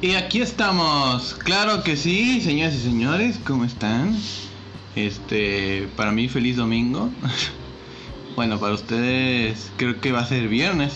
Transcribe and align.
Y 0.00 0.14
aquí 0.14 0.40
estamos, 0.40 1.34
claro 1.34 1.82
que 1.82 1.96
sí, 1.96 2.40
señoras 2.40 2.74
y 2.74 2.78
señores, 2.78 3.40
¿cómo 3.44 3.64
están? 3.64 4.16
Este, 4.94 5.88
para 5.96 6.12
mí 6.12 6.28
feliz 6.28 6.56
domingo. 6.56 7.10
bueno, 8.36 8.60
para 8.60 8.74
ustedes 8.74 9.72
creo 9.76 10.00
que 10.00 10.12
va 10.12 10.20
a 10.20 10.24
ser 10.24 10.46
viernes. 10.46 10.92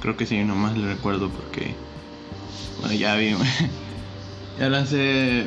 Creo 0.00 0.16
que 0.16 0.26
sí, 0.26 0.36
nomás 0.42 0.76
le 0.76 0.88
recuerdo 0.88 1.30
porque 1.30 1.76
bueno, 2.80 2.94
ya 2.94 3.14
vi 3.14 3.36
ya 4.58 4.68
lancé 4.68 5.46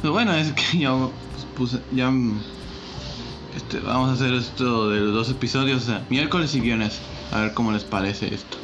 pues 0.00 0.12
bueno, 0.12 0.34
es 0.34 0.50
que 0.52 0.78
ya 0.78 0.96
puse 1.56 1.78
ya 1.92 2.12
este, 3.56 3.78
vamos 3.78 4.10
a 4.10 4.14
hacer 4.14 4.34
esto 4.34 4.90
de 4.90 4.98
los 4.98 5.14
dos 5.14 5.30
episodios, 5.30 5.84
o 5.84 5.86
sea, 5.86 6.04
miércoles 6.10 6.56
y 6.56 6.60
viernes. 6.60 6.98
A 7.30 7.40
ver 7.40 7.54
cómo 7.54 7.70
les 7.70 7.84
parece 7.84 8.34
esto. 8.34 8.58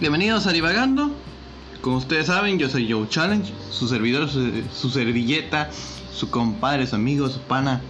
Bienvenidos 0.00 0.46
a 0.46 0.52
Divagando. 0.52 1.14
Como 1.82 1.98
ustedes 1.98 2.28
saben, 2.28 2.58
yo 2.58 2.70
soy 2.70 2.90
Joe 2.90 3.06
Challenge, 3.06 3.52
su 3.70 3.86
servidor, 3.86 4.30
su, 4.30 4.88
servilleta, 4.88 5.68
su 6.10 6.30
compadre, 6.30 6.86
su 6.86 6.96
amigo, 6.96 7.28
su 7.28 7.38
pana. 7.40 7.82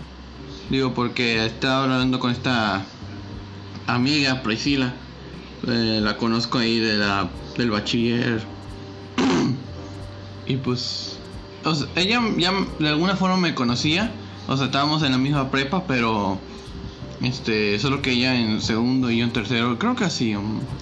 Digo, 0.69 0.93
porque 0.93 1.45
estaba 1.45 1.83
hablando 1.83 2.19
con 2.19 2.31
esta 2.31 2.85
amiga 3.85 4.41
Priscila. 4.43 4.93
Eh, 5.67 5.99
la 6.01 6.15
conozco 6.15 6.59
ahí 6.59 6.79
de 6.79 6.95
la, 6.95 7.29
del 7.57 7.69
bachiller. 7.69 8.41
y 10.47 10.55
pues, 10.55 11.19
ella 11.97 12.21
ya 12.37 12.53
de 12.79 12.87
alguna 12.87 13.17
forma 13.17 13.35
me 13.35 13.53
conocía. 13.53 14.09
O 14.47 14.55
sea, 14.55 14.67
estábamos 14.67 15.03
en 15.03 15.11
la 15.11 15.17
misma 15.17 15.51
prepa, 15.51 15.85
pero 15.85 16.39
este, 17.21 17.79
solo 17.79 18.01
que 18.01 18.11
ella 18.11 18.35
en 18.35 18.61
segundo 18.61 19.09
y 19.09 19.17
yo 19.17 19.25
en 19.25 19.33
tercero, 19.33 19.77
creo 19.79 19.95
que 19.95 20.05
así. 20.05 20.35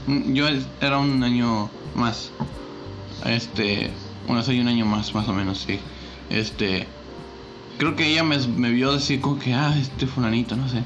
Yo 0.07 0.47
era 0.81 0.97
un 0.97 1.23
año 1.23 1.69
más. 1.95 2.31
Este, 3.25 3.91
bueno, 4.27 4.43
soy 4.43 4.59
un 4.59 4.67
año 4.67 4.85
más, 4.85 5.13
más 5.13 5.27
o 5.27 5.33
menos, 5.33 5.59
sí. 5.59 5.79
Este, 6.29 6.87
creo 7.77 7.95
que 7.95 8.07
ella 8.07 8.23
me, 8.23 8.37
me 8.47 8.71
vio 8.71 8.93
decir 8.93 9.21
como 9.21 9.39
que, 9.39 9.53
ah, 9.53 9.75
este 9.79 10.07
fulanito, 10.07 10.55
no 10.55 10.67
sé. 10.67 10.83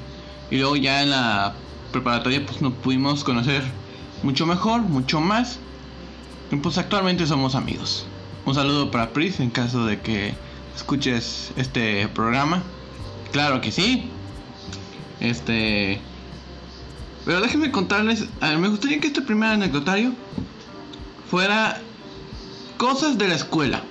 Y 0.52 0.58
luego 0.58 0.76
ya 0.76 1.04
en 1.04 1.12
la 1.12 1.56
preparatoria, 1.92 2.46
pues 2.46 2.62
nos 2.62 2.74
pudimos 2.74 3.24
conocer 3.24 3.64
mucho 4.24 4.46
mejor, 4.46 4.82
mucho 4.82 5.20
más. 5.20 5.60
Y 6.52 6.56
pues 6.58 6.78
actualmente 6.78 7.28
somos 7.28 7.56
amigos. 7.56 8.06
Un 8.46 8.56
saludo 8.56 8.90
para 8.90 9.12
Pris 9.12 9.40
en 9.40 9.50
caso 9.50 9.86
de 9.86 10.00
que 10.00 10.34
escuches 10.76 11.52
este 11.56 12.08
programa. 12.08 12.64
Claro 13.32 13.62
que 13.62 13.72
sí. 13.72 14.10
Este. 15.20 16.00
Pero 17.26 17.42
déjenme 17.42 17.72
contarles. 17.72 18.26
A 18.42 18.50
ver, 18.50 18.58
me 18.58 18.70
gustaría 18.70 19.00
que 19.00 19.08
este 19.08 19.22
primer 19.22 19.52
anecdotario 19.52 20.14
fuera 21.30 21.80
cosas 22.78 23.18
de 23.18 23.28
la 23.28 23.36
escuela. 23.36 23.84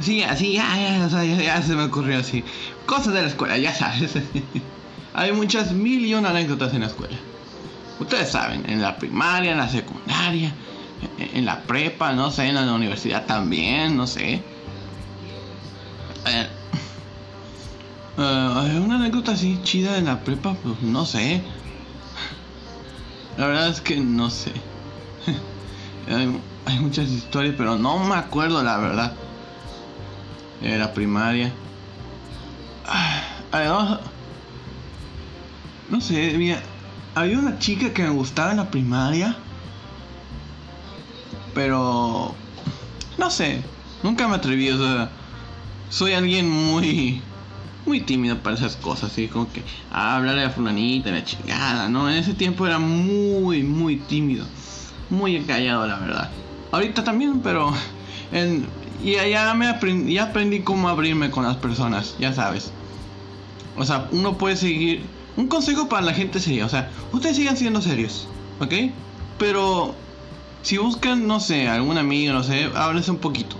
Sí, 0.00 0.22
así, 0.22 0.52
ya, 0.52 1.08
ya, 1.08 1.24
ya, 1.24 1.62
se 1.62 1.74
me 1.74 1.84
ocurrió 1.84 2.18
así. 2.18 2.44
Cosas 2.86 3.14
de 3.14 3.22
la 3.22 3.28
escuela, 3.28 3.58
ya 3.58 3.74
sabes. 3.74 4.12
Hay 5.14 5.32
muchas 5.32 5.72
mil 5.72 6.06
y 6.06 6.14
anécdotas 6.14 6.72
en 6.72 6.80
la 6.80 6.86
escuela. 6.86 7.16
Ustedes 7.98 8.30
saben, 8.30 8.68
en 8.70 8.80
la 8.80 8.96
primaria, 8.96 9.50
en 9.50 9.58
la 9.58 9.68
secundaria, 9.68 10.54
en 11.18 11.44
la 11.44 11.62
prepa, 11.62 12.12
no 12.12 12.30
sé, 12.30 12.46
en 12.46 12.54
la 12.54 12.72
universidad 12.72 13.26
también, 13.26 13.96
no 13.96 14.06
sé. 14.06 14.40
Uh, 18.18 18.82
una 18.82 18.96
anécdota 18.96 19.30
así 19.30 19.60
chida 19.62 19.92
de 19.92 20.02
la 20.02 20.18
prepa, 20.24 20.54
pues 20.54 20.82
no 20.82 21.06
sé. 21.06 21.40
La 23.36 23.46
verdad 23.46 23.68
es 23.68 23.80
que 23.80 24.00
no 24.00 24.28
sé. 24.28 24.50
hay, 26.66 26.78
muchas 26.80 27.10
historias, 27.10 27.54
pero 27.56 27.78
no 27.78 27.96
me 28.00 28.16
acuerdo 28.16 28.60
la 28.64 28.76
verdad. 28.78 29.12
Era 30.60 30.92
primaria. 30.92 31.52
Ah, 32.84 34.00
no 35.88 36.00
sé, 36.00 36.34
había, 36.34 36.60
había 37.14 37.38
una 37.38 37.60
chica 37.60 37.92
que 37.92 38.02
me 38.02 38.10
gustaba 38.10 38.50
en 38.50 38.56
la 38.56 38.68
primaria. 38.68 39.36
Pero... 41.54 42.34
No 43.16 43.30
sé. 43.30 43.62
Nunca 44.02 44.26
me 44.26 44.34
atreví, 44.34 44.70
o 44.70 44.78
sea... 44.78 45.08
Soy 45.88 46.14
alguien 46.14 46.50
muy 46.50 47.22
muy 47.88 48.02
tímido 48.02 48.38
para 48.38 48.54
esas 48.54 48.76
cosas, 48.76 49.10
así 49.10 49.28
como 49.28 49.50
que 49.50 49.62
ah, 49.90 50.16
hablar 50.16 50.38
a 50.38 50.50
fulanita, 50.50 51.10
la 51.10 51.24
chingada, 51.24 51.88
¿no? 51.88 52.08
En 52.08 52.16
ese 52.16 52.34
tiempo 52.34 52.66
era 52.66 52.78
muy, 52.78 53.62
muy 53.62 53.96
tímido, 53.96 54.44
muy 55.08 55.40
callado, 55.40 55.86
la 55.86 55.98
verdad. 55.98 56.30
Ahorita 56.70 57.02
también, 57.02 57.40
pero 57.40 57.72
en, 58.30 58.66
y 59.02 59.12
ya 59.12 59.54
me 59.54 59.68
aprendí, 59.68 60.12
ya 60.14 60.24
aprendí 60.24 60.60
cómo 60.60 60.88
abrirme 60.88 61.30
con 61.30 61.44
las 61.44 61.56
personas, 61.56 62.14
ya 62.20 62.34
sabes. 62.34 62.72
O 63.76 63.84
sea, 63.84 64.08
uno 64.12 64.36
puede 64.36 64.56
seguir. 64.56 65.02
Un 65.36 65.46
consejo 65.46 65.88
para 65.88 66.02
la 66.02 66.12
gente 66.12 66.40
sería, 66.40 66.66
o 66.66 66.68
sea, 66.68 66.90
ustedes 67.12 67.36
sigan 67.36 67.56
siendo 67.56 67.80
serios, 67.80 68.28
¿ok? 68.60 68.74
Pero 69.38 69.94
si 70.62 70.76
buscan, 70.76 71.26
no 71.26 71.40
sé, 71.40 71.68
algún 71.68 71.96
amigo, 71.96 72.32
no 72.32 72.42
sé, 72.42 72.70
háblense 72.74 73.12
un 73.12 73.18
poquito. 73.18 73.56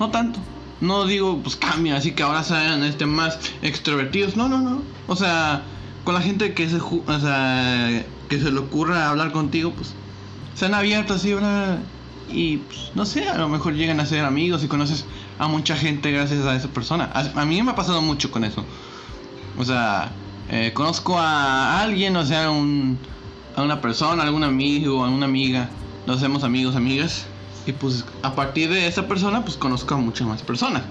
No 0.00 0.10
tanto. 0.10 0.40
No 0.82 1.06
digo, 1.06 1.38
pues 1.40 1.54
cambia, 1.54 1.96
así 1.96 2.10
que 2.10 2.24
ahora 2.24 2.42
sean 2.42 2.82
este, 2.82 3.06
más 3.06 3.38
extrovertidos. 3.62 4.36
No, 4.36 4.48
no, 4.48 4.58
no. 4.58 4.82
O 5.06 5.14
sea, 5.14 5.62
con 6.02 6.12
la 6.12 6.20
gente 6.20 6.54
que 6.54 6.68
se, 6.68 6.78
o 6.78 7.20
sea, 7.20 8.04
que 8.28 8.40
se 8.40 8.50
le 8.50 8.58
ocurra 8.58 9.08
hablar 9.08 9.30
contigo, 9.30 9.70
pues 9.70 9.94
sean 10.56 10.74
abiertos 10.74 11.18
así, 11.18 11.36
y 12.28 12.56
pues, 12.56 12.90
no 12.96 13.04
sé, 13.06 13.28
a 13.28 13.38
lo 13.38 13.48
mejor 13.48 13.74
llegan 13.74 14.00
a 14.00 14.06
ser 14.06 14.24
amigos 14.24 14.64
y 14.64 14.66
conoces 14.66 15.04
a 15.38 15.46
mucha 15.46 15.76
gente 15.76 16.10
gracias 16.10 16.44
a 16.44 16.56
esa 16.56 16.66
persona. 16.66 17.12
A, 17.14 17.44
mí 17.44 17.62
me 17.62 17.70
ha 17.70 17.76
pasado 17.76 18.02
mucho 18.02 18.32
con 18.32 18.42
eso. 18.42 18.64
O 19.56 19.64
sea, 19.64 20.10
eh, 20.50 20.72
conozco 20.74 21.16
a 21.16 21.80
alguien, 21.80 22.16
o 22.16 22.26
sea, 22.26 22.50
un, 22.50 22.98
a 23.54 23.62
una 23.62 23.80
persona, 23.80 24.24
algún 24.24 24.42
amigo, 24.42 25.04
a 25.04 25.10
una 25.10 25.26
amiga, 25.26 25.70
nos 26.08 26.16
hacemos 26.16 26.42
amigos, 26.42 26.74
amigas, 26.74 27.26
y 27.66 27.72
pues 27.72 28.04
a 28.22 28.34
partir 28.34 28.70
de 28.70 28.86
esa 28.86 29.06
persona, 29.06 29.44
pues 29.44 29.56
conozco 29.56 29.94
a 29.94 29.98
muchas 29.98 30.26
más 30.26 30.42
personas. 30.42 30.82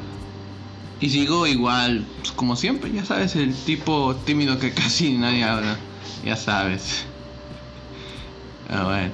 Y 1.00 1.10
sigo 1.10 1.48
igual, 1.48 2.06
pues, 2.20 2.32
como 2.32 2.56
siempre, 2.56 2.92
ya 2.92 3.04
sabes, 3.04 3.36
el 3.36 3.56
tipo 3.56 4.16
tímido 4.26 4.60
que 4.60 4.72
casi 4.74 5.18
nadie 5.18 5.44
habla, 5.44 5.78
ya 6.24 6.36
sabes. 6.36 7.06
A 8.70 8.84
ver. 8.84 9.12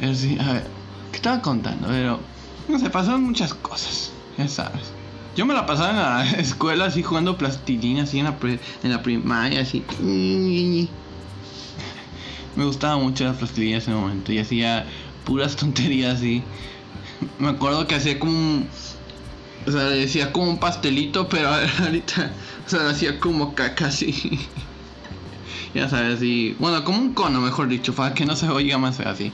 a 0.00 0.52
ver, 0.52 0.66
¿qué 1.10 1.16
estaba 1.16 1.42
contando? 1.42 1.88
Pero, 1.88 2.20
no 2.68 2.78
sé, 2.78 2.90
pasaron 2.90 3.24
muchas 3.24 3.54
cosas, 3.54 4.12
ya 4.38 4.46
sabes. 4.46 4.92
Yo 5.34 5.46
me 5.46 5.54
la 5.54 5.66
pasaba 5.66 5.90
en 5.90 5.96
la 5.96 6.30
escuela 6.40 6.84
así 6.86 7.02
jugando 7.02 7.36
plastilina, 7.36 8.04
así 8.04 8.20
en 8.20 8.26
la, 8.26 8.36
en 8.82 8.90
la 8.90 9.02
primaria, 9.02 9.62
así. 9.62 9.84
Me 12.56 12.64
gustaba 12.64 12.96
mucho 12.96 13.24
la 13.24 13.34
plastilina 13.34 13.76
en 13.76 13.82
ese 13.82 13.90
momento 13.90 14.32
y 14.32 14.38
hacía 14.38 14.86
puras 15.26 15.56
tonterías 15.56 16.14
así. 16.14 16.42
Me 17.38 17.48
acuerdo 17.48 17.86
que 17.86 17.96
hacía 17.96 18.18
como 18.18 18.32
un 18.32 18.68
o 19.66 19.72
sea, 19.72 19.82
decía 19.82 20.32
como 20.32 20.50
un 20.50 20.58
pastelito, 20.58 21.28
pero 21.28 21.48
ahorita, 21.80 22.30
o 22.64 22.70
sea, 22.70 22.88
hacía 22.88 23.18
como 23.18 23.54
caca 23.54 23.88
así. 23.88 24.38
ya 25.74 25.88
sabes, 25.88 26.18
así. 26.18 26.56
Bueno, 26.60 26.84
como 26.84 26.98
un 26.98 27.14
cono, 27.14 27.40
mejor 27.40 27.68
dicho, 27.68 27.92
para 27.92 28.14
que 28.14 28.24
no 28.24 28.36
se 28.36 28.48
oiga 28.48 28.78
más 28.78 28.96
feo 28.96 29.08
así. 29.08 29.32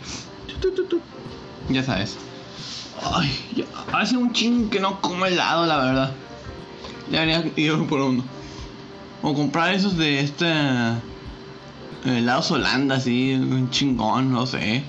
Ya 1.68 1.84
sabes. 1.84 2.16
Ay, 3.04 3.30
hace 3.92 4.16
un 4.16 4.32
ching 4.32 4.70
que 4.70 4.80
no 4.80 5.00
como 5.00 5.26
helado, 5.26 5.66
la 5.66 5.76
verdad. 5.76 6.12
Debería 7.10 7.44
ir 7.56 7.86
por 7.86 8.00
uno. 8.00 8.24
O 9.20 9.34
comprar 9.34 9.74
esos 9.74 9.96
de 9.98 10.20
este. 10.20 10.50
Helados 12.04 12.50
Holanda, 12.50 12.96
así, 12.96 13.34
un 13.34 13.70
chingón, 13.70 14.32
no 14.32 14.46
sé 14.46 14.82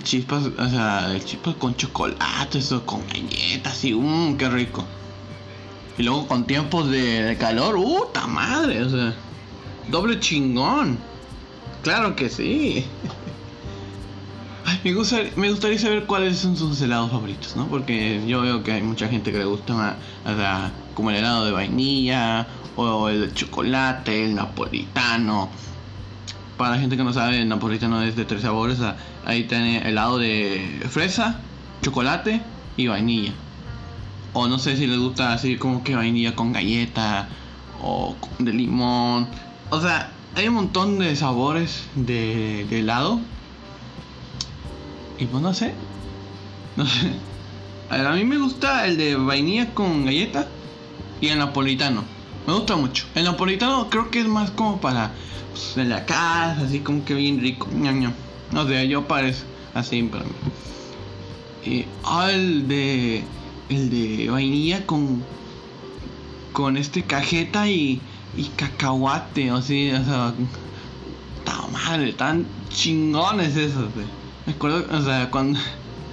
chispas, 0.00 0.44
o 0.46 0.68
sea, 0.68 1.18
chispas 1.24 1.54
con 1.56 1.74
chocolate, 1.76 2.58
eso, 2.58 2.84
con 2.84 3.06
galletas 3.08 3.84
y 3.84 3.94
mmm, 3.94 4.36
qué 4.36 4.48
rico. 4.48 4.84
Y 5.96 6.02
luego 6.04 6.26
con 6.28 6.44
tiempos 6.46 6.90
de, 6.90 7.36
calor, 7.40 7.76
¡uh, 7.76 8.06
madre! 8.28 8.82
O 8.82 8.90
sea, 8.90 9.14
doble 9.88 10.20
chingón. 10.20 10.98
Claro 11.82 12.14
que 12.14 12.28
sí. 12.28 12.86
me, 14.84 14.92
me 15.36 15.50
gustaría 15.50 15.78
saber 15.78 16.06
cuáles 16.06 16.38
son 16.38 16.56
sus 16.56 16.80
helados 16.80 17.10
favoritos, 17.10 17.56
¿no? 17.56 17.66
Porque 17.66 18.22
yo 18.26 18.42
veo 18.42 18.62
que 18.62 18.72
hay 18.72 18.82
mucha 18.82 19.08
gente 19.08 19.32
que 19.32 19.38
le 19.38 19.44
gusta 19.44 19.74
más, 19.74 19.94
o 20.24 20.94
como 20.94 21.10
el 21.10 21.16
helado 21.16 21.46
de 21.46 21.52
vainilla, 21.52 22.46
o 22.76 23.08
el 23.08 23.20
de 23.22 23.34
chocolate, 23.34 24.24
el 24.24 24.34
napolitano 24.34 25.50
para 26.58 26.72
la 26.72 26.78
gente 26.78 26.96
que 26.96 27.04
no 27.04 27.14
sabe, 27.14 27.40
el 27.40 27.48
napolitano 27.48 28.02
es 28.02 28.16
de 28.16 28.26
tres 28.26 28.42
sabores. 28.42 28.78
Ahí 29.24 29.44
tiene 29.44 29.88
helado 29.88 30.18
de 30.18 30.84
fresa, 30.90 31.40
chocolate 31.80 32.42
y 32.76 32.88
vainilla. 32.88 33.32
O 34.34 34.46
no 34.48 34.58
sé 34.58 34.76
si 34.76 34.86
les 34.86 34.98
gusta 34.98 35.32
así 35.32 35.56
como 35.56 35.82
que 35.82 35.94
vainilla 35.94 36.34
con 36.34 36.52
galleta 36.52 37.28
o 37.82 38.14
de 38.38 38.52
limón. 38.52 39.28
O 39.70 39.80
sea, 39.80 40.10
hay 40.34 40.48
un 40.48 40.54
montón 40.54 40.98
de 40.98 41.16
sabores 41.16 41.84
de, 41.94 42.66
helado. 42.70 43.20
Y 45.18 45.24
pues 45.26 45.42
no 45.42 45.54
sé. 45.54 45.72
No 46.76 46.84
sé. 46.84 47.12
A, 47.90 47.96
a 47.96 48.12
mí 48.12 48.24
me 48.24 48.36
gusta 48.36 48.86
el 48.86 48.98
de 48.98 49.16
vainilla 49.16 49.72
con 49.72 50.04
galleta 50.04 50.48
y 51.20 51.28
el 51.28 51.38
napolitano. 51.38 52.02
Me 52.46 52.52
gusta 52.52 52.76
mucho. 52.76 53.06
El 53.14 53.24
napolitano 53.24 53.88
creo 53.90 54.10
que 54.10 54.20
es 54.20 54.26
más 54.26 54.50
como 54.50 54.80
para 54.80 55.12
en 55.76 55.88
la 55.88 56.04
casa, 56.04 56.62
así 56.64 56.80
como 56.80 57.04
que 57.04 57.14
bien 57.14 57.40
rico. 57.40 57.68
No 58.52 58.66
sé, 58.66 58.88
yo 58.88 59.06
parece 59.06 59.44
así 59.74 60.02
para 60.04 60.24
mí. 60.24 60.30
Y, 61.64 61.84
ah, 62.04 62.30
el 62.30 62.68
de. 62.68 63.24
El 63.68 63.90
de 63.90 64.30
vainilla 64.30 64.86
con. 64.86 65.22
Con 66.52 66.76
este 66.76 67.02
cajeta 67.02 67.68
y. 67.68 68.00
Y 68.36 68.44
cacahuate, 68.56 69.50
o 69.52 69.60
sí, 69.62 69.90
o 69.90 70.04
sea. 70.04 70.34
madre, 71.72 72.12
tan 72.12 72.46
chingones 72.70 73.56
esos, 73.56 73.88
Me 74.46 74.52
acuerdo, 74.52 74.84
o 74.90 75.02
sea, 75.02 75.30
cuando. 75.30 75.58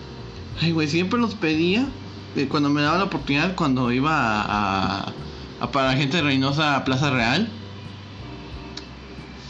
Ay, 0.62 0.72
güey, 0.72 0.88
siempre 0.88 1.20
los 1.20 1.36
pedía. 1.36 1.88
Eh, 2.36 2.48
cuando 2.50 2.70
me 2.70 2.82
daba 2.82 2.98
la 2.98 3.04
oportunidad, 3.06 3.56
cuando 3.56 3.92
iba 3.92 4.42
a. 4.42 5.14
a, 5.62 5.72
para 5.72 5.92
la 5.92 5.98
gente 5.98 6.18
de 6.18 6.24
Reynosa 6.24 6.76
a 6.76 6.84
Plaza 6.84 7.10
Real 7.12 7.50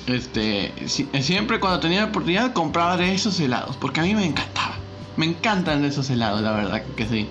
este, 0.08 0.72
siempre 0.88 1.60
cuando 1.60 1.80
tenía 1.80 2.02
la 2.02 2.08
oportunidad 2.08 2.54
compraba 2.54 2.98
de 2.98 3.14
esos 3.14 3.40
helados, 3.40 3.76
porque 3.78 4.02
a 4.02 4.04
mí 4.04 4.14
me 4.14 4.26
encantaba. 4.26 4.76
Me 5.18 5.26
encantan 5.26 5.84
esos 5.84 6.10
helados, 6.10 6.42
la 6.42 6.52
verdad 6.52 6.84
que 6.96 7.08
sí. 7.08 7.28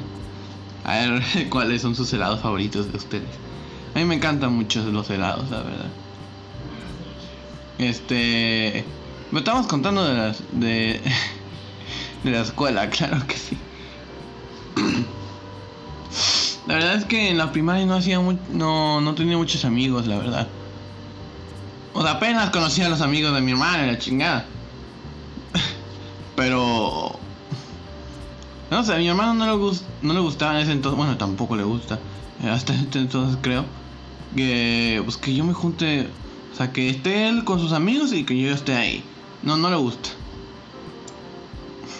a 0.84 0.98
ver, 0.98 1.22
¿cuáles 1.50 1.82
son 1.82 1.96
sus 1.96 2.12
helados 2.12 2.40
favoritos 2.40 2.90
de 2.92 2.98
ustedes? 2.98 3.28
A 3.94 3.98
mí 3.98 4.04
me 4.04 4.14
encantan 4.14 4.52
mucho 4.52 4.84
los 4.90 5.10
helados, 5.10 5.50
la 5.50 5.62
verdad. 5.62 5.90
Este, 7.78 8.84
me 9.32 9.40
estamos 9.40 9.66
contando 9.66 10.04
de 10.04 10.14
las 10.14 10.42
de 10.52 11.00
de 12.24 12.30
la 12.30 12.42
escuela, 12.42 12.88
claro 12.90 13.26
que 13.26 13.36
sí. 13.36 13.56
La 16.66 16.74
verdad 16.74 16.94
es 16.96 17.04
que 17.06 17.30
en 17.30 17.38
la 17.38 17.50
primaria 17.50 17.84
no 17.86 17.94
hacía 17.94 18.20
no 18.52 19.00
no 19.00 19.14
tenía 19.14 19.36
muchos 19.36 19.64
amigos, 19.64 20.06
la 20.06 20.18
verdad. 20.18 20.46
O 21.92 22.02
sea, 22.02 22.12
apenas 22.12 22.50
conocía 22.50 22.86
a 22.86 22.88
los 22.88 23.00
amigos 23.00 23.34
de 23.34 23.40
mi 23.40 23.52
hermana, 23.52 23.86
la 23.86 23.98
chingada. 23.98 24.46
Pero. 26.36 27.18
No 28.70 28.84
sé, 28.84 28.94
a 28.94 28.98
mi 28.98 29.08
hermano 29.08 29.34
no 29.34 29.46
le, 29.46 29.78
no 30.02 30.14
le 30.14 30.20
gustaba 30.20 30.54
en 30.54 30.60
ese 30.60 30.72
entonces. 30.72 30.96
Bueno, 30.96 31.16
tampoco 31.16 31.56
le 31.56 31.64
gusta. 31.64 31.98
Hasta 32.48 32.74
este 32.74 32.98
entonces 32.98 33.38
creo. 33.42 33.64
Que. 34.36 35.02
Pues 35.04 35.16
que 35.16 35.34
yo 35.34 35.44
me 35.44 35.52
junte. 35.52 36.08
O 36.52 36.56
sea, 36.56 36.72
que 36.72 36.90
esté 36.90 37.28
él 37.28 37.44
con 37.44 37.58
sus 37.58 37.72
amigos 37.72 38.12
y 38.12 38.24
que 38.24 38.38
yo 38.40 38.52
esté 38.52 38.76
ahí. 38.76 39.04
No, 39.42 39.56
no 39.56 39.70
le 39.70 39.76
gusta. 39.76 40.10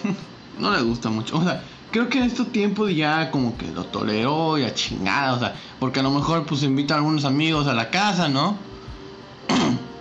no 0.59 0.71
le 0.71 0.81
gusta 0.81 1.09
mucho. 1.09 1.37
O 1.37 1.43
sea, 1.43 1.63
creo 1.91 2.07
que 2.09 2.19
en 2.19 2.25
estos 2.25 2.51
tiempos 2.51 2.95
ya 2.95 3.31
como 3.31 3.57
que 3.57 3.67
lo 3.67 3.85
toleró 3.85 4.57
y 4.57 4.63
a 4.63 4.73
chingada. 4.73 5.33
O 5.33 5.39
sea, 5.39 5.55
porque 5.79 5.99
a 5.99 6.03
lo 6.03 6.11
mejor 6.11 6.45
pues 6.45 6.63
invita 6.63 6.93
a 6.93 6.97
algunos 6.97 7.25
amigos 7.25 7.67
a 7.67 7.73
la 7.73 7.89
casa, 7.89 8.29
¿no? 8.29 8.70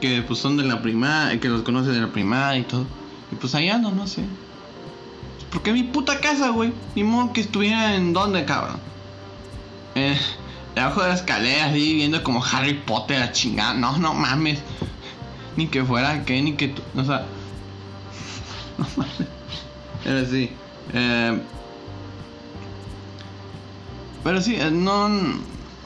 Que 0.01 0.23
pues 0.23 0.39
son 0.39 0.57
de 0.57 0.65
la 0.65 0.83
primaria, 0.83 1.39
que 1.39 1.49
los 1.49 1.63
conoce 1.63 1.91
de 1.91 2.01
la 2.01 2.09
primaria 2.09 2.61
y 2.61 2.65
todo. 2.65 2.87
Y 3.31 3.37
pues 3.37 3.55
allá 3.55 3.79
no, 3.79 3.93
no 3.93 4.07
sé. 4.07 4.25
Porque 5.51 5.73
mi 5.73 5.83
puta 5.83 6.21
casa, 6.21 6.51
güey. 6.51 6.73
Ni 6.95 7.05
modo 7.05 7.33
que 7.33 7.41
estuviera 7.41 7.95
en 7.95 8.13
donde, 8.13 8.45
cabrón. 8.45 8.79
Eh, 9.95 10.19
debajo 10.75 11.03
de 11.03 11.09
la 11.09 11.15
escalera, 11.15 11.67
así 11.67 11.95
viendo 11.95 12.23
como 12.23 12.45
Harry 12.45 12.75
Potter 12.75 13.23
a 13.23 13.33
chingada. 13.33 13.75
No, 13.75 13.99
no 13.99 14.15
mames. 14.15 14.61
Ni 15.57 15.67
que 15.67 15.85
fuera 15.85 16.25
que, 16.25 16.41
ni 16.43 16.55
que 16.55 16.69
tú. 16.69 16.83
O 16.97 17.05
sea. 17.05 17.27
No 18.79 18.87
mames. 18.97 19.29
Pero 20.05 20.27
sí. 20.27 20.51
Eh, 20.95 21.43
pero 24.25 24.41
sí, 24.41 24.57
eh, 24.57 24.71
no. 24.71 25.09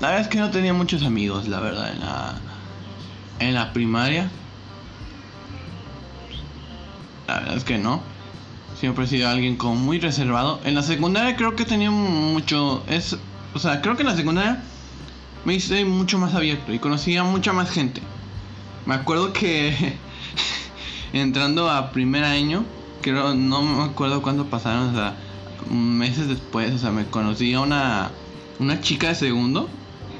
La 0.00 0.08
verdad 0.08 0.20
es 0.20 0.28
que 0.28 0.38
no 0.38 0.50
tenía 0.50 0.72
muchos 0.72 1.02
amigos, 1.02 1.48
la 1.48 1.60
verdad, 1.60 1.92
en 1.92 2.00
la 2.00 2.34
en 3.38 3.54
la 3.54 3.72
primaria, 3.72 4.30
la 7.26 7.40
verdad 7.40 7.56
es 7.56 7.64
que 7.64 7.78
no. 7.78 8.02
Siempre 8.78 9.04
he 9.04 9.08
sido 9.08 9.28
alguien 9.28 9.56
como 9.56 9.76
muy 9.76 9.98
reservado. 9.98 10.60
En 10.64 10.74
la 10.74 10.82
secundaria 10.82 11.36
creo 11.36 11.56
que 11.56 11.64
tenía 11.64 11.90
mucho. 11.90 12.84
Es, 12.88 13.16
o 13.54 13.58
sea, 13.58 13.80
creo 13.80 13.96
que 13.96 14.02
en 14.02 14.08
la 14.08 14.16
secundaria 14.16 14.62
me 15.44 15.54
hice 15.54 15.84
mucho 15.84 16.18
más 16.18 16.34
abierto 16.34 16.72
y 16.72 16.78
conocía 16.78 17.24
mucha 17.24 17.52
más 17.52 17.70
gente. 17.70 18.02
Me 18.86 18.94
acuerdo 18.94 19.32
que 19.32 19.96
entrando 21.12 21.70
a 21.70 21.92
primer 21.92 22.24
año, 22.24 22.64
creo, 23.00 23.34
no 23.34 23.62
me 23.62 23.84
acuerdo 23.84 24.22
cuándo 24.22 24.46
pasaron, 24.46 24.90
o 24.90 24.92
sea, 24.92 25.16
meses 25.70 26.28
después, 26.28 26.74
o 26.74 26.78
sea, 26.78 26.90
me 26.90 27.06
conocí 27.06 27.54
a 27.54 27.60
una, 27.60 28.10
una 28.58 28.80
chica 28.80 29.08
de 29.08 29.14
segundo 29.14 29.68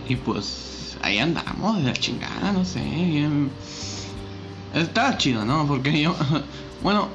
y 0.09 0.17
pues 0.17 0.74
ahí 1.05 1.19
andamos, 1.19 1.79
de 1.79 1.85
la 1.85 1.93
chingada, 1.93 2.53
no 2.53 2.65
sé, 2.65 2.81
bien. 2.81 3.51
Estaba 4.73 5.17
chido, 5.19 5.45
¿no? 5.45 5.67
Porque 5.67 6.01
yo, 6.01 6.17
bueno, 6.83 7.09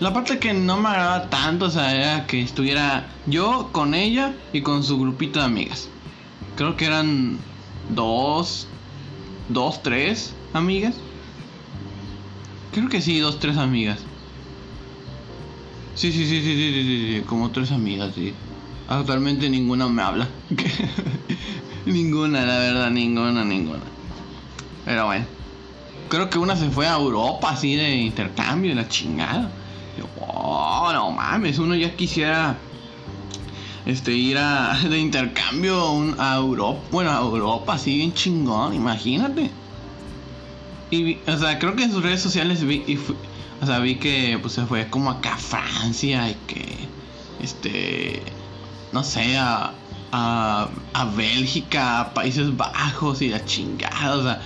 la 0.00 0.12
parte 0.12 0.38
que 0.38 0.52
no 0.52 0.76
me 0.78 0.88
agradaba 0.88 1.30
tanto, 1.30 1.66
o 1.66 1.70
sea, 1.70 1.94
era 1.94 2.26
que 2.26 2.42
estuviera 2.42 3.08
yo 3.26 3.70
con 3.72 3.94
ella 3.94 4.34
y 4.52 4.62
con 4.62 4.82
su 4.82 4.98
grupito 4.98 5.38
de 5.38 5.44
amigas. 5.44 5.88
Creo 6.56 6.76
que 6.76 6.86
eran 6.86 7.38
dos, 7.90 8.66
dos, 9.48 9.82
tres 9.82 10.34
amigas. 10.52 10.96
Creo 12.72 12.88
que 12.88 13.00
sí, 13.00 13.18
dos, 13.20 13.38
tres 13.40 13.56
amigas. 13.56 14.04
Sí, 15.94 16.12
sí, 16.12 16.26
sí, 16.26 16.42
sí, 16.42 16.54
sí, 16.54 16.72
sí, 16.72 16.82
sí, 16.84 17.16
sí, 17.18 17.22
como 17.26 17.50
tres 17.50 17.72
amigas, 17.72 18.14
sí. 18.14 18.34
Actualmente 18.88 19.48
ninguna 19.48 19.88
me 19.88 20.02
habla. 20.02 20.28
ninguna, 21.92 22.44
la 22.44 22.58
verdad, 22.58 22.90
ninguna, 22.90 23.44
ninguna. 23.44 23.82
Pero 24.84 25.06
bueno. 25.06 25.26
Creo 26.08 26.30
que 26.30 26.38
una 26.38 26.54
se 26.54 26.70
fue 26.70 26.86
a 26.86 26.94
Europa 26.94 27.50
así 27.50 27.74
de 27.74 27.96
intercambio, 27.96 28.74
la 28.74 28.86
chingada. 28.88 29.50
oh, 30.20 30.90
no 30.92 31.10
mames, 31.10 31.58
uno 31.58 31.74
ya 31.74 31.96
quisiera 31.96 32.56
este 33.86 34.12
ir 34.12 34.38
a 34.38 34.78
de 34.88 34.98
intercambio 34.98 36.14
a 36.18 36.36
Europa, 36.36 36.80
bueno, 36.90 37.10
a 37.10 37.18
Europa 37.18 37.74
así 37.74 37.96
bien 37.96 38.12
chingón, 38.12 38.74
imagínate. 38.74 39.50
Y 40.90 41.18
o 41.26 41.38
sea, 41.38 41.58
creo 41.58 41.74
que 41.74 41.84
en 41.84 41.92
sus 41.92 42.02
redes 42.02 42.20
sociales 42.20 42.64
vi 42.64 42.84
y 42.86 42.98
o 43.60 43.66
sea, 43.66 43.80
vi 43.80 43.96
que 43.96 44.38
pues 44.40 44.54
se 44.54 44.66
fue 44.66 44.88
como 44.88 45.10
acá 45.10 45.34
a 45.34 45.38
Francia 45.38 46.30
y 46.30 46.36
que 46.46 46.64
este 47.40 48.22
no 48.92 49.02
sé, 49.02 49.36
a, 49.36 49.72
a, 50.16 50.68
a 50.94 51.04
Bélgica, 51.04 52.00
a 52.00 52.14
Países 52.14 52.56
Bajos 52.56 53.20
y 53.20 53.28
la 53.28 53.44
chingada, 53.44 54.16
o 54.16 54.22
sea, 54.22 54.40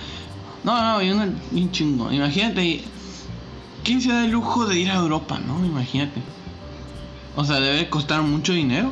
no, 0.63 0.79
no, 0.79 1.01
y 1.01 1.09
un, 1.09 1.71
chingo. 1.71 2.11
Imagínate, 2.11 2.83
¿quién 3.83 4.01
se 4.01 4.09
da 4.09 4.25
el 4.25 4.31
lujo 4.31 4.67
de 4.67 4.79
ir 4.79 4.91
a 4.91 4.95
Europa, 4.95 5.39
no? 5.39 5.65
Imagínate. 5.65 6.21
O 7.35 7.45
sea, 7.45 7.59
debe 7.59 7.89
costar 7.89 8.21
mucho 8.21 8.53
dinero. 8.53 8.91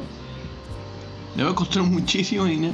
Debe 1.35 1.53
costar 1.53 1.83
muchísimo 1.97 2.45
dinero. 2.45 2.73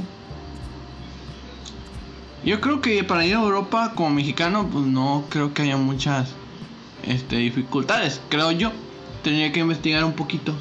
Yo 2.45 2.61
creo 2.61 2.79
que 2.79 3.03
para 3.03 3.25
ir 3.25 3.35
a 3.35 3.41
Europa 3.41 3.93
como 3.95 4.11
mexicano, 4.11 4.69
pues 4.71 4.85
no 4.85 5.25
creo 5.29 5.53
que 5.53 5.63
haya 5.63 5.77
muchas 5.77 6.29
este, 7.03 7.37
dificultades, 7.37 8.21
creo 8.29 8.51
yo. 8.51 8.71
Tendría 9.23 9.51
que 9.51 9.61
investigar 9.61 10.05
un 10.05 10.13
poquito 10.13 10.53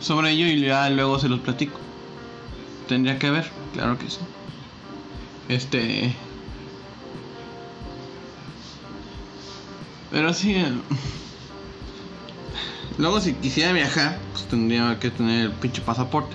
sobre 0.00 0.32
ello 0.32 0.46
y 0.46 0.60
ya 0.60 0.90
luego 0.90 1.20
se 1.20 1.28
los 1.28 1.38
platico. 1.38 1.87
Tendría 2.88 3.18
que 3.18 3.30
ver, 3.30 3.48
claro 3.74 3.98
que 3.98 4.10
sí. 4.10 4.18
Este. 5.48 6.14
Pero 10.10 10.32
sí. 10.32 10.56
Luego 12.98 13.20
si 13.20 13.34
quisiera 13.34 13.72
viajar, 13.72 14.18
pues 14.32 14.46
tendría 14.46 14.98
que 14.98 15.10
tener 15.10 15.44
el 15.44 15.52
pinche 15.52 15.82
pasaporte. 15.82 16.34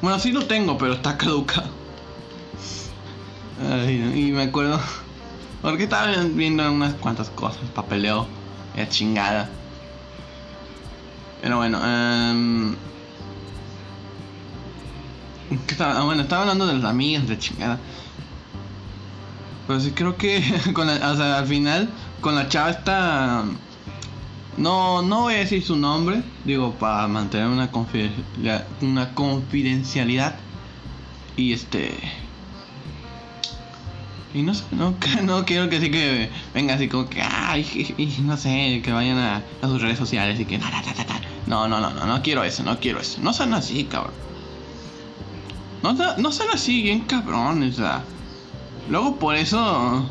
Bueno, 0.00 0.18
sí 0.18 0.32
lo 0.32 0.46
tengo, 0.46 0.78
pero 0.78 0.94
está 0.94 1.16
caducado. 1.16 1.68
Ay, 3.70 4.02
y 4.16 4.32
me 4.32 4.44
acuerdo. 4.44 4.80
Porque 5.60 5.84
estaba 5.84 6.10
viendo 6.24 6.72
unas 6.72 6.94
cuantas 6.94 7.30
cosas, 7.30 7.60
papeleo, 7.72 8.26
es 8.74 8.88
chingada. 8.88 9.48
Pero 11.40 11.58
bueno, 11.58 11.78
um, 11.78 12.74
Ah, 15.78 16.02
bueno, 16.04 16.22
estaba 16.22 16.42
hablando 16.42 16.66
de 16.66 16.74
las 16.74 16.84
amigas 16.84 17.26
de 17.28 17.38
chingada. 17.38 17.78
Sí 19.80 19.92
creo 19.92 20.16
que 20.16 20.36
al 20.76 21.46
final 21.46 21.88
con 22.20 22.34
la 22.34 22.48
chava 22.48 22.70
está 22.70 23.44
no 24.56 25.00
no 25.02 25.22
voy 25.22 25.34
a 25.34 25.38
decir 25.38 25.64
su 25.64 25.76
nombre, 25.76 26.22
digo 26.44 26.74
para 26.74 27.08
mantener 27.08 27.46
una 27.46 27.70
confidencialidad, 27.70 28.66
una 28.82 29.14
confidencialidad 29.14 30.34
y 31.36 31.54
este 31.54 31.96
y 34.34 34.42
no 34.42 34.54
sé, 34.54 34.64
no, 34.72 34.94
no 35.22 35.44
quiero 35.46 35.70
que 35.70 35.80
sí 35.80 35.90
que 35.90 36.30
venga 36.54 36.74
así 36.74 36.88
como 36.88 37.08
que 37.08 37.22
ay, 37.22 37.94
no 38.22 38.36
sé, 38.36 38.82
que 38.84 38.92
vayan 38.92 39.18
a, 39.18 39.42
sus 39.62 39.80
redes 39.80 39.98
sociales 39.98 40.38
y 40.38 40.44
que 40.44 40.58
no, 41.46 41.68
no, 41.68 41.80
no, 41.80 41.90
no, 41.90 42.06
no 42.06 42.22
quiero 42.22 42.44
eso, 42.44 42.62
no 42.62 42.78
quiero 42.78 43.00
eso. 43.00 43.20
No 43.20 43.32
sean 43.32 43.52
así, 43.52 43.84
cabrón. 43.84 44.14
No, 45.82 45.92
no 45.92 46.32
sean 46.32 46.48
así, 46.52 46.82
bien 46.82 47.00
cabrón, 47.00 47.62
o 47.62 47.72
sea. 47.72 48.04
Luego 48.88 49.16
por 49.16 49.34
eso. 49.34 50.08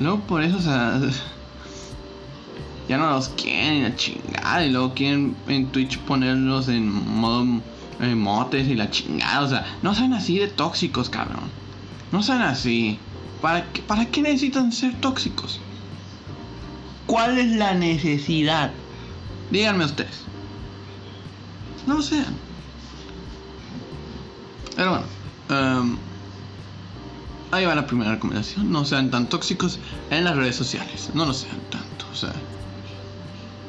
Luego 0.00 0.20
por 0.20 0.42
eso, 0.42 0.56
o 0.58 0.60
sea. 0.60 1.00
Ya 2.88 2.98
no 2.98 3.10
los 3.10 3.28
quieren 3.30 3.84
la 3.84 3.96
chingada. 3.96 4.64
Y 4.64 4.70
luego 4.70 4.94
quieren 4.94 5.36
en 5.48 5.68
Twitch 5.68 5.98
ponerlos 5.98 6.68
en 6.68 6.88
modo 6.88 7.44
motes 8.10 8.68
y 8.68 8.74
la 8.74 8.90
chingada. 8.90 9.40
O 9.42 9.48
sea, 9.48 9.66
no 9.82 9.94
sean 9.94 10.12
así 10.12 10.38
de 10.38 10.48
tóxicos, 10.48 11.08
cabrón. 11.08 11.44
No 12.10 12.22
sean 12.22 12.42
así. 12.42 12.98
¿Para 13.40 13.64
qué, 13.72 13.82
¿Para 13.82 14.06
qué 14.06 14.22
necesitan 14.22 14.72
ser 14.72 14.94
tóxicos? 15.00 15.60
¿Cuál 17.06 17.38
es 17.38 17.52
la 17.56 17.74
necesidad? 17.74 18.72
Díganme 19.50 19.84
ustedes. 19.84 20.22
No 21.86 22.00
sean. 22.02 22.34
Pero 24.76 24.90
bueno, 24.90 25.06
em, 25.50 25.96
ahí 27.50 27.64
va 27.64 27.74
la 27.74 27.86
primera 27.86 28.12
recomendación. 28.12 28.70
No 28.70 28.84
sean 28.84 29.10
tan 29.10 29.28
tóxicos 29.28 29.78
en 30.10 30.24
las 30.24 30.36
redes 30.36 30.56
sociales. 30.56 31.10
No 31.14 31.26
lo 31.26 31.34
sean 31.34 31.60
tanto. 31.70 32.06
O 32.12 32.14
sea. 32.14 32.32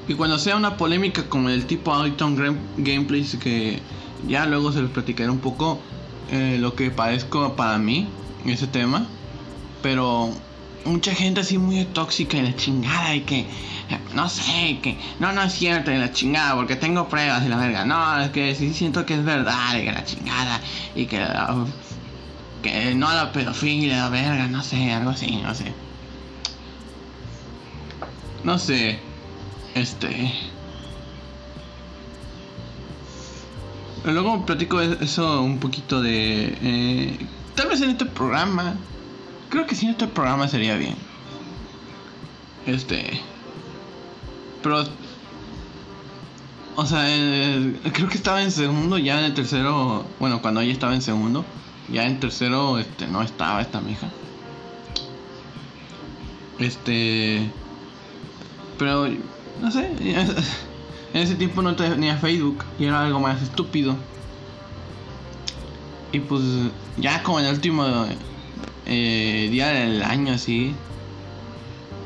Y 0.07 0.15
cuando 0.15 0.37
sea 0.37 0.55
una 0.55 0.77
polémica 0.77 1.23
como 1.29 1.49
el 1.49 1.65
tipo 1.65 1.93
Auditon 1.93 2.35
Gameplays, 2.77 3.37
que 3.37 3.79
ya 4.27 4.45
luego 4.45 4.71
se 4.71 4.81
los 4.81 4.91
platicaré 4.91 5.29
un 5.29 5.39
poco 5.39 5.79
eh, 6.31 6.57
lo 6.59 6.75
que 6.75 6.91
padezco 6.91 7.55
para 7.55 7.77
mí, 7.77 8.07
ese 8.45 8.67
tema. 8.67 9.07
Pero 9.81 10.33
mucha 10.85 11.13
gente 11.13 11.41
así 11.41 11.57
muy 11.57 11.85
tóxica 11.85 12.37
y 12.37 12.41
la 12.41 12.55
chingada 12.55 13.15
y 13.15 13.21
que 13.21 13.45
no 14.13 14.29
sé, 14.29 14.79
que 14.81 14.97
no, 15.19 15.31
no 15.33 15.43
es 15.43 15.53
cierto 15.53 15.91
y 15.91 15.97
la 15.97 16.11
chingada 16.11 16.55
porque 16.55 16.75
tengo 16.75 17.07
pruebas 17.07 17.45
y 17.45 17.49
la 17.49 17.57
verga. 17.57 17.85
No, 17.85 18.19
es 18.19 18.31
que 18.31 18.55
sí 18.55 18.73
siento 18.73 19.05
que 19.05 19.15
es 19.15 19.23
verdad 19.23 19.77
y 19.77 19.85
que 19.85 19.91
la 19.91 20.05
chingada 20.05 20.61
y 20.95 21.05
que, 21.05 21.25
que 22.61 22.95
no 22.95 23.11
la 23.13 23.31
pedofilia, 23.31 23.97
la 23.97 24.09
verga, 24.09 24.47
no 24.47 24.63
sé, 24.63 24.91
algo 24.91 25.11
así, 25.11 25.37
no 25.37 25.53
sé. 25.53 25.73
No 28.43 28.57
sé, 28.59 28.99
este... 29.75 30.33
Luego 34.05 34.45
platico 34.45 34.81
eso 34.81 35.41
un 35.41 35.59
poquito 35.59 36.01
de... 36.01 36.57
Eh, 36.61 37.17
tal 37.55 37.69
vez 37.69 37.79
en 37.79 37.91
este 37.91 38.05
programa 38.05 38.75
Creo 39.53 39.67
que 39.67 39.75
si 39.75 39.87
este 39.87 40.07
programa 40.07 40.47
sería 40.47 40.75
bien. 40.77 40.95
Este. 42.65 43.21
Pero. 44.63 44.83
O 46.75 46.87
sea, 46.87 47.03
creo 47.93 48.09
que 48.09 48.17
estaba 48.17 48.41
en 48.41 48.49
segundo, 48.49 48.97
ya 48.97 49.19
en 49.19 49.25
el 49.25 49.35
tercero. 49.35 50.05
Bueno, 50.19 50.41
cuando 50.41 50.61
ella 50.61 50.73
estaba 50.73 50.95
en 50.95 51.03
segundo. 51.03 51.45
Ya 51.87 52.05
en 52.05 52.19
tercero, 52.19 52.79
este, 52.79 53.05
no 53.05 53.21
estaba 53.21 53.61
esta 53.61 53.79
mija. 53.79 54.09
Este. 56.57 57.47
Pero, 58.79 59.07
no 59.61 59.69
sé. 59.69 59.91
En 61.13 61.21
ese 61.21 61.35
tiempo 61.35 61.61
no 61.61 61.75
tenía 61.75 62.17
Facebook 62.17 62.65
y 62.79 62.85
era 62.85 63.03
algo 63.03 63.19
más 63.19 63.39
estúpido. 63.39 63.95
Y 66.11 66.21
pues, 66.21 66.41
ya 66.97 67.21
como 67.21 67.39
en 67.39 67.45
el 67.45 67.53
último 67.53 68.07
eh, 68.85 69.47
día 69.51 69.69
del 69.69 70.03
año 70.03 70.33
así, 70.33 70.75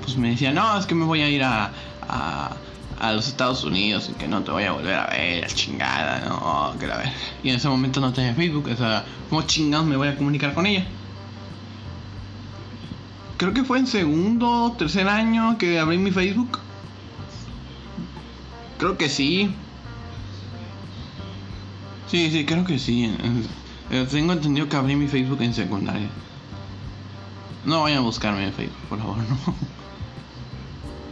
pues 0.01 0.17
me 0.17 0.29
decía, 0.29 0.51
no, 0.51 0.77
es 0.77 0.85
que 0.85 0.95
me 0.95 1.05
voy 1.05 1.21
a 1.21 1.29
ir 1.29 1.43
a, 1.43 1.71
a, 2.07 3.13
los 3.13 3.27
Estados 3.27 3.63
Unidos 3.63 4.09
y 4.09 4.13
que 4.13 4.27
no 4.27 4.43
te 4.43 4.51
voy 4.51 4.63
a 4.63 4.71
volver 4.71 4.95
a 4.95 5.07
ver, 5.07 5.47
chingada, 5.53 6.21
no, 6.27 6.77
que 6.79 6.87
la 6.87 6.97
ver. 6.97 7.13
Y 7.43 7.49
en 7.49 7.55
ese 7.55 7.67
momento 7.69 7.99
no 7.99 8.13
tenía 8.13 8.33
Facebook, 8.33 8.69
o 8.71 8.75
sea, 8.75 9.05
¿cómo 9.29 9.41
chingados 9.43 9.85
me 9.85 9.97
voy 9.97 10.07
a 10.07 10.15
comunicar 10.15 10.53
con 10.53 10.65
ella? 10.65 10.85
Creo 13.37 13.53
que 13.53 13.63
fue 13.63 13.77
en 13.79 13.87
segundo, 13.87 14.75
tercer 14.77 15.07
año 15.07 15.57
que 15.57 15.79
abrí 15.79 15.97
mi 15.97 16.11
Facebook. 16.11 16.59
Creo 18.79 18.97
que 18.97 19.09
sí. 19.09 19.53
Sí, 22.09 22.31
sí, 22.31 22.45
creo 22.45 22.65
que 22.65 22.79
sí. 22.79 23.15
Tengo 24.09 24.33
entendido 24.33 24.67
que 24.69 24.75
abrí 24.75 24.95
mi 24.95 25.07
Facebook 25.07 25.41
en 25.41 25.53
secundaria. 25.53 26.07
No 27.67 27.81
vayan 27.81 27.97
a 27.97 28.01
buscarme 28.01 28.45
en 28.45 28.53
Facebook, 28.53 28.87
por 28.87 28.97
favor, 28.97 29.17
no. 29.17 29.37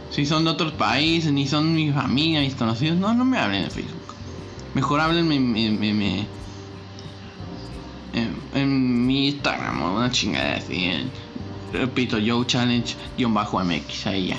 Si 0.09 0.25
son 0.25 0.45
de 0.45 0.51
otros 0.51 0.71
países, 0.71 1.33
ni 1.33 1.47
son 1.47 1.75
mi 1.75 1.91
familia, 1.91 2.39
mis 2.39 2.55
conocidos, 2.55 2.97
no, 2.97 3.13
no 3.13 3.25
me 3.25 3.37
hablen 3.37 3.65
en 3.65 3.71
Facebook. 3.71 4.15
Mejor 4.73 5.01
háblenme 5.01 5.35
en, 5.35 6.27
en, 8.53 9.05
mi 9.05 9.27
Instagram 9.27 9.81
o 9.81 9.97
una 9.97 10.09
chingada 10.09 10.55
así. 10.55 11.09
repito, 11.73 12.19
Yo 12.19 12.41
Challenge-MX, 12.45 14.07
ahí 14.07 14.27
ya. 14.27 14.37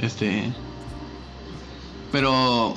Este. 0.00 0.50
Pero. 2.10 2.74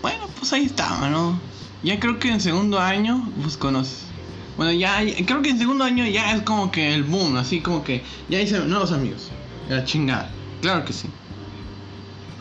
Bueno, 0.00 0.26
pues 0.38 0.54
ahí 0.54 0.64
estaba, 0.64 1.10
¿no? 1.10 1.38
Ya 1.82 2.00
creo 2.00 2.18
que 2.18 2.30
en 2.30 2.40
segundo 2.40 2.80
año, 2.80 3.30
pues 3.42 3.58
conoces 3.58 4.11
bueno, 4.56 4.72
ya, 4.72 5.00
creo 5.26 5.42
que 5.42 5.50
en 5.50 5.58
segundo 5.58 5.84
año 5.84 6.04
ya 6.06 6.34
es 6.34 6.42
como 6.42 6.70
que 6.70 6.94
el 6.94 7.04
boom, 7.04 7.36
así 7.36 7.60
como 7.60 7.82
que 7.82 8.02
ya 8.28 8.40
hice 8.40 8.58
nuevos 8.60 8.92
amigos. 8.92 9.30
La 9.68 9.84
chingada, 9.84 10.30
claro 10.60 10.84
que 10.84 10.92
sí. 10.92 11.08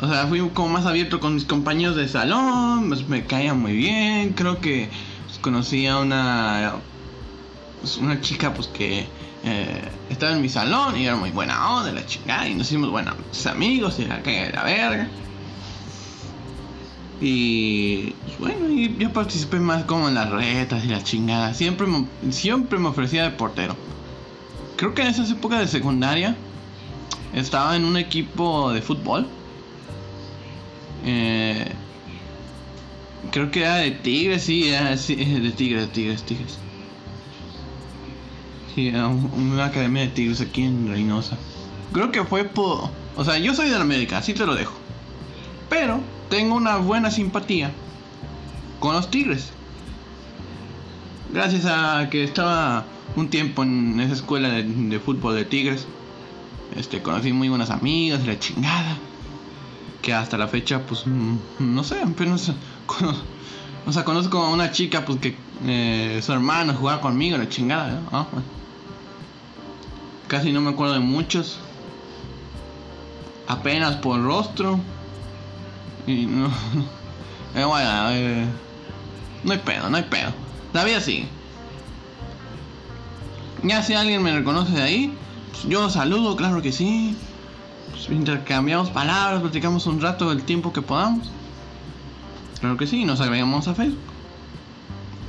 O 0.02 0.08
sea, 0.08 0.26
fui 0.28 0.40
como 0.50 0.70
más 0.70 0.86
abierto 0.86 1.20
con 1.20 1.36
mis 1.36 1.46
compañeros 1.46 1.96
de 1.96 2.08
salón, 2.08 2.90
pues 2.90 3.08
me 3.08 3.24
caía 3.26 3.54
muy 3.54 3.74
bien, 3.74 4.34
creo 4.34 4.60
que 4.60 4.90
pues, 5.26 5.38
conocí 5.40 5.86
a 5.86 6.00
una, 6.00 6.74
pues, 7.80 7.98
una 7.98 8.20
chica 8.20 8.54
pues 8.54 8.68
que 8.68 9.08
eh, 9.44 9.82
estaba 10.10 10.34
en 10.34 10.42
mi 10.42 10.50
salón 10.50 10.98
y 10.98 11.06
era 11.06 11.16
muy 11.16 11.32
buena 11.32 11.76
onda, 11.76 11.92
la 11.92 12.06
chingada, 12.06 12.48
y 12.48 12.56
nos 12.56 12.68
hicimos 12.68 12.90
buenos 12.90 13.16
amigos 13.46 14.00
y 14.00 14.06
la 14.06 14.22
que 14.24 14.52
la 14.52 14.64
verga. 14.64 15.08
Y 17.22 18.16
bueno, 18.40 18.70
y 18.70 18.98
yo 18.98 19.14
participé 19.14 19.60
más 19.60 19.84
como 19.84 20.08
en 20.08 20.16
las 20.16 20.30
retas 20.30 20.84
y 20.84 20.88
la 20.88 21.04
chingada. 21.04 21.54
Siempre 21.54 21.86
me, 21.88 22.06
siempre 22.32 22.80
me 22.80 22.88
ofrecía 22.88 23.24
de 23.24 23.30
portero. 23.30 23.76
Creo 24.76 24.96
que 24.96 25.04
en 25.04 25.10
esas 25.10 25.30
épocas 25.30 25.60
de 25.60 25.68
secundaria 25.68 26.36
estaba 27.34 27.76
en 27.76 27.86
un 27.86 27.98
equipo 27.98 28.74
de 28.74 28.82
fútbol 28.82 29.28
eh, 31.04 31.72
creo 33.32 33.50
que 33.52 33.62
era 33.62 33.78
de 33.78 33.92
Tigres, 33.92 34.44
sí, 34.44 34.70
era 34.70 34.92
de 34.92 35.52
Tigres, 35.52 35.92
Tigres, 35.92 36.24
Tigres. 36.24 36.58
Sí, 38.76 38.88
era 38.88 39.08
una 39.08 39.66
academia 39.66 40.04
de 40.04 40.10
Tigres 40.10 40.42
aquí 40.42 40.64
en 40.64 40.88
Reynosa. 40.90 41.38
Creo 41.92 42.12
que 42.12 42.24
fue 42.24 42.46
por... 42.46 42.90
O 43.18 43.26
sea, 43.26 43.38
yo 43.38 43.54
soy 43.54 43.70
de 43.70 43.76
la 43.76 43.82
América, 43.82 44.18
así 44.18 44.34
te 44.34 44.46
lo 44.46 44.56
dejo. 44.56 44.74
Pero 45.70 46.00
tengo 46.32 46.56
una 46.56 46.78
buena 46.78 47.12
simpatía 47.12 47.72
con 48.80 48.96
los 48.96 49.12
Tigres. 49.12 49.52
Gracias 51.34 51.66
a 51.66 52.10
que 52.10 52.24
estaba 52.24 52.86
un 53.18 53.30
tiempo 53.30 53.64
en 53.64 54.00
esa 54.00 54.14
escuela 54.14 54.48
de, 54.50 55.00
fútbol 55.00 55.36
de 55.36 55.44
Tigres. 55.44 55.86
Este, 56.78 57.02
conocí 57.02 57.34
muy 57.34 57.50
buenas 57.50 57.70
amigas, 57.70 58.26
la 58.26 58.40
chingada 58.40 58.98
que 60.02 60.14
hasta 60.14 60.38
la 60.38 60.48
fecha, 60.48 60.80
pues, 60.88 61.06
mm, 61.06 61.36
no 61.60 61.84
sé, 61.84 62.02
apenas 62.02 62.50
o 63.86 63.92
sea, 63.92 64.06
conozco 64.06 64.40
a 64.40 64.50
una 64.50 64.72
chica, 64.72 65.04
pues, 65.06 65.20
que 65.20 65.36
eh, 65.66 66.22
su 66.24 66.32
hermano 66.32 66.74
jugaba 66.74 67.02
conmigo, 67.02 67.38
la 67.38 67.50
chingada, 67.50 68.02
ah, 68.14 68.26
Casi 70.30 70.54
no 70.54 70.62
me 70.62 70.70
acuerdo 70.70 70.94
de 70.94 71.02
muchos. 71.02 71.60
Apenas 73.48 73.98
por 73.98 74.24
rostro. 74.24 74.80
Y 76.08 76.26
no. 76.26 76.50
Eh, 77.54 77.66
bueno, 77.66 78.12
eh, 78.12 78.46
no 79.44 79.52
hay 79.52 79.58
pedo, 79.58 79.90
no 79.90 79.98
hay 79.98 80.04
pedo. 80.04 80.32
La 80.72 80.86
vida 80.86 81.02
sigue. 81.02 81.28
Ya 83.64 83.84
si 83.84 83.94
alguien 83.94 84.24
me 84.24 84.32
reconoce 84.32 84.72
de 84.72 84.82
ahí, 84.82 85.14
pues 85.52 85.64
yo 85.64 85.90
saludo, 85.90 86.38
claro 86.38 86.62
que 86.62 86.72
sí. 86.72 87.16
Pues, 87.92 88.10
intercambiamos 88.10 88.90
palabras, 88.90 89.42
platicamos 89.42 89.86
un 89.86 90.02
rato 90.02 90.32
el 90.32 90.44
tiempo 90.44 90.74
que 90.74 90.82
podamos. 90.82 91.30
Claro 92.60 92.78
que 92.78 92.88
sí, 92.88 93.06
nos 93.06 93.22
agregamos 93.22 93.68
a 93.68 93.76
Facebook. 93.76 94.00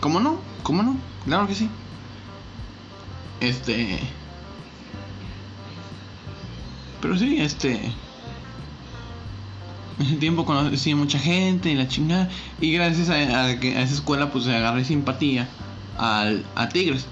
¿Cómo 0.01 0.21
no? 0.21 0.39
¿Cómo 0.63 0.83
no? 0.83 0.97
Claro 1.25 1.47
que 1.47 1.55
sí. 1.55 1.69
Este. 3.41 3.99
Pero 7.01 7.19
sí, 7.19 7.41
este. 7.41 7.93
Ese 10.03 10.17
tiempo 10.17 10.45
conocí 10.45 10.91
a 10.91 10.97
mucha 10.97 11.19
gente 11.19 11.71
y 11.71 11.75
la 11.75 11.87
chingada. 11.87 12.29
Y 12.61 12.73
gracias 12.73 13.09
a, 13.09 13.59
que 13.61 13.77
a 13.77 13.83
esa 13.83 13.95
escuela, 13.95 14.31
pues 14.31 14.47
agarré 14.47 14.85
simpatía 14.85 15.49
al, 15.97 16.45
a 16.55 16.69
Tigres. 16.69 17.07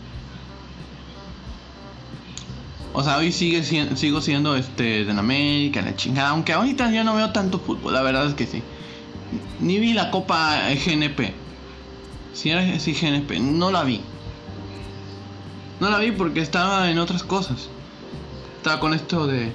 O 2.93 3.05
sea, 3.05 3.19
hoy 3.19 3.31
sigue 3.31 3.63
sigo 3.63 4.21
siendo 4.21 4.57
este 4.57 5.05
de 5.05 5.13
América, 5.13 5.81
la 5.83 5.95
chingada. 5.95 6.31
Aunque 6.31 6.53
ahorita 6.53 6.91
ya 6.91 7.05
no 7.05 7.15
veo 7.15 7.31
tanto 7.31 7.61
fútbol, 7.61 7.93
la 7.93 8.03
verdad 8.03 8.27
es 8.27 8.35
que 8.35 8.47
sí. 8.47 8.63
Ni 9.61 9.79
vi 9.79 9.93
la 9.93 10.11
Copa 10.11 10.59
GNP. 10.71 11.33
Si 12.33 12.51
era 12.51 12.63
así 12.75 12.93
GNP, 12.93 13.39
no 13.39 13.71
la 13.71 13.85
vi. 13.85 14.01
No 15.79 15.91
la 15.91 15.99
vi 15.99 16.11
porque 16.11 16.41
estaba 16.41 16.91
en 16.91 16.99
otras 16.99 17.23
cosas. 17.23 17.69
Estaba 18.57 18.81
con 18.81 18.95
esto 18.95 19.27
de. 19.27 19.53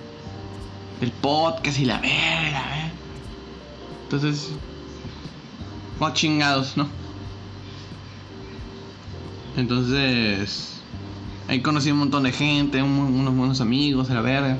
El 1.02 1.12
podcast 1.12 1.78
y 1.78 1.86
la 1.86 2.00
verga. 2.00 2.94
Entonces. 4.06 4.52
Oh, 6.00 6.10
chingados, 6.12 6.78
¿no? 6.78 6.88
Entonces. 9.58 10.82
Ahí 11.48 11.62
conocí 11.62 11.92
un 11.92 12.00
montón 12.00 12.24
de 12.24 12.32
gente, 12.32 12.82
unos 12.82 13.36
buenos 13.36 13.62
amigos, 13.62 14.10
a 14.10 14.16
la 14.16 14.22
verga. 14.22 14.58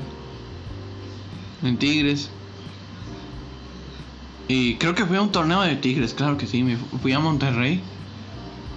En 1.62 1.78
Tigres. 1.78 2.30
Y 4.48 4.76
creo 4.76 4.94
que 4.94 5.04
fui 5.04 5.16
a 5.16 5.22
un 5.22 5.32
torneo 5.32 5.62
de 5.62 5.74
Tigres, 5.76 6.14
claro 6.14 6.36
que 6.36 6.46
sí. 6.46 6.62
Me 6.62 6.76
fui 6.76 7.12
a 7.12 7.18
Monterrey. 7.18 7.80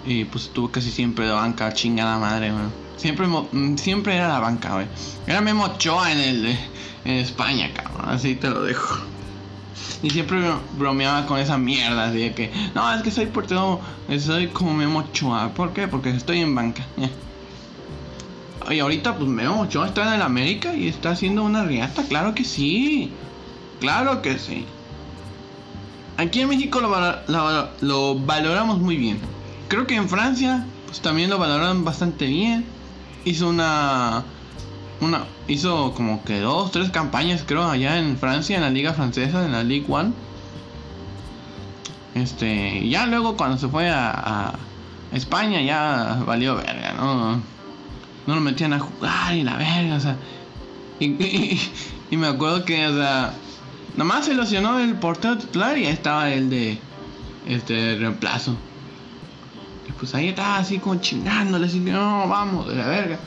Y 0.05 0.25
pues 0.25 0.45
estuve 0.45 0.71
casi 0.71 0.91
siempre 0.91 1.25
de 1.25 1.31
banca, 1.31 1.73
chingada 1.73 2.17
madre, 2.17 2.51
güey. 2.51 2.65
Siempre, 2.97 3.27
mm, 3.27 3.77
siempre 3.77 4.15
era 4.15 4.27
la 4.27 4.39
banca, 4.39 4.73
güey. 4.73 4.87
Era 5.27 5.41
Memo 5.41 5.65
Ochoa 5.65 6.11
en, 6.11 6.19
el, 6.19 6.57
en 7.05 7.13
España, 7.13 7.71
cabrón. 7.73 8.09
Así 8.09 8.35
te 8.35 8.49
lo 8.49 8.63
dejo. 8.63 8.97
Y 10.01 10.09
siempre 10.09 10.39
bromeaba 10.77 11.25
con 11.25 11.39
esa 11.39 11.57
mierda, 11.57 12.05
así 12.07 12.19
de 12.19 12.33
que, 12.33 12.51
no, 12.73 12.93
es 12.93 13.01
que 13.01 13.11
soy 13.11 13.25
portero, 13.25 13.81
soy 14.19 14.47
como 14.47 14.73
Memo 14.73 14.99
Ochoa. 14.99 15.53
¿Por 15.53 15.73
qué? 15.73 15.87
Porque 15.87 16.09
estoy 16.09 16.39
en 16.39 16.55
banca. 16.55 16.85
Y 18.69 18.79
ahorita 18.79 19.15
pues 19.15 19.29
Memo 19.29 19.61
Ochoa 19.61 19.87
está 19.87 20.07
en 20.07 20.13
el 20.13 20.21
América 20.21 20.75
y 20.75 20.87
está 20.87 21.11
haciendo 21.11 21.43
una 21.43 21.63
riata, 21.63 22.03
claro 22.07 22.35
que 22.35 22.43
sí. 22.43 23.11
Claro 23.79 24.21
que 24.21 24.37
sí. 24.37 24.65
Aquí 26.17 26.41
en 26.41 26.49
México 26.49 26.81
lo, 26.81 28.19
valoramos 28.19 28.79
muy 28.79 28.97
bien. 28.97 29.19
Creo 29.69 29.87
que 29.87 29.95
en 29.95 30.09
Francia 30.09 30.65
pues 30.85 30.99
también 30.99 31.29
lo 31.29 31.37
valoran 31.37 31.85
bastante 31.85 32.25
bien. 32.25 32.65
Hizo 33.25 33.49
una 33.49 34.23
una 35.01 35.25
hizo 35.47 35.93
como 35.93 36.23
que 36.23 36.39
dos, 36.39 36.71
tres 36.71 36.89
campañas 36.89 37.43
creo 37.45 37.69
allá 37.69 37.97
en 37.97 38.17
Francia 38.17 38.55
en 38.55 38.63
la 38.63 38.69
liga 38.69 38.93
francesa, 38.93 39.45
en 39.45 39.51
la 39.51 39.63
Ligue 39.63 39.85
1. 39.87 40.13
Este, 42.15 42.87
ya 42.89 43.05
luego 43.05 43.37
cuando 43.37 43.57
se 43.57 43.67
fue 43.67 43.89
a, 43.89 44.11
a 44.11 44.53
España 45.13 45.61
ya 45.61 46.21
valió 46.25 46.55
verga, 46.55 46.93
¿no? 46.93 47.41
no 48.29 48.35
lo 48.35 48.41
metían 48.41 48.73
a 48.73 48.79
jugar 48.79 49.35
y 49.35 49.43
la 49.43 49.57
verga, 49.57 49.95
o 49.95 49.99
sea. 49.99 50.15
Y, 50.99 52.17
me 52.17 52.27
acuerdo 52.27 52.63
que, 52.65 52.87
o 52.87 52.95
sea, 52.95 53.33
nomás 53.95 54.25
se 54.25 54.35
lesionó 54.35 54.79
el 54.79 54.95
portero 54.95 55.37
titular 55.37 55.77
y 55.77 55.85
ahí 55.85 55.93
estaba 55.93 56.31
el 56.31 56.49
de 56.49 56.79
este 57.47 57.95
reemplazo. 57.95 58.55
Y 59.87 59.91
pues 59.93 60.13
ahí 60.13 60.29
estaba 60.29 60.57
así 60.57 60.79
como 60.79 61.01
chingándole, 61.01 61.65
así 61.65 61.79
que 61.79 61.91
no, 61.91 62.27
vamos, 62.27 62.67
de 62.67 62.75
la 62.75 62.87
verga. 62.87 63.19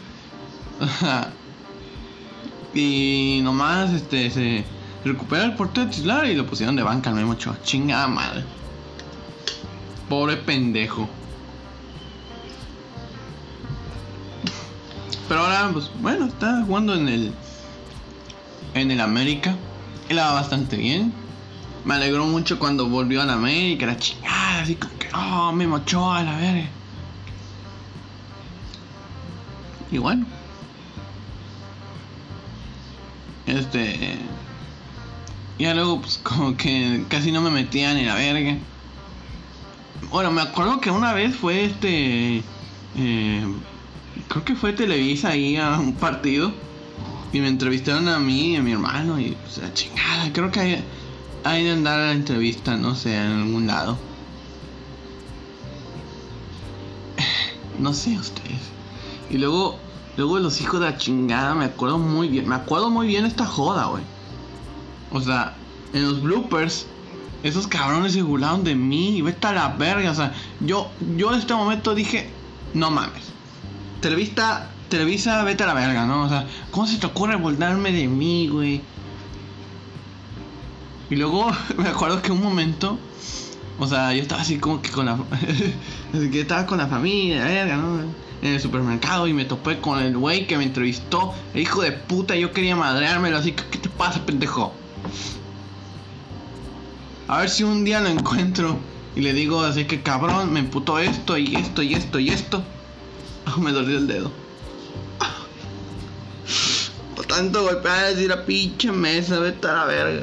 y 2.75 3.41
nomás 3.43 3.93
este 3.93 4.31
se 4.31 4.65
recupera 5.05 5.45
el 5.45 5.55
portero 5.55 5.91
titular 5.91 6.27
y 6.27 6.35
lo 6.35 6.47
pusieron 6.47 6.77
de 6.77 6.83
banca 6.83 7.11
no 7.11 7.27
mucho. 7.27 7.57
Chingada 7.63 8.09
madre. 8.09 8.45
Pobre 10.09 10.37
pendejo. 10.37 11.09
Pero 15.29 15.41
ahora, 15.41 15.71
pues 15.73 15.91
bueno, 16.01 16.27
está 16.27 16.63
jugando 16.67 16.95
en 16.95 17.09
el. 17.09 17.33
En 18.75 18.91
el 18.91 19.01
América. 19.01 19.57
Él 20.09 20.19
va 20.19 20.33
bastante 20.33 20.77
bien. 20.77 21.13
Me 21.85 21.95
alegró 21.95 22.27
mucho 22.27 22.59
cuando 22.59 22.89
volvió 22.89 23.23
a 23.23 23.25
la 23.25 23.35
América. 23.35 23.85
Era 23.85 23.97
chingada, 23.97 24.63
así 24.63 24.75
como 24.77 24.97
que, 24.99 25.09
oh, 25.15 25.53
me 25.53 25.67
mochó 25.67 26.13
a 26.13 26.23
la 26.23 26.37
verga. 26.37 26.69
Y 29.91 29.99
bueno. 29.99 30.27
Este. 33.47 34.19
Ya 35.59 35.75
luego, 35.75 36.01
pues 36.01 36.19
como 36.23 36.57
que 36.57 37.05
casi 37.09 37.33
no 37.33 37.41
me 37.41 37.51
metían 37.51 37.97
en 37.97 38.07
la 38.07 38.15
verga. 38.15 38.59
Bueno, 40.11 40.31
me 40.31 40.43
acuerdo 40.43 40.81
que 40.81 40.91
una 40.91 41.13
vez 41.13 41.35
fue 41.35 41.65
este. 41.65 42.43
Eh, 42.97 43.47
creo 44.29 44.45
que 44.45 44.55
fue 44.55 44.73
Televisa 44.73 45.31
ahí 45.31 45.57
a 45.57 45.79
un 45.79 45.95
partido 45.95 46.53
y 47.33 47.41
me 47.41 47.49
entrevistaron 47.49 48.09
a 48.09 48.19
mí 48.19 48.53
y 48.53 48.57
a 48.57 48.63
mi 48.63 48.73
hermano 48.73 49.19
y 49.19 49.31
pues 49.43 49.59
la 49.59 49.73
chingada, 49.73 50.31
creo 50.33 50.51
que 50.51 50.61
hay, 50.61 50.85
hay 51.45 51.65
de 51.65 51.71
andar 51.71 51.99
a 51.99 52.07
la 52.07 52.13
entrevista, 52.13 52.77
no 52.77 52.95
sé, 52.95 53.17
en 53.17 53.33
algún 53.33 53.67
lado. 53.67 53.99
No 57.79 57.95
sé 57.95 58.17
ustedes. 58.19 58.61
Y 59.31 59.39
luego, 59.39 59.79
luego 60.17 60.39
los 60.39 60.61
hijos 60.61 60.81
de 60.81 60.87
la 60.87 60.97
chingada, 60.97 61.55
me 61.55 61.65
acuerdo 61.65 61.99
muy 61.99 62.29
bien, 62.29 62.49
me 62.49 62.55
acuerdo 62.55 62.91
muy 62.91 63.07
bien 63.07 63.25
esta 63.25 63.47
joda, 63.47 63.87
güey. 63.87 64.03
O 65.11 65.21
sea, 65.21 65.55
en 65.93 66.05
los 66.05 66.23
bloopers, 66.23 66.87
esos 67.43 67.67
cabrones 67.67 68.13
se 68.13 68.23
burlaron 68.23 68.65
de 68.65 68.75
mí 68.75 69.21
vete 69.23 69.47
a 69.49 69.53
la 69.53 69.69
verga, 69.69 70.11
o 70.11 70.15
sea, 70.15 70.33
yo, 70.61 70.91
yo 71.17 71.33
en 71.33 71.41
este 71.41 71.55
momento 71.55 71.95
dije, 71.95 72.31
no 72.75 72.91
mames 72.91 73.33
Televisa, 74.03 74.69
Televisa, 74.89 75.45
vete 75.45 75.63
a 75.63 75.69
la 75.69 75.75
verga, 75.75 76.05
¿no? 76.07 76.25
O 76.25 76.29
sea, 76.29 76.47
¿cómo 76.73 76.87
se 76.89 76.99
te 76.99 77.07
ocurre 77.07 77.37
burlarme 77.37 77.93
de 77.93 78.09
mí, 78.09 78.49
güey? 78.49 78.83
Y 81.09 81.17
luego 81.17 81.51
me 81.79 81.89
acuerdo 81.89 82.21
que 82.21 82.33
un 82.33 82.43
momento, 82.43 82.99
o 83.79 83.87
sea, 83.87 84.13
yo 84.13 84.21
estaba 84.21 84.43
así 84.43 84.59
como 84.59 84.83
que 84.83 84.91
con 84.91 85.07
la. 85.07 85.13
así 86.13 86.31
que 86.31 86.41
estaba 86.41 86.67
con 86.67 86.79
la 86.79 86.89
familia, 86.89 87.45
verga, 87.45 87.77
¿no? 87.77 88.01
En 88.43 88.55
el 88.55 88.61
supermercado 88.61 89.29
y 89.29 89.33
me 89.33 89.45
topé 89.45 89.79
con 89.79 90.03
el 90.03 90.17
güey 90.17 90.47
que 90.47 90.59
me 90.59 90.65
entrevistó. 90.65 91.33
El 91.55 91.63
hijo 91.63 91.81
de 91.83 91.93
puta, 91.93 92.35
yo 92.35 92.53
quería 92.53 92.75
madreármelo, 92.75 93.39
así 93.39 93.53
que, 93.53 93.65
¿qué 93.71 93.79
te 93.79 93.89
pasa, 93.89 94.27
pendejo? 94.27 94.75
A 97.29 97.39
ver 97.39 97.49
si 97.49 97.63
un 97.63 97.85
día 97.85 98.01
lo 98.01 98.09
encuentro 98.09 98.79
y 99.15 99.21
le 99.21 99.33
digo 99.33 99.61
así 99.63 99.85
que 99.85 100.03
cabrón, 100.03 100.53
me 100.53 100.61
emputó 100.61 100.99
esto 100.99 101.39
y 101.39 101.55
esto 101.55 101.83
y 101.83 101.95
esto 101.95 102.19
y 102.19 102.31
esto. 102.31 102.63
Ah, 103.47 103.57
me 103.59 103.73
dolió 103.73 103.99
el 103.99 104.07
dedo. 104.07 104.33
Por 107.17 107.27
tanto 107.27 107.63
golpear 107.63 108.07
así 108.07 108.27
la 108.27 108.45
pinche 108.45 108.91
mesa, 108.91 109.39
vete 109.39 109.69
a 109.69 109.73
la 109.73 109.85
verga. 109.85 110.23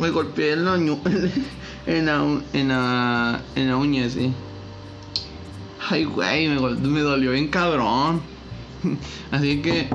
Me 0.00 0.10
golpeé 0.10 0.52
en 0.52 0.64
la, 0.64 0.74
en 1.86 2.06
la, 2.06 2.40
en 2.52 2.68
la, 2.68 3.40
en 3.54 3.68
la 3.68 3.76
uña, 3.76 4.08
sí. 4.08 4.32
Ay, 5.90 6.04
güey, 6.04 6.48
me, 6.48 7.00
dolió 7.00 7.32
bien 7.32 7.48
cabrón. 7.48 8.22
Así 9.32 9.60
que... 9.60 9.88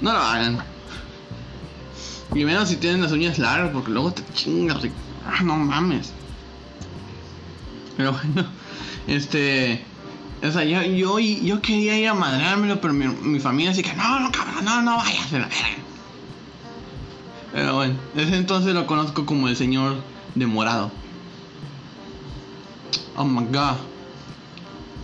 No 0.00 0.12
lo 0.12 0.18
hagan. 0.18 0.58
Y 2.34 2.44
menos 2.44 2.70
si 2.70 2.76
tienen 2.76 3.02
las 3.02 3.12
uñas 3.12 3.38
largas, 3.38 3.70
porque 3.72 3.90
luego 3.90 4.12
te 4.12 4.22
chingas. 4.32 4.78
Ah, 5.26 5.42
no 5.42 5.56
mames. 5.56 6.12
Pero 7.96 8.12
bueno, 8.12 8.48
este. 9.06 9.84
O 10.42 10.50
sea, 10.50 10.64
yo, 10.64 10.82
yo, 10.82 11.18
yo 11.18 11.60
quería 11.60 11.98
ir 11.98 12.08
a 12.08 12.14
madreármelo, 12.14 12.80
pero 12.80 12.94
mi, 12.94 13.06
mi 13.06 13.40
familia 13.40 13.72
así 13.72 13.82
que 13.82 13.94
no, 13.94 14.20
no, 14.20 14.32
cabrón, 14.32 14.64
no, 14.64 14.82
no 14.82 14.96
vayas 14.96 15.32
a 15.32 15.38
la. 15.40 15.48
Pero 17.52 17.74
bueno, 17.74 17.94
desde 18.14 18.36
entonces 18.36 18.74
lo 18.74 18.86
conozco 18.86 19.24
como 19.24 19.48
el 19.48 19.56
señor 19.56 19.96
de 20.34 20.46
morado. 20.46 20.90
Oh 23.16 23.24
my 23.24 23.44
god. 23.46 23.76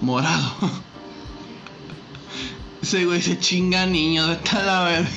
Morado. 0.01 0.53
Ese 2.83 3.05
güey 3.05 3.23
se 3.23 3.39
chinga 3.39 3.87
niños, 3.87 4.29
está 4.31 4.63
la 4.63 4.83
verga. 4.85 5.09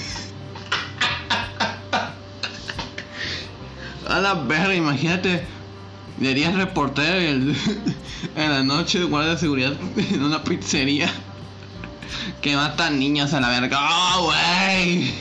A 4.07 4.19
la 4.19 4.33
verga, 4.35 4.75
imagínate. 4.75 5.45
Serías 6.19 6.55
reportero 6.55 7.19
en 7.19 7.55
la 8.35 8.63
noche 8.63 9.03
guardia 9.03 9.31
de 9.31 9.37
seguridad 9.37 9.73
en 9.97 10.23
una 10.23 10.43
pizzería 10.43 11.11
que 12.41 12.55
matan 12.55 12.99
niños 12.99 13.33
a 13.33 13.41
la 13.41 13.49
verga. 13.49 13.79
¡Oh, 13.81 14.25
güey! 14.25 15.13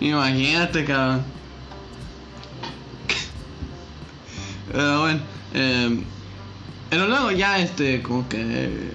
Imagínate, 0.00 0.84
cabrón. 0.84 1.24
Pero 4.70 5.00
bueno, 5.00 5.20
eh, 5.54 6.02
pero 6.90 7.08
luego 7.08 7.30
ya, 7.30 7.58
este, 7.58 8.02
como 8.02 8.28
que 8.28 8.92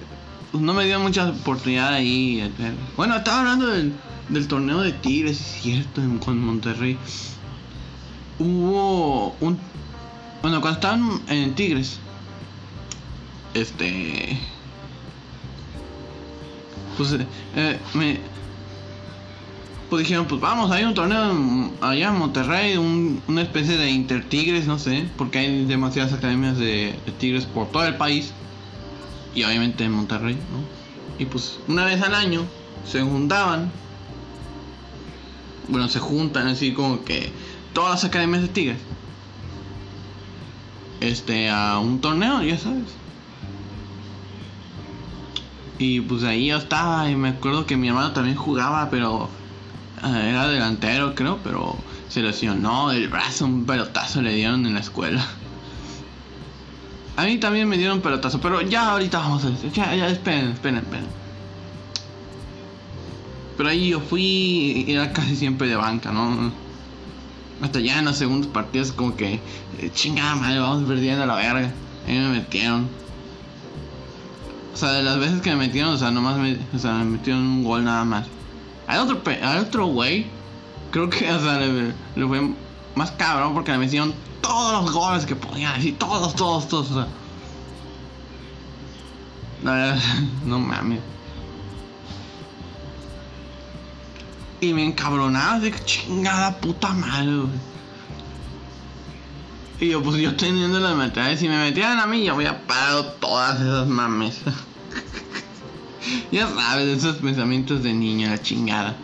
pues, 0.50 0.62
no 0.62 0.74
me 0.74 0.86
dio 0.86 1.00
mucha 1.00 1.28
oportunidad 1.28 1.92
ahí. 1.94 2.52
Bueno, 2.96 3.16
estaba 3.16 3.40
hablando 3.40 3.66
del, 3.66 3.92
del 4.28 4.48
torneo 4.48 4.80
de 4.80 4.92
Tigres, 4.92 5.40
es 5.40 5.62
cierto, 5.62 6.02
con 6.24 6.38
Monterrey 6.44 6.98
hubo 8.38 9.36
un... 9.40 9.58
Bueno, 10.42 10.60
cuando 10.60 10.78
estaban 10.78 11.20
en 11.28 11.54
Tigres, 11.54 11.98
este... 13.54 14.38
Pues 16.96 17.16
eh, 17.56 17.78
me... 17.94 18.20
Pues 19.88 20.02
dijeron, 20.02 20.26
pues 20.26 20.40
vamos, 20.40 20.70
hay 20.70 20.84
un 20.84 20.92
torneo 20.92 21.70
allá 21.80 22.08
en 22.08 22.18
Monterrey, 22.18 22.76
un, 22.76 23.22
una 23.26 23.42
especie 23.42 23.78
de 23.78 23.90
Intertigres, 23.90 24.66
no 24.66 24.78
sé, 24.78 25.08
porque 25.16 25.38
hay 25.38 25.64
demasiadas 25.64 26.12
academias 26.12 26.58
de, 26.58 26.98
de, 27.06 27.12
Tigres 27.12 27.46
por 27.46 27.68
todo 27.68 27.84
el 27.86 27.96
país. 27.96 28.32
Y 29.34 29.44
obviamente 29.44 29.84
en 29.84 29.92
Monterrey, 29.92 30.34
¿no? 30.34 31.18
Y 31.18 31.26
pues 31.26 31.58
una 31.68 31.84
vez 31.84 32.02
al 32.02 32.14
año 32.14 32.42
se 32.84 33.02
juntaban. 33.02 33.70
Bueno, 35.68 35.88
se 35.88 36.00
juntan 36.00 36.48
así 36.48 36.72
como 36.72 37.04
que 37.04 37.30
todas 37.72 37.90
las 37.90 38.04
academias 38.04 38.42
de 38.42 38.48
Tigres 38.48 38.78
este 41.00 41.48
a 41.50 41.78
un 41.78 42.00
torneo, 42.00 42.42
ya 42.42 42.58
sabes. 42.58 42.94
Y 45.78 46.00
pues 46.00 46.24
ahí 46.24 46.46
yo 46.46 46.56
estaba 46.56 47.08
y 47.10 47.14
me 47.14 47.28
acuerdo 47.28 47.66
que 47.66 47.76
mi 47.76 47.88
hermano 47.88 48.12
también 48.12 48.36
jugaba, 48.36 48.90
pero 48.90 49.28
era 50.02 50.48
delantero 50.48 51.14
creo, 51.14 51.38
pero 51.42 51.76
se 52.08 52.22
lesionó 52.22 52.90
el 52.90 53.08
brazo, 53.08 53.44
un 53.44 53.66
pelotazo 53.66 54.22
le 54.22 54.34
dieron 54.34 54.66
en 54.66 54.74
la 54.74 54.80
escuela. 54.80 55.24
A 57.16 57.24
mí 57.24 57.38
también 57.38 57.68
me 57.68 57.76
dieron 57.76 58.00
pelotazo, 58.00 58.40
pero 58.40 58.60
ya 58.62 58.92
ahorita 58.92 59.18
vamos 59.18 59.44
a 59.44 59.50
decir, 59.50 59.72
ya, 59.72 59.94
ya, 59.94 60.08
esperen, 60.08 60.52
esperen, 60.52 60.78
esperen. 60.78 61.06
Pero 63.56 63.68
ahí 63.68 63.88
yo 63.88 64.00
fui, 64.00 64.84
era 64.86 65.12
casi 65.12 65.34
siempre 65.34 65.66
de 65.66 65.74
banca, 65.74 66.12
¿no? 66.12 66.52
Hasta 67.60 67.80
ya 67.80 67.98
en 67.98 68.04
los 68.04 68.16
segundos 68.16 68.48
partidos 68.52 68.92
como 68.92 69.16
que 69.16 69.40
eh, 69.78 69.90
chingada 69.92 70.36
madre, 70.36 70.60
vamos 70.60 70.88
perdiendo 70.88 71.26
la 71.26 71.34
verga. 71.34 71.72
Ahí 72.06 72.14
me 72.14 72.28
metieron. 72.28 72.88
O 74.72 74.76
sea, 74.76 74.92
de 74.92 75.02
las 75.02 75.18
veces 75.18 75.40
que 75.40 75.50
me 75.50 75.56
metieron, 75.56 75.94
o 75.94 75.98
sea, 75.98 76.12
nomás 76.12 76.38
me, 76.38 76.56
o 76.72 76.78
sea, 76.78 76.92
me 76.98 77.04
metieron 77.04 77.42
un 77.42 77.64
gol 77.64 77.84
nada 77.84 78.04
más. 78.04 78.28
Hay 78.88 78.98
otro, 78.98 79.20
hay 79.26 79.58
otro 79.58 79.86
güey, 79.86 80.26
creo 80.90 81.10
que, 81.10 81.30
o 81.30 81.40
sea, 81.40 81.58
le, 81.58 81.92
fue 82.26 82.54
más 82.94 83.10
cabrón 83.12 83.52
porque 83.52 83.70
le 83.70 83.78
metieron 83.78 84.14
todos 84.40 84.82
los 84.82 84.92
goles 84.92 85.26
que 85.26 85.36
podían, 85.36 85.74
así, 85.74 85.92
todos, 85.92 86.34
todos, 86.34 86.68
todos. 86.68 87.06
No, 90.46 90.58
mames. 90.58 91.00
Y 94.60 94.72
me 94.72 94.84
encabronaba 94.86 95.58
de 95.58 95.74
chingada 95.84 96.56
puta 96.58 96.88
madre, 96.88 97.42
Y 99.80 99.90
yo, 99.90 100.02
pues 100.02 100.16
yo 100.16 100.34
teniendo 100.34 100.80
la 100.80 100.94
meta, 100.94 101.36
si 101.36 101.46
me 101.48 101.58
metieran 101.58 102.00
a 102.00 102.06
mí, 102.06 102.24
yo 102.24 102.34
a 102.34 102.58
parar 102.66 103.16
todas 103.20 103.60
esas 103.60 103.86
mames. 103.86 104.40
ya 106.32 106.48
sabes, 106.48 106.98
esos 106.98 107.16
pensamientos 107.16 107.82
de 107.82 107.92
niño, 107.92 108.28
la 108.28 108.40
chingada. 108.40 108.96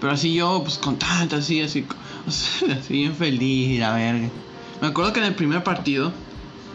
Pero 0.00 0.12
así 0.12 0.34
yo, 0.34 0.62
pues 0.62 0.78
contento, 0.78 1.36
así, 1.36 1.60
así, 1.60 1.86
así 2.26 2.92
bien 2.92 3.14
feliz, 3.14 3.78
la 3.78 3.94
verga. 3.94 4.28
Me 4.80 4.88
acuerdo 4.88 5.12
que 5.12 5.20
en 5.20 5.26
el 5.26 5.34
primer 5.34 5.62
partido 5.62 6.12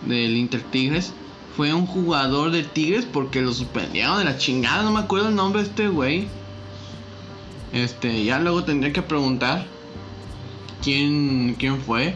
del 0.05 0.37
Inter 0.37 0.61
Tigres, 0.61 1.13
fue 1.57 1.73
un 1.73 1.87
jugador 1.87 2.51
de 2.51 2.63
Tigres 2.63 3.05
porque 3.11 3.41
lo 3.41 3.51
suspendieron 3.51 4.19
de 4.19 4.25
la 4.25 4.37
chingada. 4.37 4.83
No 4.83 4.91
me 4.91 4.99
acuerdo 4.99 5.29
el 5.29 5.35
nombre 5.35 5.63
de 5.63 5.67
este 5.69 5.87
güey. 5.87 6.27
Este, 7.73 8.23
ya 8.23 8.39
luego 8.39 8.63
tendría 8.63 8.93
que 8.93 9.01
preguntar 9.01 9.65
quién, 10.83 11.55
quién 11.57 11.81
fue. 11.81 12.15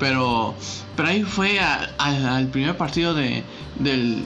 Pero, 0.00 0.54
pero 0.96 1.08
ahí 1.08 1.22
fue 1.22 1.58
al 1.60 2.46
primer 2.48 2.76
partido 2.76 3.14
de, 3.14 3.42
del, 3.78 4.24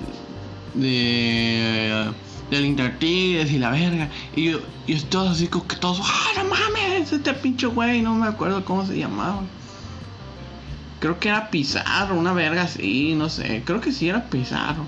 de, 0.74 2.12
del 2.50 2.64
Inter 2.64 2.98
Tigres 2.98 3.50
y 3.50 3.58
la 3.58 3.70
verga. 3.70 4.08
Y, 4.36 4.50
yo, 4.50 4.60
y 4.86 4.96
todos 5.00 5.30
así 5.30 5.48
como 5.48 5.66
que 5.66 5.76
todos, 5.76 6.00
¡ah, 6.02 6.28
no 6.36 6.44
mames! 6.44 7.12
Este 7.12 7.32
pinche 7.34 7.66
güey, 7.66 8.02
no 8.02 8.14
me 8.14 8.26
acuerdo 8.26 8.64
cómo 8.64 8.84
se 8.84 8.98
llamaba. 8.98 9.42
Creo 11.00 11.18
que 11.20 11.28
era 11.28 11.50
Pizarro, 11.50 12.16
una 12.16 12.32
verga 12.32 12.62
así, 12.62 13.14
no 13.14 13.28
sé. 13.28 13.62
Creo 13.64 13.80
que 13.80 13.92
sí 13.92 14.08
era 14.08 14.24
Pizarro. 14.24 14.84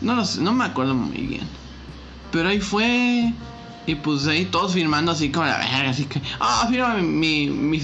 No 0.00 0.14
lo 0.14 0.24
sé, 0.24 0.40
no 0.40 0.52
me 0.52 0.64
acuerdo 0.64 0.94
muy 0.94 1.18
bien. 1.18 1.46
Pero 2.32 2.48
ahí 2.48 2.60
fue. 2.60 3.32
Y 3.86 3.96
pues 3.96 4.26
ahí 4.28 4.44
todos 4.44 4.74
firmando 4.74 5.10
así 5.10 5.30
como 5.30 5.46
la 5.46 5.58
verga, 5.58 5.90
así 5.90 6.04
que. 6.04 6.20
Ah, 6.38 6.62
oh, 6.64 6.68
fírmame 6.68 7.02
mi, 7.02 7.48
mi, 7.48 7.80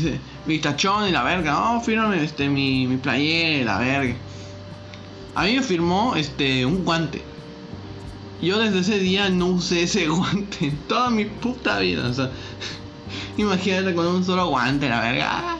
mi, 0.46 0.58
tachón 0.58 1.08
y 1.08 1.10
la 1.10 1.24
verga. 1.24 1.72
Oh, 1.72 1.80
fírmame 1.80 2.22
este, 2.22 2.48
mi, 2.48 2.86
mi 2.86 2.96
playera 2.98 3.58
y 3.58 3.64
la 3.64 3.78
verga. 3.78 4.14
A 5.34 5.44
mí 5.44 5.54
me 5.54 5.62
firmó 5.62 6.14
este, 6.14 6.64
un 6.64 6.84
guante. 6.84 7.22
Yo 8.40 8.58
desde 8.60 8.78
ese 8.78 8.98
día 9.00 9.28
no 9.28 9.46
usé 9.46 9.82
ese 9.82 10.06
guante 10.08 10.66
en 10.66 10.76
toda 10.86 11.10
mi 11.10 11.24
puta 11.24 11.80
vida. 11.80 12.06
O 12.06 12.14
sea, 12.14 12.30
imagínate 13.36 13.94
con 13.94 14.06
un 14.06 14.24
solo 14.24 14.46
guante, 14.48 14.88
la 14.88 15.00
verga. 15.00 15.56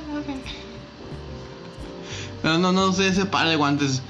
Pero 2.43 2.59
no, 2.59 2.71
no 2.71 2.93
sé 2.93 3.09
ese 3.09 3.27
par 3.27 3.49
de 3.49 3.57
guantes. 3.57 4.03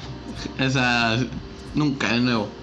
Esa. 0.58 1.18
Nunca 1.74 2.12
de 2.12 2.20
nuevo. 2.20 2.57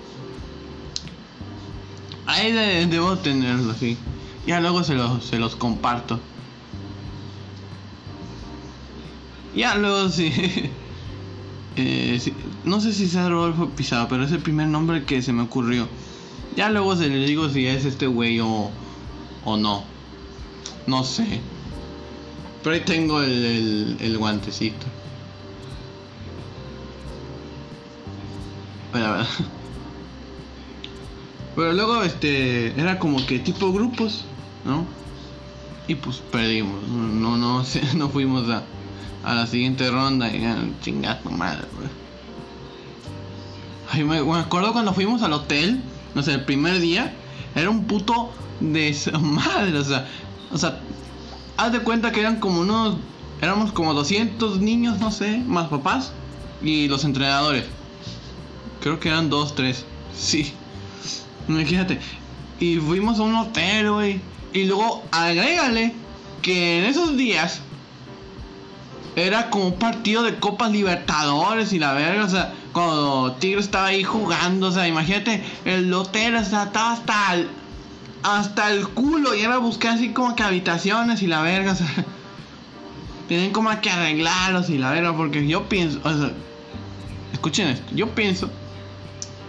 Ahí 2.36 2.52
debo 2.52 3.18
tenerlo 3.18 3.72
así. 3.72 3.98
Ya 4.46 4.60
luego 4.60 4.84
se 4.84 4.94
los, 4.94 5.24
se 5.24 5.40
los 5.40 5.56
comparto. 5.56 6.20
Ya 9.56 9.76
luego 9.76 10.10
sí. 10.12 10.32
Eh, 11.78 12.20
no 12.66 12.82
sé 12.82 12.94
si 12.94 13.08
sea 13.08 13.30
Rodolfo 13.30 13.70
Pizarro, 13.70 14.08
pero 14.10 14.24
es 14.24 14.32
el 14.32 14.40
primer 14.40 14.68
nombre 14.68 15.06
que 15.06 15.22
se 15.22 15.32
me 15.32 15.44
ocurrió. 15.44 15.88
Ya 16.58 16.70
luego 16.70 16.96
se 16.98 17.08
le 17.08 17.26
digo 17.26 17.50
si 17.50 17.68
es 17.68 17.86
este 17.86 18.08
güey 18.08 18.42
o, 18.42 18.70
o 19.46 19.58
no. 19.58 19.86
No 20.88 21.04
sé. 21.06 21.40
Pero 22.64 22.76
ahí 22.76 22.82
tengo 22.82 23.22
el, 23.22 23.96
el, 24.02 24.18
guantecito. 24.18 24.86
Pero, 28.92 29.18
pero 31.56 31.74
luego 31.74 32.04
este 32.04 32.80
era 32.80 33.00
como 33.00 33.26
que 33.26 33.40
tipo 33.40 33.72
grupos, 33.72 34.26
¿no? 34.66 34.86
Y 35.88 35.96
pues 35.96 36.18
perdimos. 36.32 36.88
No, 36.88 37.38
no, 37.38 37.64
no, 37.94 38.10
fuimos 38.10 38.50
a, 38.50 38.64
a 39.24 39.36
la 39.36 39.48
siguiente 39.48 39.90
ronda 39.90 40.30
y 40.30 40.74
chingato 40.82 41.30
madre, 41.30 41.64
Ay, 43.92 44.04
me, 44.04 44.18
acuerdo 44.18 44.74
cuando 44.74 44.94
fuimos 44.94 45.22
al 45.22 45.34
hotel, 45.34 45.82
no 46.16 46.24
sé, 46.24 46.34
el 46.34 46.44
primer 46.44 46.80
día, 46.80 47.14
era 47.54 47.70
un 47.70 47.86
puto 47.86 48.34
de 48.60 48.96
madre, 49.22 49.78
o 49.78 49.84
sea, 49.84 50.08
o 50.52 50.58
sea, 50.58 50.80
haz 51.56 51.72
de 51.72 51.80
cuenta 51.80 52.12
que 52.12 52.20
eran 52.20 52.40
como 52.40 52.62
unos, 52.62 52.98
éramos 53.42 53.72
como 53.72 53.94
200 53.94 54.60
niños, 54.60 55.00
no 55.00 55.12
sé, 55.12 55.38
más 55.38 55.70
papás 55.70 56.12
y 56.62 56.88
los 56.88 57.06
entrenadores. 57.06 57.66
Creo 58.82 59.00
que 59.00 59.10
eran 59.10 59.30
dos, 59.30 59.56
tres, 59.56 59.86
sí. 60.18 60.54
Imagínate. 61.48 62.00
Y 62.60 62.78
fuimos 62.78 63.20
a 63.20 63.24
un 63.24 63.36
hotel, 63.36 63.92
güey. 63.92 64.22
Y 64.54 64.64
luego 64.66 65.04
agrégale 65.12 65.94
que 66.42 66.80
en 66.80 66.86
esos 66.86 67.18
días 67.18 67.62
era 69.16 69.50
como 69.50 69.68
un 69.68 69.80
partido 69.80 70.24
de 70.24 70.36
Copas 70.40 70.72
Libertadores 70.72 71.74
y 71.74 71.80
la 71.80 71.94
verga, 71.94 72.26
o 72.26 72.30
sea, 72.30 72.54
cuando 72.74 73.36
Tigres 73.40 73.66
estaba 73.66 73.88
ahí 73.88 74.04
jugando, 74.04 74.68
o 74.68 74.72
sea, 74.72 74.88
imagínate, 74.88 75.44
el 75.64 75.94
hotel 75.94 76.36
estaba 76.36 76.92
hasta 76.92 77.34
el, 77.34 77.50
hasta 78.24 78.72
el 78.72 78.88
culo 78.90 79.34
y 79.34 79.42
era 79.42 79.58
buscar 79.58 79.96
así 79.96 80.10
como 80.10 80.36
que 80.36 80.44
habitaciones 80.44 81.22
y 81.22 81.28
la 81.28 81.42
verga, 81.42 81.72
o 81.72 81.76
sea, 81.76 81.88
tienen 83.28 83.52
como 83.52 83.70
que 83.80 83.90
arreglarlos 83.90 84.70
y 84.70 84.78
la 84.78 84.92
verga, 84.92 85.16
porque 85.16 85.48
yo 85.48 85.70
pienso, 85.70 86.00
o 86.04 86.14
sea, 86.14 86.32
escuchen 87.32 87.70
esto, 87.70 87.96
yo 87.96 88.14
pienso, 88.14 88.50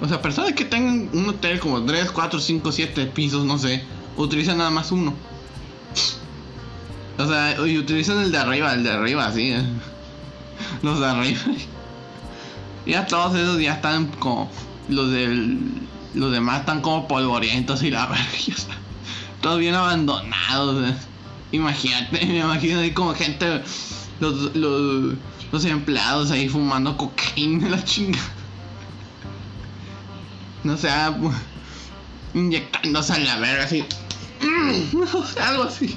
o 0.00 0.08
sea, 0.08 0.20
personas 0.20 0.52
que 0.52 0.64
tengan 0.64 1.08
un 1.12 1.28
hotel 1.28 1.58
como 1.58 1.82
3, 1.84 2.10
4, 2.10 2.40
5, 2.40 2.72
7 2.72 3.06
pisos, 3.06 3.44
no 3.44 3.58
sé, 3.58 3.82
utilizan 4.16 4.58
nada 4.58 4.70
más 4.70 4.92
uno. 4.92 5.14
O 7.18 7.26
sea, 7.26 7.56
y 7.66 7.78
utilizan 7.78 8.20
el 8.20 8.30
de 8.30 8.38
arriba, 8.38 8.74
el 8.74 8.84
de 8.84 8.90
arriba, 8.90 9.32
sí. 9.32 9.52
Eh. 9.52 9.64
Los 10.82 11.00
de 11.00 11.06
arriba. 11.06 11.40
Ya 12.86 13.06
todos 13.06 13.34
esos 13.34 13.60
ya 13.60 13.74
están 13.74 14.06
como. 14.06 14.50
Los 14.88 15.10
del. 15.10 15.58
Los 16.14 16.30
demás 16.30 16.60
están 16.60 16.80
como 16.82 17.08
polvorientos 17.08 17.82
y 17.82 17.90
la 17.90 18.06
verga. 18.06 18.24
Todos 19.40 19.58
bien 19.58 19.74
abandonados. 19.74 20.88
Eh. 20.88 20.94
Imagínate, 21.52 22.24
me 22.26 22.38
imagino 22.38 22.80
ahí 22.80 22.92
como 22.92 23.14
gente. 23.14 23.62
Los, 24.20 24.54
los, 24.54 25.64
empleados 25.64 26.30
ahí 26.30 26.48
fumando 26.48 26.96
cocaína, 26.96 27.70
la 27.70 27.82
chinga. 27.82 28.18
No 30.66 30.76
sé, 30.76 30.90
inyectándose 32.34 33.12
a 33.12 33.18
la 33.18 33.38
verga 33.38 33.62
así. 33.62 33.84
Sé, 35.32 35.40
algo 35.40 35.62
así. 35.62 35.96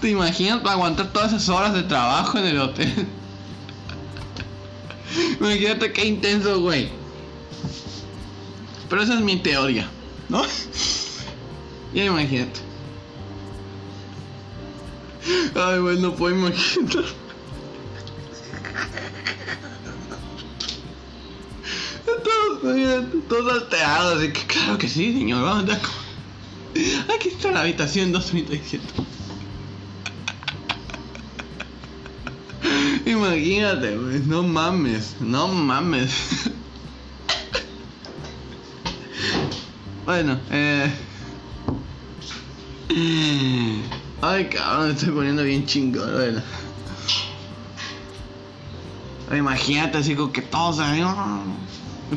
¿Te 0.00 0.08
imaginas 0.08 0.60
para 0.60 0.72
aguantar 0.72 1.12
todas 1.12 1.34
esas 1.34 1.50
horas 1.50 1.74
de 1.74 1.82
trabajo 1.82 2.38
en 2.38 2.46
el 2.46 2.58
hotel? 2.58 3.06
Imagínate 5.38 5.92
qué 5.92 6.06
intenso, 6.06 6.58
güey. 6.62 6.88
Pero 8.88 9.02
esa 9.02 9.12
es 9.12 9.20
mi 9.20 9.36
teoría, 9.36 9.86
¿no? 10.30 10.42
Ya 11.92 12.06
imagínate. 12.06 12.60
Ay, 15.54 15.80
güey, 15.80 16.00
no 16.00 16.14
puedo 16.14 16.34
imaginar. 16.34 17.04
Todos, 22.24 23.04
todos 23.28 23.52
alterados, 23.52 24.22
que 24.22 24.46
claro 24.46 24.78
que 24.78 24.88
sí, 24.88 25.12
señor. 25.12 25.64
Aquí 27.14 27.28
está 27.28 27.50
la 27.52 27.60
habitación 27.60 28.12
237. 28.12 28.84
Imagínate, 33.06 33.96
güey. 33.96 34.20
No 34.20 34.42
mames. 34.42 35.16
No 35.20 35.48
mames. 35.48 36.50
bueno, 40.04 40.38
eh. 40.50 40.90
Ay, 44.20 44.48
cabrón, 44.48 44.88
me 44.88 44.94
estoy 44.94 45.10
poniendo 45.10 45.42
bien 45.42 45.64
chingón, 45.64 46.12
bueno. 46.12 46.42
Imagínate, 49.30 49.98
así 49.98 50.14
como 50.14 50.32
que 50.32 50.42
todos 50.42 50.78
ahí, 50.80 51.02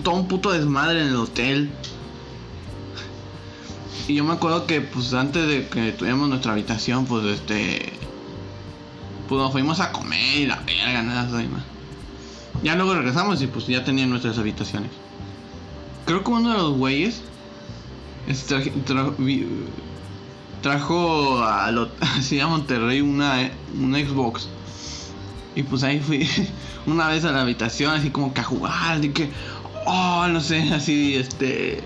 todo 0.03 0.15
un 0.15 0.27
puto 0.27 0.51
desmadre 0.51 1.01
en 1.01 1.07
el 1.07 1.15
hotel. 1.15 1.69
Y 4.07 4.15
yo 4.15 4.23
me 4.23 4.33
acuerdo 4.33 4.65
que, 4.65 4.81
pues, 4.81 5.13
antes 5.13 5.47
de 5.47 5.67
que 5.67 5.91
tuviéramos 5.91 6.29
nuestra 6.29 6.53
habitación, 6.53 7.05
pues, 7.05 7.25
este 7.25 7.93
pues 9.31 9.41
nos 9.41 9.53
fuimos 9.53 9.79
a 9.79 9.93
comer 9.93 10.39
y 10.39 10.45
la 10.45 10.57
verga, 10.57 11.01
nada 11.03 11.23
más. 11.23 11.63
Ya 12.63 12.75
luego 12.75 12.95
regresamos 12.95 13.41
y 13.41 13.47
pues 13.47 13.65
ya 13.65 13.81
tenían 13.81 14.09
nuestras 14.09 14.37
habitaciones. 14.37 14.91
Creo 16.05 16.21
que 16.21 16.31
uno 16.31 16.49
de 16.49 16.57
los 16.57 16.73
güeyes 16.73 17.21
trajo 20.61 21.41
a, 21.45 21.71
lo, 21.71 21.89
así 22.01 22.41
a 22.41 22.47
Monterrey 22.47 22.99
una, 22.99 23.51
una 23.79 23.99
Xbox. 23.99 24.49
Y 25.55 25.63
pues 25.63 25.83
ahí 25.83 26.01
fui 26.01 26.27
una 26.85 27.07
vez 27.07 27.23
a 27.23 27.31
la 27.31 27.43
habitación 27.43 27.95
así 27.95 28.09
como 28.09 28.33
que 28.33 28.41
a 28.41 28.43
jugar, 28.43 28.97
así 28.97 29.11
que, 29.11 29.31
oh, 29.85 30.27
no 30.27 30.41
sé, 30.41 30.61
así, 30.73 31.15
este... 31.15 31.83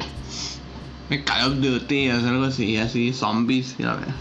Me 1.10 1.24
Call 1.24 1.52
of 1.52 1.60
Duty, 1.60 2.10
algo 2.10 2.46
así, 2.46 2.78
así, 2.78 3.14
zombies 3.14 3.76
y 3.78 3.84
la 3.84 3.94
verdad. 3.94 4.16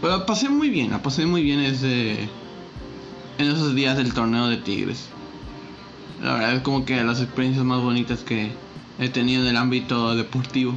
Pero 0.00 0.26
pasé 0.26 0.48
muy 0.48 0.70
bien, 0.70 0.90
la 0.90 1.02
pasé 1.02 1.26
muy 1.26 1.42
bien 1.42 1.58
ese, 1.60 2.28
en 3.38 3.50
esos 3.50 3.74
días 3.74 3.96
del 3.96 4.14
torneo 4.14 4.46
de 4.46 4.58
Tigres. 4.58 5.08
La 6.22 6.34
verdad 6.34 6.54
es 6.54 6.62
como 6.62 6.84
que 6.84 7.02
las 7.02 7.20
experiencias 7.20 7.64
más 7.64 7.82
bonitas 7.82 8.20
que 8.20 8.52
he 8.98 9.08
tenido 9.08 9.42
en 9.42 9.48
el 9.48 9.56
ámbito 9.56 10.14
deportivo. 10.14 10.74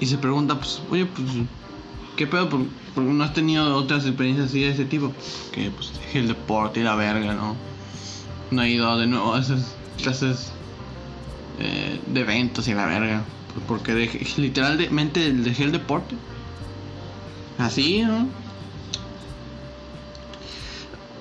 Y 0.00 0.06
se 0.06 0.18
pregunta, 0.18 0.58
pues, 0.58 0.82
oye, 0.90 1.06
pues, 1.06 1.26
¿qué 2.16 2.26
pedo? 2.26 2.48
¿Por, 2.48 2.60
qué 2.60 3.00
no 3.00 3.24
has 3.24 3.32
tenido 3.32 3.74
otras 3.76 4.04
experiencias 4.04 4.48
así 4.48 4.60
de 4.60 4.70
ese 4.70 4.84
tipo? 4.84 5.12
Que, 5.52 5.70
pues, 5.70 5.92
el 6.12 6.28
deporte 6.28 6.80
y 6.80 6.82
la 6.82 6.94
verga, 6.94 7.34
¿no? 7.34 7.56
No 8.54 8.62
he 8.62 8.70
ido 8.70 8.96
de 8.96 9.08
nuevo 9.08 9.34
a 9.34 9.40
esas 9.40 9.74
clases 10.00 10.52
eh, 11.58 12.00
de 12.06 12.20
eventos 12.20 12.68
y 12.68 12.74
la 12.74 12.86
verga. 12.86 13.24
Porque 13.66 13.94
dejé, 13.94 14.40
literalmente 14.40 15.32
dejé 15.32 15.64
el 15.64 15.72
deporte 15.72 16.16
Así, 17.58 18.02
¿no? 18.02 18.28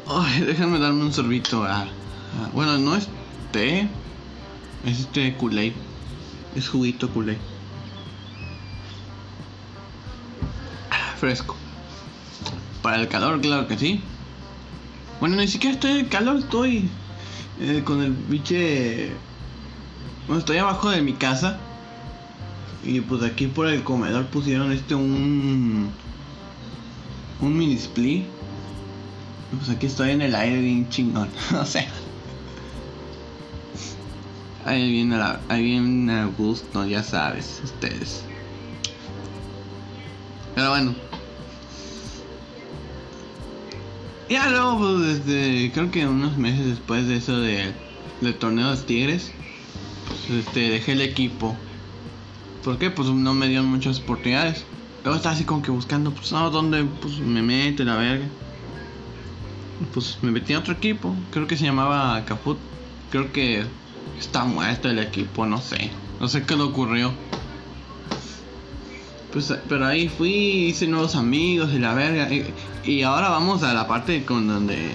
Ay, 0.08 0.42
déjenme 0.42 0.78
darme 0.78 1.04
un 1.04 1.14
sorbito. 1.14 1.64
Ah, 1.64 1.86
ah, 1.88 2.50
bueno, 2.54 2.78
no 2.78 2.96
es 2.96 3.08
té. 3.52 3.88
Es 4.86 5.00
este 5.00 5.36
kool 5.38 5.58
Es 6.56 6.70
juguito 6.70 7.10
kool 7.10 7.36
ah, 10.92 11.16
fresco. 11.18 11.56
Para 12.84 13.02
el 13.02 13.08
calor, 13.08 13.42
claro 13.42 13.68
que 13.68 13.78
sí. 13.78 14.02
Bueno, 15.20 15.38
ni 15.38 15.48
siquiera 15.48 15.76
estoy 15.76 15.92
en 15.92 15.98
el 15.98 16.10
calor, 16.10 16.38
estoy 16.38 16.90
eh, 17.60 17.82
con 17.84 18.02
el 18.02 18.12
biche. 18.12 19.12
Bueno, 20.28 20.40
estoy 20.40 20.58
abajo 20.58 20.90
de 20.90 21.02
mi 21.02 21.14
casa. 21.14 21.58
Y 22.84 23.00
pues 23.02 23.24
aquí 23.24 23.48
por 23.48 23.68
el 23.68 23.84
comedor 23.84 24.26
pusieron 24.26 24.72
este 24.72 24.96
un 24.96 25.92
un 27.42 27.58
mini 27.58 27.76
split. 27.76 28.26
Pues 29.58 29.70
aquí 29.70 29.86
estoy 29.86 30.12
en 30.12 30.22
el 30.22 30.36
aire 30.36 30.60
bien 30.60 30.90
chingón. 30.90 31.30
o 31.60 31.66
sea. 31.66 31.88
Ahí 34.66 34.92
viene, 34.92 35.18
la, 35.18 35.42
ahí 35.50 35.62
viene 35.62 36.14
a 36.14 36.26
gusto, 36.26 36.86
ya 36.86 37.04
sabes, 37.04 37.62
ustedes. 37.66 38.24
Pero 40.56 40.70
bueno. 40.70 40.96
Ya 44.30 44.50
luego, 44.50 44.80
pues 44.80 45.26
desde, 45.26 45.72
creo 45.72 45.92
que 45.92 46.08
unos 46.08 46.38
meses 46.38 46.66
después 46.66 47.08
de 47.08 47.18
eso 47.18 47.40
de, 47.40 47.74
del 48.22 48.36
torneo 48.36 48.76
de 48.76 48.82
Tigres, 48.84 49.32
pues 50.08 50.40
este, 50.40 50.70
dejé 50.70 50.94
el 50.94 51.02
equipo. 51.02 51.56
¿Por 52.64 52.78
qué? 52.78 52.90
Pues 52.90 53.10
no 53.10 53.34
me 53.34 53.48
dieron 53.48 53.68
muchas 53.68 54.00
oportunidades. 54.00 54.64
Luego 55.04 55.18
estaba 55.18 55.36
así 55.36 55.44
como 55.44 55.62
que 55.62 55.72
buscando, 55.72 56.12
pues, 56.12 56.32
no, 56.32 56.50
¿dónde 56.50 56.86
pues, 57.02 57.20
me 57.20 57.42
meto 57.42 57.84
la 57.84 57.96
verga? 57.96 58.26
pues 59.94 60.18
me 60.22 60.32
metí 60.32 60.54
a 60.54 60.60
otro 60.60 60.74
equipo, 60.74 61.14
creo 61.32 61.48
que 61.48 61.58
se 61.58 61.66
llamaba 61.66 62.24
Caput. 62.26 62.58
Creo 63.12 63.32
que 63.32 63.64
está 64.20 64.46
muerto 64.46 64.90
el 64.90 65.00
equipo, 65.00 65.46
no 65.46 65.62
sé. 65.62 65.92
No 66.20 66.28
sé 66.28 66.44
qué 66.44 66.56
le 66.56 66.64
ocurrió. 66.64 67.14
Pues, 69.34 69.52
pero 69.68 69.88
ahí 69.88 70.08
fui, 70.10 70.32
hice 70.68 70.86
nuevos 70.86 71.16
amigos 71.16 71.72
y 71.74 71.80
la 71.80 71.96
verga. 71.96 72.30
Y, 72.86 73.02
ahora 73.02 73.30
vamos 73.30 73.64
a 73.64 73.74
la 73.74 73.88
parte 73.88 74.24
con 74.26 74.48
donde 74.48 74.92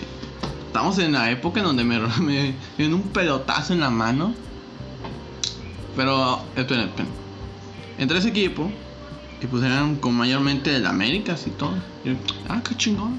estamos 0.66 0.96
en 1.00 1.12
la 1.12 1.28
época 1.32 1.58
en 1.58 1.66
donde 1.66 1.82
me, 1.82 1.98
me 2.20 2.54
en 2.78 2.94
un 2.94 3.02
pelotazo 3.02 3.72
en 3.72 3.80
la 3.80 3.90
mano. 3.90 4.32
Pero, 5.96 6.40
esperen, 6.54 6.84
esperen. 6.84 7.10
Entré 7.98 8.18
ese 8.18 8.28
equipo 8.28 8.70
y 9.42 9.46
pues 9.48 9.64
eran 9.64 9.96
con 9.96 10.14
mayormente 10.14 10.70
del 10.70 10.86
América 10.86 11.34
y 11.44 11.50
todo. 11.50 11.74
ah, 12.48 12.62
qué 12.66 12.76
chingón. 12.76 13.16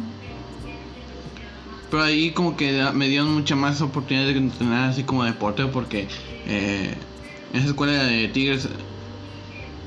Pero 1.91 2.03
ahí 2.03 2.31
como 2.31 2.55
que 2.55 2.87
me 2.93 3.09
dieron 3.09 3.33
mucha 3.33 3.57
más 3.57 3.81
oportunidad 3.81 4.25
de 4.25 4.37
entrenar 4.37 4.91
así 4.91 5.03
como 5.03 5.25
deporte 5.25 5.65
porque 5.65 6.07
eh, 6.45 6.93
esa 7.51 7.67
escuela 7.67 8.03
de 8.03 8.29
Tigres, 8.29 8.69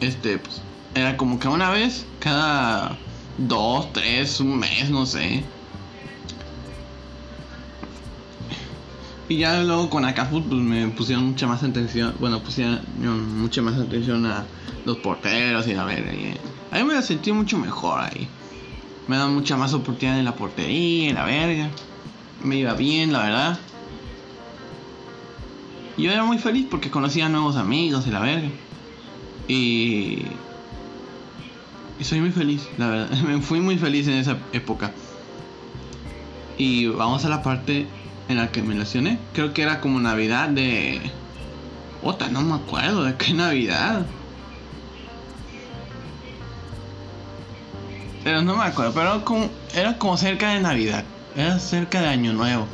este, 0.01 0.37
pues, 0.37 0.61
era 0.95 1.17
como 1.17 1.39
que 1.39 1.49
una 1.49 1.71
vez 1.71 2.07
cada 2.19 2.99
dos, 3.39 3.93
tres, 3.93 4.41
un 4.41 4.59
mes, 4.59 4.91
no 4.91 5.07
sé. 5.07 5.45
Y 9.29 9.39
ya 9.39 9.63
luego 9.63 9.89
con 9.89 10.05
Acafut 10.05 10.45
pues 10.47 10.61
me 10.61 10.89
pusieron 10.89 11.27
mucha 11.27 11.47
más 11.47 11.63
atención, 11.63 12.15
bueno, 12.21 12.41
pusieron 12.41 12.81
mucha 13.41 13.63
más 13.63 13.79
atención 13.79 14.27
a 14.27 14.45
los 14.85 14.99
porteros 14.99 15.67
y 15.67 15.75
a 15.75 15.85
ver, 15.85 16.09
ahí, 16.09 16.37
ahí 16.71 16.85
me 16.85 17.01
sentí 17.03 17.33
mucho 17.33 17.59
mejor 17.59 18.01
ahí. 18.01 18.29
Me 19.09 19.17
dan 19.17 19.35
mucha 19.35 19.57
más 19.57 19.73
oportunidad 19.73 20.19
en 20.19 20.25
la 20.25 20.37
portería, 20.37 21.09
en 21.09 21.15
la 21.15 21.25
verga 21.25 21.71
me 22.45 22.57
iba 22.57 22.75
bien, 22.75 23.13
la 23.13 23.21
verdad. 23.21 23.59
Yo 25.97 26.11
era 26.11 26.25
muy 26.25 26.39
feliz 26.39 26.67
porque 26.71 26.91
conocía 26.91 27.29
nuevos 27.29 27.57
amigos 27.57 28.07
y 28.07 28.11
la 28.11 28.21
verga. 28.21 28.49
Y... 29.49 30.23
y 32.03 32.05
soy 32.05 32.21
muy 32.21 32.33
feliz, 32.33 32.69
la 32.79 32.89
verdad. 32.89 33.17
Me 33.23 33.41
fui 33.41 33.61
muy 33.61 33.79
feliz 33.79 34.09
en 34.09 34.15
esa 34.15 34.37
época. 34.53 34.91
Y 36.59 36.87
vamos 36.89 37.25
a 37.25 37.29
la 37.29 37.45
parte 37.45 37.87
en 38.29 38.39
la 38.39 38.51
que 38.51 38.61
me 38.61 38.75
lesioné. 38.75 39.19
Creo 39.33 39.55
que 39.55 39.63
era 39.63 39.81
como 39.81 40.01
Navidad 40.01 40.49
de... 40.49 41.01
Otra, 42.03 42.29
no 42.29 42.43
me 42.43 42.55
acuerdo 42.55 43.05
de 43.05 43.15
qué 43.15 43.33
Navidad. 43.33 44.05
Pero 48.25 48.43
no 48.43 48.57
me 48.57 48.65
acuerdo, 48.65 48.93
pero 48.95 49.25
como, 49.25 49.49
era 49.73 49.97
como 49.99 50.17
cerca 50.17 50.51
de 50.51 50.61
Navidad. 50.61 51.05
Era 51.37 51.59
cerca 51.61 52.01
de 52.01 52.09
Año 52.09 52.33
Nuevo. 52.33 52.67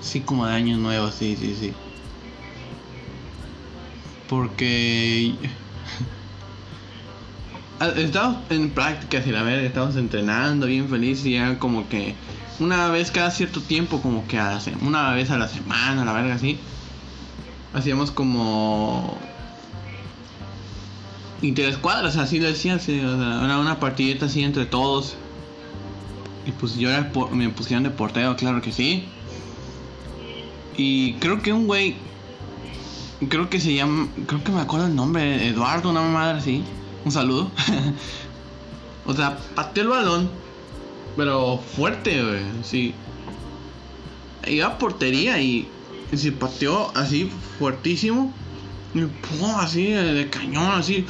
Sí, 0.00 0.20
como 0.20 0.46
de 0.46 0.54
Año 0.54 0.76
Nuevo, 0.76 1.10
sí, 1.12 1.36
sí, 1.36 1.56
sí. 1.58 1.72
Porque... 4.28 5.34
Estamos 7.96 8.38
en 8.50 8.70
prácticas 8.70 9.26
y 9.26 9.30
la 9.30 9.42
verdad, 9.42 9.64
estamos 9.64 9.96
entrenando 9.96 10.66
bien 10.66 10.88
feliz 10.88 11.24
y 11.26 11.36
era 11.36 11.58
como 11.58 11.88
que 11.88 12.14
una 12.60 12.88
vez 12.88 13.10
cada 13.10 13.30
cierto 13.30 13.60
tiempo, 13.60 14.00
como 14.00 14.26
que 14.26 14.38
a 14.38 14.58
una 14.82 15.12
vez 15.14 15.30
a 15.30 15.38
la 15.38 15.48
semana, 15.48 16.04
la 16.04 16.12
verga, 16.12 16.34
así. 16.34 16.58
Hacíamos 17.74 18.10
como 18.10 19.18
interescuadras, 21.40 22.16
así 22.16 22.38
lo 22.38 22.46
decía, 22.46 22.78
era 22.86 23.58
una 23.58 23.80
partidita 23.80 24.26
así 24.26 24.44
entre 24.44 24.66
todos 24.66 25.16
y 26.44 26.50
pues 26.52 26.76
yo 26.76 26.90
era 26.90 27.10
me 27.32 27.48
pusieron 27.50 27.84
de 27.84 27.90
portero, 27.90 28.36
claro 28.36 28.60
que 28.60 28.72
sí. 28.72 29.04
Y 30.76 31.14
creo 31.14 31.40
que 31.42 31.52
un 31.52 31.66
güey. 31.66 31.96
Creo 33.28 33.48
que 33.48 33.60
se 33.60 33.74
llama. 33.74 34.08
Creo 34.26 34.42
que 34.42 34.50
me 34.50 34.60
acuerdo 34.60 34.86
el 34.86 34.96
nombre. 34.96 35.46
Eduardo, 35.48 35.90
una 35.90 36.02
madre 36.02 36.38
así. 36.38 36.64
Un 37.04 37.12
saludo. 37.12 37.50
o 39.06 39.14
sea, 39.14 39.38
pateó 39.54 39.82
el 39.84 39.88
balón. 39.88 40.30
Pero 41.16 41.58
fuerte, 41.76 42.22
güey. 42.22 42.42
Sí. 42.62 42.94
Iba 44.46 44.66
a 44.66 44.78
portería 44.78 45.40
y. 45.40 45.68
se 46.14 46.32
pateó 46.32 46.90
así 46.96 47.30
fuertísimo. 47.58 48.32
Y 48.94 49.06
así 49.56 49.86
de 49.86 50.28
cañón, 50.28 50.72
así. 50.72 51.06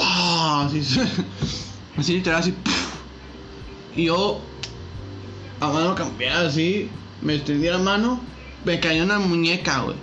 Así, 0.00 0.80
así 1.96 2.12
literal, 2.14 2.40
así. 2.40 2.54
Y 3.96 4.04
yo 4.06 4.40
a 5.60 5.68
mano 5.68 5.94
cambiada 5.94 6.48
así, 6.48 6.88
me 7.22 7.36
extendí 7.36 7.68
la 7.68 7.78
mano, 7.78 8.20
me 8.64 8.80
cayó 8.80 9.04
una 9.04 9.18
muñeca, 9.18 9.80
güey. 9.80 9.96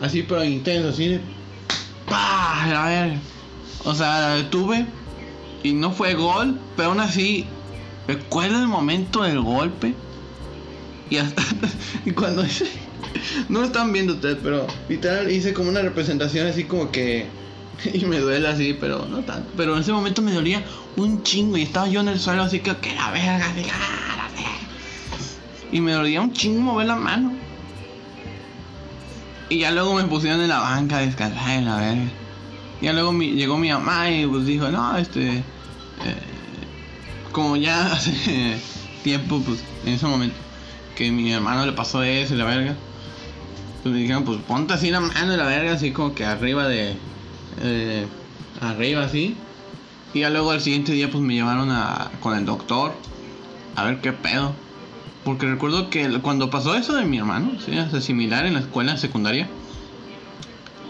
Así, 0.00 0.22
pero 0.22 0.44
intenso, 0.44 0.90
así 0.90 1.08
de. 1.08 1.20
¡Pah! 2.08 2.64
A 2.64 2.88
ver. 2.88 3.18
O 3.84 3.94
sea, 3.94 4.20
la 4.20 4.34
detuve 4.34 4.86
y 5.62 5.72
no 5.72 5.92
fue 5.92 6.14
gol, 6.14 6.58
pero 6.76 6.90
aún 6.90 7.00
así, 7.00 7.46
recuerdo 8.06 8.58
el 8.58 8.68
momento 8.68 9.22
del 9.22 9.40
golpe. 9.40 9.94
Y 11.08 11.16
hasta. 11.16 11.42
cuando 12.14 12.44
hice. 12.44 12.66
No 13.48 13.60
lo 13.60 13.66
están 13.66 13.92
viendo 13.92 14.14
ustedes, 14.14 14.38
pero 14.42 14.66
literal 14.88 15.30
hice 15.30 15.52
como 15.52 15.68
una 15.68 15.82
representación 15.82 16.46
así 16.46 16.64
como 16.64 16.90
que. 16.90 17.26
Y 17.94 18.04
me 18.04 18.18
duele 18.18 18.46
así, 18.46 18.76
pero 18.78 19.06
no 19.06 19.20
tanto. 19.20 19.50
Pero 19.56 19.74
en 19.74 19.80
ese 19.80 19.92
momento 19.92 20.20
me 20.20 20.32
dolía 20.32 20.62
un 20.96 21.22
chingo 21.22 21.56
y 21.56 21.62
estaba 21.62 21.88
yo 21.88 22.00
en 22.00 22.08
el 22.08 22.20
suelo 22.20 22.42
así 22.42 22.60
que, 22.60 22.76
que 22.76 22.94
la 22.94 23.10
verga, 23.10 23.46
así, 23.46 23.64
¡ah! 23.72 24.10
Y 25.72 25.80
me 25.80 25.92
dolía 25.92 26.20
un 26.20 26.32
chingo 26.32 26.60
mover 26.60 26.88
la 26.88 26.96
mano. 26.96 27.32
Y 29.48 29.60
ya 29.60 29.70
luego 29.70 29.94
me 29.94 30.04
pusieron 30.04 30.40
en 30.40 30.48
la 30.48 30.60
banca 30.60 30.98
a 30.98 31.00
descansar 31.00 31.50
en 31.50 31.64
la 31.64 31.76
verga. 31.76 32.10
Ya 32.80 32.92
luego 32.92 33.12
llegó 33.12 33.58
mi 33.58 33.70
mamá 33.70 34.10
y 34.10 34.26
pues 34.26 34.46
dijo, 34.46 34.68
no, 34.68 34.96
este... 34.96 35.38
Eh, 35.38 35.42
como 37.32 37.56
ya 37.56 37.86
hace 37.92 38.58
tiempo, 39.02 39.40
pues 39.44 39.62
en 39.84 39.94
ese 39.94 40.06
momento, 40.06 40.36
que 40.96 41.10
mi 41.10 41.32
hermano 41.32 41.66
le 41.66 41.72
pasó 41.72 42.02
eso 42.02 42.34
y 42.34 42.38
la 42.38 42.44
verga. 42.44 42.74
Pues 43.82 43.94
me 43.94 44.00
dijeron, 44.00 44.24
pues 44.24 44.38
ponte 44.40 44.74
así 44.74 44.90
la 44.90 45.00
mano 45.00 45.32
y 45.32 45.36
la 45.36 45.46
verga, 45.46 45.72
así 45.72 45.92
como 45.92 46.14
que 46.14 46.24
arriba 46.24 46.66
de... 46.68 46.96
Eh, 47.62 48.06
arriba 48.60 49.04
así. 49.04 49.36
Y 50.12 50.20
ya 50.20 50.30
luego 50.30 50.50
al 50.50 50.60
siguiente 50.60 50.92
día 50.92 51.10
pues 51.10 51.22
me 51.22 51.34
llevaron 51.34 51.70
a, 51.70 52.10
con 52.20 52.36
el 52.36 52.44
doctor 52.44 52.94
a 53.76 53.84
ver 53.84 54.00
qué 54.00 54.12
pedo. 54.12 54.54
Porque 55.24 55.46
recuerdo 55.46 55.90
que 55.90 56.08
cuando 56.20 56.50
pasó 56.50 56.74
eso 56.74 56.94
de 56.94 57.04
mi 57.04 57.18
hermano, 57.18 57.52
¿sí? 57.64 57.76
Hace 57.76 58.00
similar 58.00 58.46
en 58.46 58.54
la 58.54 58.60
escuela 58.60 58.96
secundaria. 58.96 59.48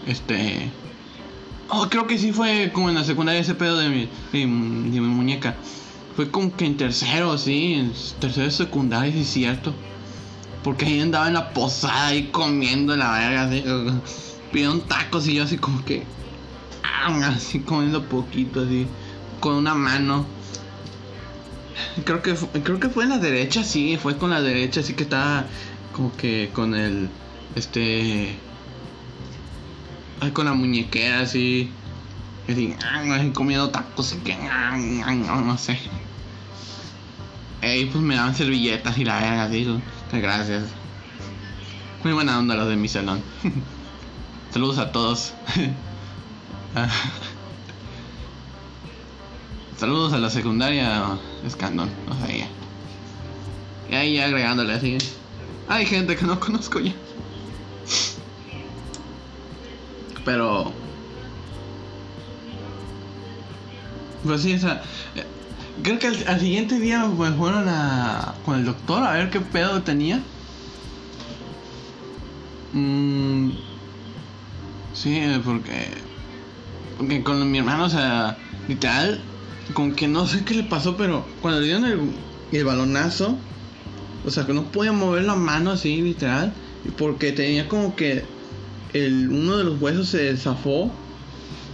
Este. 0.07 0.71
Oh, 1.73 1.87
creo 1.89 2.05
que 2.05 2.17
sí 2.17 2.33
fue 2.33 2.69
como 2.73 2.89
en 2.89 2.95
la 2.95 3.05
secundaria 3.05 3.39
ese 3.39 3.55
pedo 3.55 3.77
de 3.77 3.87
mi, 3.87 4.09
de, 4.33 4.45
mi 4.45 4.99
muñeca. 4.99 5.55
Fue 6.17 6.29
como 6.29 6.53
que 6.53 6.65
en 6.65 6.75
tercero, 6.75 7.37
sí, 7.37 7.75
en 7.75 7.93
tercero 8.19 8.45
de 8.45 8.51
secundaria, 8.51 9.13
sí 9.13 9.23
cierto. 9.23 9.73
Porque 10.65 10.85
ahí 10.85 10.99
andaba 10.99 11.29
en 11.29 11.35
la 11.35 11.53
posada 11.53 12.07
ahí 12.07 12.27
comiendo 12.27 12.93
la 12.97 13.11
verga, 13.13 13.43
así. 13.43 13.63
Pidieron 14.51 14.81
tacos 14.81 15.25
y 15.29 15.35
yo 15.35 15.45
así 15.45 15.57
como 15.57 15.85
que. 15.85 16.03
Así 17.23 17.61
comiendo 17.61 18.03
poquito, 18.03 18.63
así. 18.63 18.85
Con 19.39 19.55
una 19.55 19.73
mano. 19.73 20.25
Creo 22.03 22.21
que, 22.21 22.35
creo 22.63 22.81
que 22.81 22.89
fue 22.89 23.05
en 23.05 23.11
la 23.11 23.17
derecha, 23.17 23.63
sí, 23.63 23.97
fue 23.97 24.17
con 24.17 24.31
la 24.31 24.41
derecha, 24.41 24.81
así 24.81 24.93
que 24.93 25.03
estaba 25.03 25.45
como 25.93 26.13
que 26.17 26.49
con 26.53 26.75
el, 26.75 27.09
este, 27.55 28.35
con 30.29 30.45
la 30.45 30.53
muñequera 30.53 31.21
así, 31.21 31.71
así, 32.47 32.75
comiendo 33.33 33.71
tacos, 33.71 34.15
que, 34.23 34.37
no 34.37 35.57
sé. 35.57 35.79
Y 37.63 37.85
pues 37.85 38.03
me 38.03 38.15
daban 38.15 38.35
servilletas 38.35 38.97
y 38.97 39.05
la 39.05 39.19
verga, 39.19 39.43
así, 39.45 39.67
gracias. 40.13 40.65
Muy 42.03 42.13
buena 42.13 42.37
onda 42.37 42.55
los 42.55 42.67
de 42.67 42.75
mi 42.75 42.87
salón. 42.87 43.21
Saludos 44.51 44.77
a 44.77 44.91
todos. 44.91 45.33
Saludos 49.77 50.13
a 50.13 50.19
la 50.19 50.29
secundaria 50.29 51.17
Escandón, 51.45 51.89
no 52.07 52.13
sabía. 52.19 52.47
Y 53.89 53.95
ahí 53.95 54.13
ya 54.15 54.25
agregándole 54.25 54.73
así. 54.73 54.99
Hay 55.67 55.85
gente 55.85 56.15
que 56.15 56.25
no 56.25 56.39
conozco 56.39 56.79
ya. 56.79 56.93
Pero. 60.25 60.71
Pues 64.23 64.41
sí, 64.41 64.53
o 64.53 64.59
sea. 64.59 64.81
Creo 65.83 65.97
que 65.97 66.07
al, 66.07 66.39
siguiente 66.39 66.79
día 66.79 67.05
me 67.05 67.31
fueron 67.31 67.67
a. 67.67 68.35
con 68.45 68.59
el 68.59 68.65
doctor 68.65 69.03
a 69.03 69.13
ver 69.13 69.29
qué 69.29 69.39
pedo 69.39 69.81
tenía. 69.81 70.21
Mm, 72.73 73.51
sí, 74.93 75.21
porque. 75.43 75.89
Porque 76.97 77.23
con 77.23 77.49
mi 77.49 77.57
hermano, 77.57 77.85
o 77.85 77.89
sea, 77.89 78.37
literal, 78.67 79.21
con 79.73 79.93
que 79.93 80.07
no 80.07 80.27
sé 80.27 80.43
qué 80.45 80.53
le 80.53 80.63
pasó, 80.63 80.97
pero 80.97 81.25
cuando 81.41 81.61
le 81.61 81.65
dieron 81.65 81.85
el, 81.85 81.99
el 82.51 82.65
balonazo, 82.65 83.37
O 84.25 84.29
sea, 84.29 84.45
que 84.45 84.53
no 84.53 84.63
podía 84.65 84.91
mover 84.91 85.23
la 85.23 85.35
mano 85.35 85.71
así, 85.71 86.01
literal. 86.01 86.53
Porque 86.97 87.31
tenía 87.31 87.67
como 87.67 87.95
que 87.95 88.23
el, 88.93 89.29
uno 89.29 89.57
de 89.57 89.63
los 89.63 89.81
huesos 89.81 90.09
se 90.09 90.35
zafó. 90.37 90.91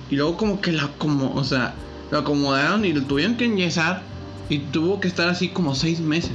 Y 0.09 0.15
luego 0.15 0.37
como 0.37 0.61
que 0.61 0.71
la 0.71 0.87
como, 0.97 1.33
o 1.33 1.43
sea, 1.43 1.75
lo 2.11 2.19
acomodaron 2.19 2.85
y 2.85 2.93
lo 2.93 3.03
tuvieron 3.03 3.35
que 3.35 3.45
enyesar. 3.45 4.03
Y 4.49 4.59
tuvo 4.59 4.99
que 4.99 5.07
estar 5.07 5.27
así 5.27 5.49
como 5.49 5.75
seis 5.75 5.99
meses. 5.99 6.31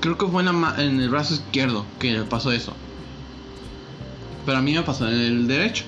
Creo 0.00 0.18
que 0.18 0.26
fue 0.26 0.42
en, 0.42 0.60
la 0.60 0.74
en 0.78 1.00
el 1.00 1.08
brazo 1.08 1.34
izquierdo 1.34 1.84
que 1.98 2.12
le 2.12 2.22
pasó 2.22 2.52
eso. 2.52 2.74
Pero 4.46 4.58
a 4.58 4.62
mí 4.62 4.72
me 4.72 4.82
pasó 4.82 5.08
en 5.08 5.14
el 5.14 5.46
derecho. 5.48 5.84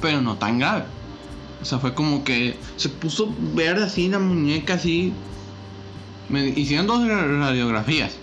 Pero 0.00 0.20
no 0.20 0.36
tan 0.36 0.58
grave. 0.58 0.84
O 1.62 1.64
sea, 1.64 1.78
fue 1.78 1.94
como 1.94 2.22
que 2.22 2.56
se 2.76 2.88
puso 2.88 3.34
verde 3.54 3.84
así 3.84 4.08
la 4.08 4.18
muñeca 4.18 4.74
así. 4.74 5.12
Me 6.28 6.48
hicieron 6.48 6.86
dos 6.86 7.06
radiografías. 7.06 8.16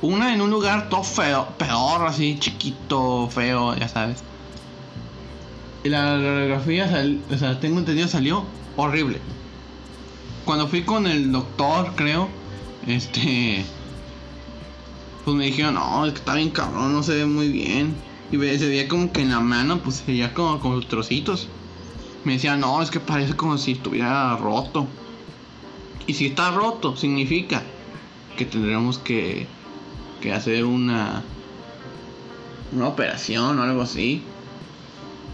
Una 0.00 0.32
en 0.32 0.40
un 0.40 0.50
lugar 0.50 0.88
todo 0.88 1.02
feo, 1.02 1.48
peor, 1.58 2.06
así, 2.06 2.36
chiquito, 2.38 3.28
feo, 3.28 3.76
ya 3.76 3.88
sabes. 3.88 4.22
Y 5.84 5.88
la 5.88 6.18
radiografía, 6.18 6.90
o 7.30 7.38
sea, 7.38 7.60
tengo 7.60 7.78
entendido, 7.78 8.08
salió 8.08 8.44
horrible. 8.76 9.18
Cuando 10.44 10.68
fui 10.68 10.82
con 10.82 11.06
el 11.06 11.30
doctor, 11.30 11.92
creo, 11.94 12.28
este. 12.86 13.64
Pues 15.24 15.36
me 15.36 15.46
dijeron, 15.46 15.74
no, 15.74 16.06
es 16.06 16.12
que 16.12 16.18
está 16.18 16.34
bien 16.34 16.50
cabrón, 16.50 16.92
no 16.92 17.02
se 17.02 17.14
ve 17.14 17.26
muy 17.26 17.48
bien. 17.48 17.94
Y 18.32 18.36
se 18.36 18.68
veía 18.68 18.88
como 18.88 19.12
que 19.12 19.22
en 19.22 19.30
la 19.30 19.40
mano, 19.40 19.80
pues 19.80 19.96
se 19.96 20.06
veía 20.06 20.34
como 20.34 20.58
con 20.60 20.80
trocitos. 20.86 21.48
Me 22.24 22.34
decía, 22.34 22.56
no, 22.56 22.82
es 22.82 22.90
que 22.90 23.00
parece 23.00 23.34
como 23.34 23.58
si 23.58 23.72
estuviera 23.72 24.36
roto. 24.36 24.86
Y 26.06 26.14
si 26.14 26.26
está 26.26 26.50
roto, 26.50 26.96
significa 26.96 27.62
que 28.36 28.44
tendremos 28.44 28.98
que 28.98 29.46
que 30.20 30.32
hacer 30.32 30.64
una 30.64 31.22
una 32.72 32.88
operación 32.88 33.58
o 33.58 33.62
algo 33.62 33.82
así. 33.82 34.22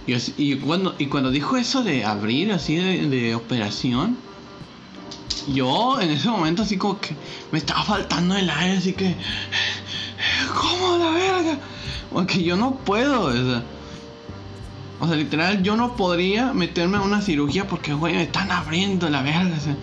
Y, 0.07 0.57
cuando, 0.57 1.31
dijo 1.31 1.57
eso 1.57 1.83
de 1.83 2.05
abrir 2.05 2.53
así 2.53 2.77
de, 2.77 3.35
operación, 3.35 4.17
yo 5.49 6.01
en 6.01 6.11
ese 6.11 6.29
momento 6.29 6.63
así 6.63 6.77
como 6.77 7.01
que 7.01 7.15
me 7.53 7.59
estaba 7.59 7.83
faltando 7.83 8.37
el 8.37 8.49
aire, 8.51 8.79
así 8.79 8.93
que... 8.93 9.15
¿Cómo 10.55 10.99
la 10.99 11.11
verga? 11.11 11.59
Porque 12.13 12.43
yo 12.43 12.57
no 12.57 12.77
puedo, 12.77 13.25
o 13.25 13.33
sea, 13.33 13.63
o 15.01 15.07
sea, 15.07 15.17
literal, 15.17 15.63
yo 15.63 15.77
no 15.77 15.97
podría 15.97 16.53
meterme 16.53 16.99
a 16.99 17.03
una 17.03 17.21
cirugía 17.21 17.67
porque, 17.67 17.93
güey, 17.93 18.15
me 18.15 18.23
están 18.23 18.51
abriendo 18.51 19.09
la 19.11 19.23
verga. 19.23 19.55
O 19.57 19.61
sea, 19.61 19.77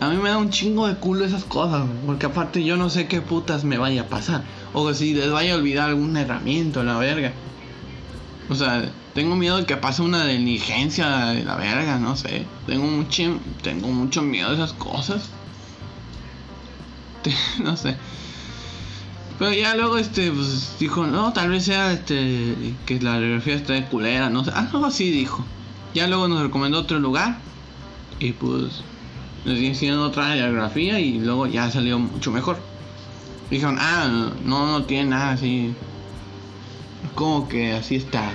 a 0.00 0.08
mí 0.10 0.16
me 0.16 0.28
da 0.28 0.38
un 0.38 0.50
chingo 0.50 0.86
de 0.86 0.96
culo 0.96 1.24
esas 1.24 1.44
cosas, 1.44 1.86
porque 2.06 2.26
aparte 2.26 2.62
yo 2.62 2.76
no 2.76 2.88
sé 2.90 3.06
qué 3.06 3.20
putas 3.20 3.64
me 3.64 3.78
vaya 3.78 4.02
a 4.02 4.06
pasar. 4.06 4.44
O 4.72 4.92
si 4.94 5.14
les 5.14 5.30
vaya 5.30 5.54
a 5.54 5.56
olvidar 5.56 5.88
alguna 5.88 6.22
herramienta, 6.22 6.82
la 6.84 6.98
verga. 6.98 7.32
O 8.50 8.54
sea, 8.56 8.90
tengo 9.14 9.36
miedo 9.36 9.58
de 9.58 9.64
que 9.64 9.76
pase 9.76 10.02
una 10.02 10.26
diligencia 10.26 11.26
de 11.26 11.44
la 11.44 11.54
verga, 11.54 12.00
no 12.00 12.16
sé. 12.16 12.46
Tengo 12.66 12.84
mucho, 12.84 13.38
tengo 13.62 13.86
mucho 13.88 14.22
miedo 14.22 14.48
de 14.48 14.56
esas 14.56 14.72
cosas. 14.72 15.30
no 17.62 17.76
sé. 17.76 17.96
Pero 19.38 19.52
ya 19.52 19.76
luego 19.76 19.98
este 19.98 20.32
pues 20.32 20.76
dijo, 20.80 21.06
no, 21.06 21.32
tal 21.32 21.48
vez 21.48 21.64
sea 21.64 21.92
este 21.92 22.74
que 22.86 23.00
la 23.00 23.14
radiografía 23.14 23.54
está 23.54 23.74
de 23.74 23.84
culera, 23.86 24.28
no 24.30 24.44
sé. 24.44 24.50
Algo 24.50 24.84
así 24.84 25.12
dijo. 25.12 25.44
Ya 25.94 26.08
luego 26.08 26.26
nos 26.26 26.42
recomendó 26.42 26.80
otro 26.80 26.98
lugar. 26.98 27.38
Y 28.18 28.32
pues 28.32 28.82
nos 29.44 29.58
hicieron 29.58 30.00
otra 30.00 30.28
radiografía 30.28 30.98
y 30.98 31.20
luego 31.20 31.46
ya 31.46 31.70
salió 31.70 32.00
mucho 32.00 32.32
mejor. 32.32 32.58
Dijeron, 33.48 33.78
ah, 33.80 34.32
no, 34.44 34.66
no 34.66 34.84
tiene 34.84 35.10
nada 35.10 35.30
así. 35.30 35.72
Como 37.14 37.48
que 37.48 37.72
así 37.72 37.96
está. 37.96 38.32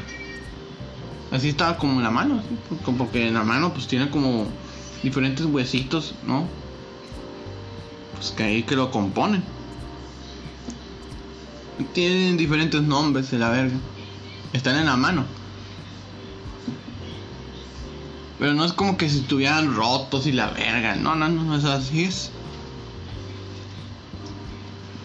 Así 1.31 1.49
está 1.49 1.77
como 1.77 1.97
en 1.97 2.03
la 2.03 2.11
mano, 2.11 2.41
porque 2.97 3.27
en 3.27 3.33
la 3.33 3.43
mano 3.43 3.73
pues 3.73 3.87
tiene 3.87 4.09
como 4.09 4.47
diferentes 5.03 5.45
huesitos, 5.45 6.15
¿no? 6.25 6.47
Pues 8.15 8.31
que 8.31 8.43
ahí 8.43 8.63
que 8.63 8.75
lo 8.75 8.91
componen. 8.91 9.43
Tienen 11.93 12.37
diferentes 12.37 12.81
nombres 12.81 13.31
de 13.31 13.39
la 13.39 13.49
verga. 13.49 13.75
Están 14.53 14.77
en 14.77 14.85
la 14.85 14.95
mano. 14.95 15.25
Pero 18.39 18.53
no 18.53 18.65
es 18.65 18.73
como 18.73 18.97
que 18.97 19.09
si 19.09 19.19
estuvieran 19.19 19.75
rotos 19.75 20.27
y 20.27 20.31
la 20.31 20.47
verga. 20.51 20.95
No, 20.95 21.15
no, 21.15 21.27
no, 21.29 21.43
no 21.43 21.55
es 21.55 21.65
así 21.65 22.03
es. 22.03 22.31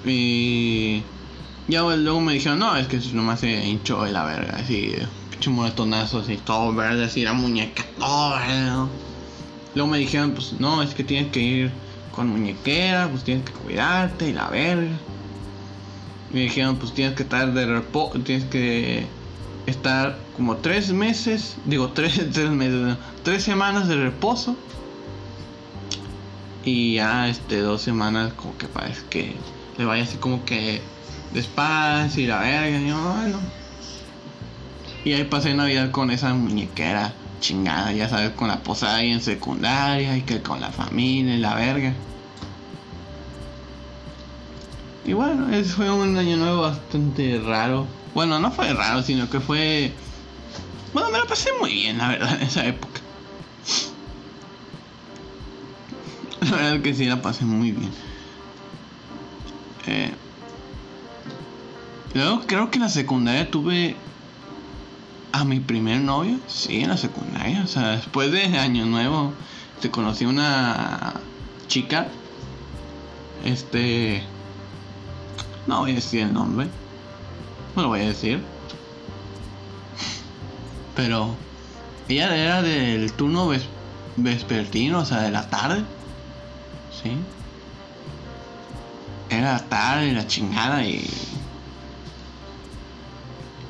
Y 0.04 1.02
ya 1.70 1.82
luego 1.82 2.20
me 2.20 2.34
dijeron, 2.34 2.58
no, 2.58 2.76
es 2.76 2.86
que 2.88 2.98
nomás 3.12 3.40
se 3.40 3.66
hinchó 3.66 4.04
de 4.04 4.12
la 4.12 4.24
verga, 4.24 4.58
así, 4.58 4.92
pinche 5.30 5.50
moretonazo, 5.50 6.18
así, 6.18 6.36
todo 6.36 6.74
verde, 6.74 7.04
así, 7.04 7.22
la 7.22 7.32
muñeca, 7.32 7.84
todo 7.98 8.30
verde. 8.36 8.88
Luego 9.74 9.90
me 9.90 9.98
dijeron, 9.98 10.32
pues 10.32 10.54
no, 10.58 10.82
es 10.82 10.94
que 10.94 11.04
tienes 11.04 11.30
que 11.30 11.40
ir 11.40 11.70
con 12.12 12.28
muñequera, 12.28 13.08
pues 13.08 13.22
tienes 13.22 13.44
que 13.44 13.52
cuidarte 13.52 14.28
y 14.28 14.32
la 14.32 14.48
verga. 14.48 14.98
Me 16.32 16.40
dijeron, 16.40 16.76
pues 16.76 16.92
tienes 16.92 17.14
que 17.14 17.22
estar 17.22 17.52
de 17.52 17.66
reposo, 17.66 18.18
tienes 18.20 18.44
que 18.46 19.06
estar 19.66 20.18
como 20.36 20.56
tres 20.56 20.92
meses, 20.92 21.56
digo 21.64 21.88
tres, 21.94 22.20
tres 22.32 22.50
meses, 22.50 22.96
tres 23.22 23.44
semanas 23.44 23.88
de 23.88 23.96
reposo. 23.96 24.56
Y 26.64 26.94
ya 26.94 27.28
este 27.28 27.60
dos 27.60 27.80
semanas 27.80 28.32
como 28.34 28.56
que 28.58 28.66
parece 28.66 29.02
que 29.08 29.34
le 29.78 29.84
vaya 29.84 30.02
así 30.02 30.18
como 30.18 30.44
que 30.44 30.82
despacio 31.33 32.22
y 32.22 32.26
la 32.26 32.41
verga. 32.41 32.78
Y, 32.78 32.91
bueno. 32.91 33.41
y 35.05 35.12
ahí 35.12 35.24
pasé 35.24 35.55
Navidad 35.55 35.91
con 35.91 36.11
esa 36.11 36.35
muñequera 36.35 37.14
chingada, 37.41 37.93
ya 37.93 38.09
sabes, 38.09 38.31
con 38.31 38.49
la 38.49 38.62
posada 38.62 38.97
ahí 38.97 39.11
en 39.11 39.20
secundaria 39.20 40.16
y 40.16 40.22
que 40.22 40.43
con 40.43 40.61
la 40.61 40.70
familia 40.70 41.35
y 41.35 41.39
la 41.39 41.55
verga. 41.55 41.95
Y 45.05 45.12
bueno, 45.14 45.49
ese 45.49 45.70
fue 45.70 45.91
un 45.91 46.16
año 46.16 46.37
nuevo 46.37 46.62
bastante 46.62 47.41
raro. 47.41 47.87
Bueno, 48.14 48.39
no 48.39 48.51
fue 48.53 48.72
raro, 48.72 49.03
sino 49.03 49.28
que 49.31 49.41
fue... 49.41 49.93
Bueno, 50.93 51.11
me 51.11 51.18
lo 51.18 51.26
pasé 51.26 51.51
muy 51.59 51.72
bien, 51.72 51.99
la 51.99 52.09
verdad, 52.09 52.37
en 52.37 52.43
esa 52.43 52.66
época. 52.66 53.01
La 56.43 56.57
verdad 56.57 56.81
que 56.83 56.95
sí, 56.95 57.07
la 57.07 57.20
pasé 57.20 57.45
muy 57.45 57.72
bien. 57.72 57.91
Eh, 59.87 60.12
luego 62.14 62.42
creo 62.46 62.70
que 62.70 62.76
en 62.76 62.82
la 62.82 62.88
secundaria 62.88 63.50
tuve 63.50 63.96
a 65.32 65.44
mi 65.44 65.61
primer 65.61 66.00
novio. 66.00 66.38
Sí, 66.46 66.80
en 66.80 66.88
la 66.88 66.96
secundaria. 66.96 67.62
O 67.64 67.66
sea, 67.66 67.90
después 67.90 68.32
de 68.32 68.58
Año 68.58 68.86
Nuevo, 68.86 69.32
te 69.80 69.90
conocí 69.90 70.24
una 70.24 71.14
chica. 71.68 72.08
Este... 73.44 74.22
No 75.66 75.80
voy 75.80 75.92
a 75.92 75.94
decir 75.94 76.22
el 76.22 76.32
nombre. 76.32 76.68
No 77.76 77.82
lo 77.82 77.88
voy 77.88 78.00
a 78.00 78.08
decir. 78.08 78.42
Pero 80.96 81.36
ella 82.08 82.34
era 82.34 82.62
del 82.62 83.12
turno 83.12 83.50
vespertino, 84.16 85.00
o 85.00 85.04
sea, 85.04 85.20
de 85.20 85.30
la 85.30 85.48
tarde. 85.48 85.84
¿Sí? 87.02 87.12
Era 89.28 89.58
tarde, 89.61 90.12
la 90.12 90.26
chingada 90.26 90.84
y... 90.84 91.08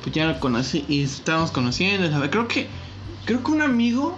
Pues 0.01 0.15
ya 0.15 0.25
la 0.25 0.39
conocí 0.39 0.85
y 0.87 1.03
estábamos 1.03 1.51
conociendo, 1.51 2.29
Creo 2.29 2.47
que... 2.47 2.67
Creo 3.25 3.43
que 3.43 3.51
un 3.51 3.61
amigo... 3.61 4.17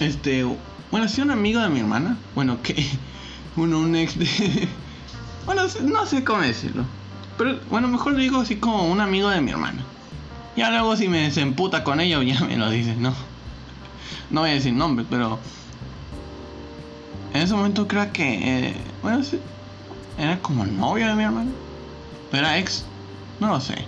Este... 0.00 0.44
Bueno, 0.90 1.08
sí, 1.08 1.20
un 1.20 1.30
amigo 1.30 1.60
de 1.60 1.68
mi 1.68 1.80
hermana. 1.80 2.16
Bueno, 2.34 2.60
que... 2.62 2.74
Bueno, 3.56 3.80
un 3.80 3.94
ex 3.96 4.18
de... 4.18 4.26
Bueno, 5.46 5.62
no 5.82 6.06
sé 6.06 6.24
cómo 6.24 6.40
decirlo. 6.40 6.84
Pero 7.36 7.58
bueno, 7.68 7.88
mejor 7.88 8.16
digo 8.16 8.40
así 8.40 8.56
como 8.56 8.86
un 8.86 9.00
amigo 9.00 9.28
de 9.28 9.40
mi 9.40 9.50
hermana. 9.50 9.82
Ya 10.56 10.70
luego 10.70 10.96
si 10.96 11.08
me 11.08 11.26
emputa 11.26 11.82
con 11.84 12.00
ella, 12.00 12.22
ya 12.22 12.40
me 12.40 12.56
lo 12.56 12.70
dices, 12.70 12.96
no. 12.96 13.14
No 14.30 14.40
voy 14.40 14.50
a 14.50 14.54
decir 14.54 14.72
nombres, 14.72 15.06
pero... 15.10 15.38
En 17.34 17.42
ese 17.42 17.54
momento 17.54 17.86
creo 17.88 18.12
que... 18.12 18.68
Eh, 18.68 18.74
bueno, 19.02 19.22
sí, 19.22 19.38
era 20.18 20.38
como 20.40 20.64
novio 20.64 21.06
de 21.06 21.14
mi 21.14 21.22
hermana. 21.22 21.50
Era 22.32 22.58
ex. 22.58 22.84
No 23.40 23.48
lo 23.48 23.60
sé. 23.60 23.86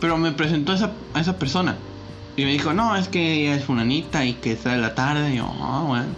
Pero 0.00 0.18
me 0.18 0.32
presentó 0.32 0.72
a 0.72 0.74
esa, 0.76 0.92
a 1.14 1.20
esa 1.20 1.38
persona. 1.38 1.76
Y 2.36 2.44
me 2.44 2.52
dijo, 2.52 2.74
no, 2.74 2.96
es 2.96 3.08
que 3.08 3.34
ella 3.34 3.54
es 3.54 3.64
funanita 3.64 4.24
y 4.24 4.34
que 4.34 4.52
está 4.52 4.72
de 4.72 4.78
la 4.78 4.94
tarde. 4.94 5.32
Y 5.32 5.36
yo, 5.36 5.50
ah, 5.60 5.84
bueno. 5.86 6.08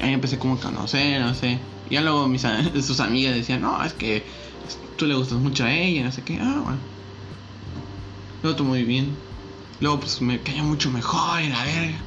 Ahí 0.00 0.12
empecé 0.12 0.38
como 0.38 0.54
a 0.54 0.60
conocer, 0.60 1.20
no 1.20 1.34
sé. 1.34 1.58
Y 1.90 1.94
ya 1.94 2.02
luego 2.02 2.28
mis, 2.28 2.46
sus 2.84 3.00
amigas 3.00 3.34
decían, 3.34 3.62
no, 3.62 3.82
es 3.84 3.92
que 3.92 4.24
tú 4.96 5.06
le 5.06 5.14
gustas 5.14 5.38
mucho 5.38 5.64
a 5.64 5.72
ella, 5.72 6.04
no 6.04 6.12
sé 6.12 6.22
qué. 6.22 6.38
Ah, 6.40 6.60
bueno. 6.62 6.78
Lo 8.42 8.54
tomó 8.54 8.70
muy 8.70 8.84
bien. 8.84 9.16
Luego 9.80 10.00
pues 10.00 10.20
me 10.20 10.40
cayó 10.40 10.62
mucho 10.64 10.90
mejor 10.90 11.40
y 11.40 11.48
la 11.48 11.64
verga. 11.64 11.98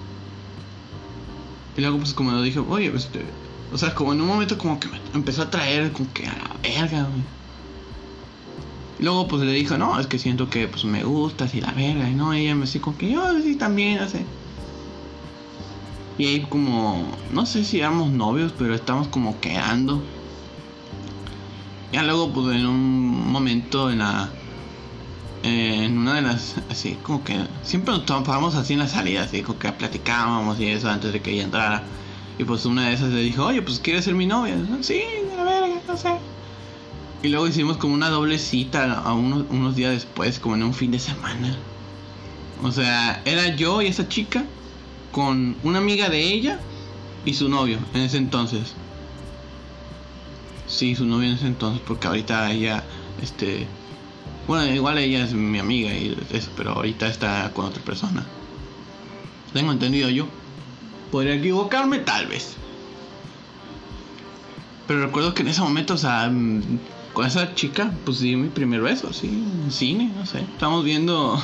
Y 1.78 1.82
luego 1.82 1.98
pues 1.98 2.14
como 2.14 2.32
lo 2.32 2.42
dije, 2.42 2.60
oye, 2.60 2.90
pues, 2.90 3.06
este, 3.06 3.26
O 3.74 3.78
sea, 3.78 3.94
como 3.96 4.14
en 4.14 4.22
un 4.22 4.28
momento 4.28 4.58
como 4.58 4.80
que 4.80 4.88
me 4.88 5.00
empezó 5.14 5.44
a 5.44 5.50
traer 5.50 5.92
como 5.92 6.12
que 6.14 6.28
a 6.28 6.34
la 6.34 6.56
verga, 6.62 7.04
güey. 7.04 7.24
Luego 9.02 9.28
pues 9.28 9.42
le 9.42 9.52
dijo, 9.52 9.78
no, 9.80 10.00
es 10.00 10.06
que 10.06 10.20
siento 10.20 10.50
que 10.50 10.68
pues 10.68 10.86
me 10.86 11.04
gustas 11.04 11.56
y 11.56 11.62
la 11.62 11.72
verga. 11.72 12.08
Y 12.08 12.14
no, 12.14 12.34
ella 12.34 12.54
me 12.54 12.62
dice 12.62 12.80
como 12.80 12.98
que 12.98 13.12
yo 13.12 13.42
sí 13.42 13.56
también, 13.56 14.00
no 14.00 14.08
sé. 14.08 14.24
Y 16.20 16.28
ahí 16.28 16.42
como, 16.42 17.04
no 17.32 17.48
sé 17.48 17.64
si 17.64 17.80
éramos 17.80 18.12
novios, 18.12 18.54
pero 18.58 18.76
estamos 18.76 19.08
como 19.08 19.40
quedando. 19.40 20.04
Ya 21.92 22.04
luego 22.04 22.32
pues 22.32 22.56
en 22.56 22.68
un 22.68 23.32
momento 23.32 23.90
en 23.90 24.00
la... 24.00 24.30
en 25.42 25.98
una 25.98 26.16
de 26.16 26.22
las, 26.22 26.56
así 26.70 26.96
como 27.02 27.24
que 27.24 27.36
siempre 27.64 27.96
nos 27.96 28.06
tomábamos 28.06 28.54
así 28.54 28.74
en 28.74 28.80
la 28.80 28.88
salida, 28.88 29.24
así 29.24 29.42
como 29.42 29.58
que 29.58 29.72
platicábamos 29.72 30.60
y 30.60 30.68
eso 30.68 30.90
antes 30.90 31.12
de 31.12 31.22
que 31.22 31.32
ella 31.32 31.44
entrara. 31.44 31.84
Y 32.38 32.44
pues 32.44 32.66
una 32.66 32.88
de 32.88 32.94
esas 32.94 33.10
le 33.10 33.22
dijo, 33.22 33.46
oye, 33.48 33.64
pues 33.64 33.80
¿quieres 33.80 34.06
ser 34.06 34.14
mi 34.14 34.28
novia? 34.28 34.56
Sí, 34.82 35.02
a 35.40 35.44
ver, 35.44 35.82
no 35.88 35.98
sé. 35.98 36.18
Y 37.24 37.28
luego 37.28 37.48
hicimos 37.48 37.78
como 37.78 37.94
una 37.94 38.10
doble 38.10 38.40
cita 38.40 38.94
a 38.94 39.14
unos, 39.14 39.46
unos 39.50 39.76
días 39.76 39.92
después, 39.92 40.40
como 40.40 40.56
en 40.56 40.64
un 40.64 40.74
fin 40.74 40.92
de 40.92 41.00
semana. 41.00 41.56
O 42.64 42.72
sea, 42.72 43.22
era 43.26 43.56
yo 43.56 43.82
y 43.82 43.88
esa 43.88 44.08
chica 44.08 44.46
con 45.12 45.56
una 45.64 45.80
amiga 45.80 46.10
de 46.10 46.22
ella 46.22 46.60
y 47.26 47.34
su 47.34 47.50
novio 47.50 47.80
en 47.94 48.02
ese 48.02 48.18
entonces. 48.18 48.74
Sí, 50.68 50.96
su 50.96 51.06
novio 51.06 51.30
en 51.30 51.36
ese 51.36 51.48
entonces, 51.48 51.82
porque 51.86 52.08
ahorita 52.08 52.52
ella, 52.52 52.84
este... 53.22 53.68
Bueno, 54.48 54.74
igual 54.74 54.98
ella 54.98 55.24
es 55.24 55.34
mi 55.34 55.60
amiga 55.60 55.94
y 55.94 56.18
eso, 56.32 56.50
pero 56.58 56.72
ahorita 56.72 57.08
está 57.08 57.52
con 57.54 57.66
otra 57.66 57.84
persona. 57.84 58.26
Tengo 59.54 59.72
entendido 59.72 60.10
yo. 60.10 60.28
Podría 61.12 61.36
equivocarme 61.36 62.00
tal 62.00 62.28
vez. 62.28 62.56
Pero 64.88 65.06
recuerdo 65.06 65.34
que 65.34 65.44
en 65.44 65.50
ese 65.50 65.62
momento, 65.62 65.94
o 65.94 65.98
sea, 65.98 66.32
con 67.14 67.26
esa 67.26 67.54
chica, 67.56 67.92
pues 68.06 68.20
di 68.20 68.36
mi 68.36 68.50
primer 68.50 68.82
beso, 68.82 69.12
sí, 69.14 69.28
en 69.28 69.72
cine, 69.72 70.12
no 70.16 70.26
sé. 70.26 70.40
Estamos 70.40 70.84
viendo 70.84 71.42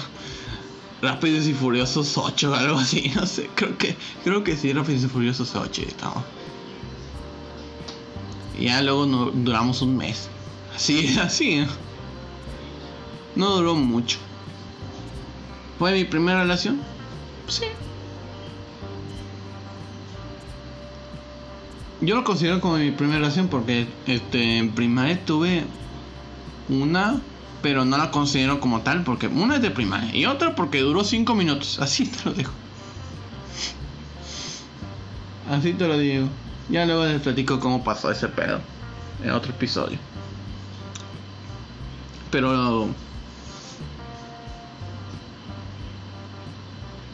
Rápidos 1.02 1.46
y 1.48 1.54
Furiosos 1.54 2.18
8 2.18 2.52
o 2.52 2.54
algo 2.56 2.78
así, 2.78 3.12
no 3.16 3.26
sé. 3.26 3.50
Creo 3.56 3.78
que, 3.78 3.96
creo 4.24 4.44
que 4.44 4.56
sí, 4.56 4.74
Rápidos 4.74 5.04
y 5.04 5.08
Furiosos 5.08 5.56
8 5.56 5.82
estamos. 5.88 6.24
Y 8.58 8.66
ya 8.66 8.82
luego 8.82 9.06
no, 9.06 9.32
duramos 9.32 9.82
un 9.82 9.98
mes. 9.98 10.30
Así, 10.76 11.18
así. 11.22 11.66
No 13.36 13.56
duró 13.56 13.76
mucho. 13.76 14.18
¿Fue 15.78 15.92
mi 15.92 16.06
primera 16.06 16.42
relación? 16.42 16.82
Sí. 17.48 17.66
Yo 22.00 22.16
lo 22.16 22.24
considero 22.24 22.62
como 22.62 22.78
mi 22.78 22.92
primera 22.92 23.20
relación 23.20 23.48
porque 23.48 23.88
este, 24.06 24.60
en 24.60 24.72
primaria 24.72 25.26
tuve 25.26 25.64
una, 26.70 27.20
pero 27.64 27.86
no 27.86 27.98
la 27.98 28.12
considero 28.12 28.60
como 28.60 28.82
tal 28.82 29.04
porque 29.04 29.28
una 29.28 29.56
es 29.56 29.62
de 29.64 29.72
primaria 29.72 30.16
y 30.16 30.26
otra 30.26 30.54
porque 30.56 30.82
duró 30.82 31.04
5 31.04 31.34
minutos. 31.34 31.80
Así 31.82 32.06
te 32.06 32.30
lo 32.30 32.36
dejo. 32.36 32.52
Así 35.50 35.74
te 35.74 35.88
lo 35.88 35.98
digo. 35.98 36.28
Ya 36.70 36.86
luego 36.86 37.06
les 37.06 37.22
platico 37.22 37.60
cómo 37.60 37.84
pasó 37.84 38.12
ese 38.12 38.28
pedo 38.28 38.60
en 39.24 39.32
otro 39.32 39.52
episodio. 39.52 39.98
Pero... 42.30 42.90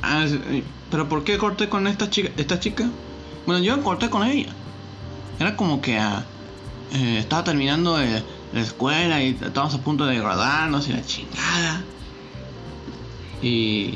Ah, 0.01 0.25
pero 0.91 1.07
¿por 1.07 1.23
qué 1.23 1.37
corté 1.37 1.69
con 1.69 1.87
esta 1.87 2.09
chica? 2.09 2.31
Esta 2.35 2.59
chica? 2.59 2.89
Bueno, 3.45 3.63
yo 3.63 3.81
corté 3.81 4.09
con 4.09 4.27
ella. 4.27 4.53
Era 5.39 5.55
como 5.55 5.81
que 5.81 5.97
ah, 5.97 6.25
eh, 6.93 7.17
estaba 7.19 7.43
terminando 7.43 7.97
la 7.97 8.59
escuela 8.59 9.23
y 9.23 9.29
estábamos 9.29 9.73
a 9.73 9.79
punto 9.79 10.05
de 10.05 10.17
graduarnos 10.17 10.87
y 10.87 10.93
la 10.93 11.03
chingada. 11.03 11.83
Y, 13.41 13.95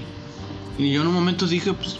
y 0.77 0.91
yo 0.91 1.01
en 1.01 1.07
un 1.07 1.13
momento 1.13 1.47
dije, 1.47 1.73
pues... 1.73 1.97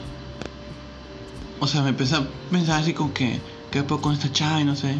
O 1.60 1.68
sea, 1.68 1.82
me 1.82 1.90
empecé 1.90 2.16
a 2.16 2.28
pensar 2.52 2.82
así 2.82 2.94
como 2.94 3.14
que... 3.14 3.40
¿Qué 3.72 3.84
puedo 3.84 4.02
con 4.02 4.14
esta 4.14 4.32
chava? 4.32 4.60
Y 4.62 4.64
no 4.64 4.76
sé. 4.76 4.96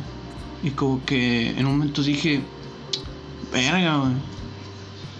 Y 0.64 0.72
como 0.72 1.04
que 1.04 1.50
en 1.50 1.66
un 1.66 1.78
momento 1.78 2.04
dije... 2.04 2.42
Verga. 3.52 4.12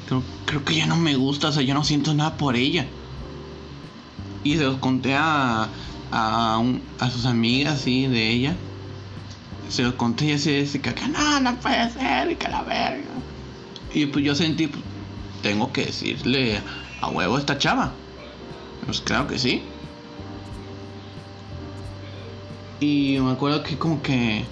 Creo, 0.08 0.24
creo 0.46 0.64
que 0.64 0.76
ya 0.76 0.86
no 0.86 0.96
me 0.96 1.16
gusta, 1.16 1.50
o 1.50 1.52
sea, 1.52 1.64
yo 1.64 1.74
no 1.74 1.84
siento 1.84 2.14
nada 2.14 2.38
por 2.38 2.56
ella. 2.56 2.86
Y 4.44 4.56
se 4.58 4.64
los 4.64 4.78
conté 4.78 5.16
a, 5.16 5.70
a, 6.12 6.58
un, 6.60 6.82
a 7.00 7.10
sus 7.10 7.26
amigas, 7.26 7.82
sí, 7.82 8.08
de 8.08 8.30
ella 8.30 8.56
se 9.70 9.84
lo 9.84 9.98
conté 9.98 10.26
y 10.26 10.32
así 10.34 10.52
dice 10.52 10.82
que 10.82 10.94
no, 11.08 11.40
no 11.40 11.56
puede 11.60 11.90
ser, 11.92 12.32
y 12.32 12.36
que 12.36 12.48
la 12.48 12.64
verga. 12.64 13.04
Y 13.94 14.06
pues 14.08 14.24
yo 14.24 14.36
sentí, 14.36 14.68
pues, 14.68 14.84
tengo 15.42 15.72
que 15.72 15.86
decirle 15.86 16.62
a 17.02 17.10
huevo 17.10 17.36
a 17.36 17.40
esta 17.40 17.58
chava. 17.58 17.94
Pues 18.86 19.02
claro 19.02 19.28
que 19.28 19.38
sí. 19.38 19.62
Y 22.80 23.18
me 23.20 23.32
acuerdo 23.32 23.64
que 23.64 23.78
como 23.78 24.02
que 24.02 24.46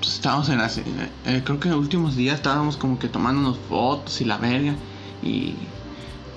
pues, 0.00 0.14
estábamos 0.14 0.48
en 0.48 0.58
la 0.58 0.66
eh, 0.66 1.42
creo 1.44 1.60
que 1.60 1.68
en 1.68 1.74
los 1.74 1.80
últimos 1.80 2.16
días 2.16 2.36
estábamos 2.36 2.76
como 2.76 2.98
que 2.98 3.08
tomándonos 3.08 3.58
fotos 3.68 4.20
y 4.20 4.24
la 4.24 4.36
verga 4.36 4.74
y, 5.22 5.54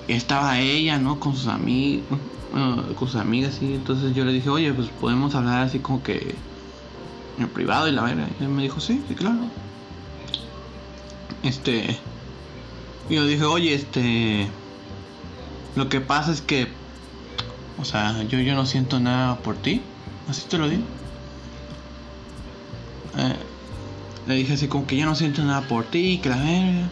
estaba 0.06 0.58
ella, 0.58 0.98
¿no? 0.98 1.20
Con 1.20 1.36
sus 1.36 1.48
amigos, 1.48 2.18
con 2.96 3.08
sus 3.08 3.16
amigas 3.16 3.60
y 3.60 3.74
entonces 3.74 4.14
yo 4.14 4.24
le 4.24 4.32
dije, 4.32 4.48
"Oye, 4.48 4.72
pues 4.72 4.88
podemos 4.88 5.34
hablar 5.34 5.64
así 5.64 5.80
como 5.80 6.02
que 6.02 6.34
en 7.38 7.48
privado 7.48 7.88
y 7.88 7.92
la 7.92 8.02
verga. 8.02 8.28
Y 8.40 8.44
él 8.44 8.48
me 8.48 8.62
dijo, 8.62 8.80
sí, 8.80 9.02
sí, 9.08 9.14
claro. 9.14 9.48
Este. 11.42 11.98
Y 13.08 13.14
yo 13.14 13.26
dije, 13.26 13.44
oye, 13.44 13.74
este. 13.74 14.48
Lo 15.76 15.88
que 15.88 16.00
pasa 16.00 16.32
es 16.32 16.40
que. 16.40 16.68
O 17.78 17.84
sea, 17.84 18.22
yo, 18.24 18.40
yo 18.40 18.54
no 18.54 18.66
siento 18.66 18.98
nada 19.00 19.36
por 19.38 19.56
ti. 19.56 19.80
Así 20.28 20.46
te 20.48 20.58
lo 20.58 20.68
digo. 20.68 20.82
Eh, 23.16 23.36
le 24.26 24.34
dije 24.34 24.54
así 24.54 24.68
como 24.68 24.86
que 24.86 24.96
yo 24.96 25.06
no 25.06 25.14
siento 25.14 25.42
nada 25.42 25.62
por 25.62 25.84
ti, 25.84 26.18
que 26.22 26.28
la 26.28 26.36
verga. 26.36 26.88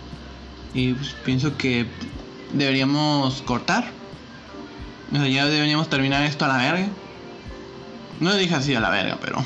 Y 0.75 0.95
pues, 0.95 1.15
pienso 1.25 1.57
que 1.57 1.87
deberíamos 2.53 3.43
cortar. 3.43 3.91
O 5.13 5.17
sea, 5.17 5.27
ya 5.29 5.47
deberíamos 5.47 5.89
terminar 5.89 6.23
esto 6.23 6.45
a 6.45 6.49
la 6.49 6.57
verga. 6.59 6.89
No 8.21 8.31
le 8.31 8.39
dije 8.39 8.55
así 8.55 8.75
a 8.75 8.81
la 8.81 8.91
verga, 8.91 9.19
pero 9.21 9.45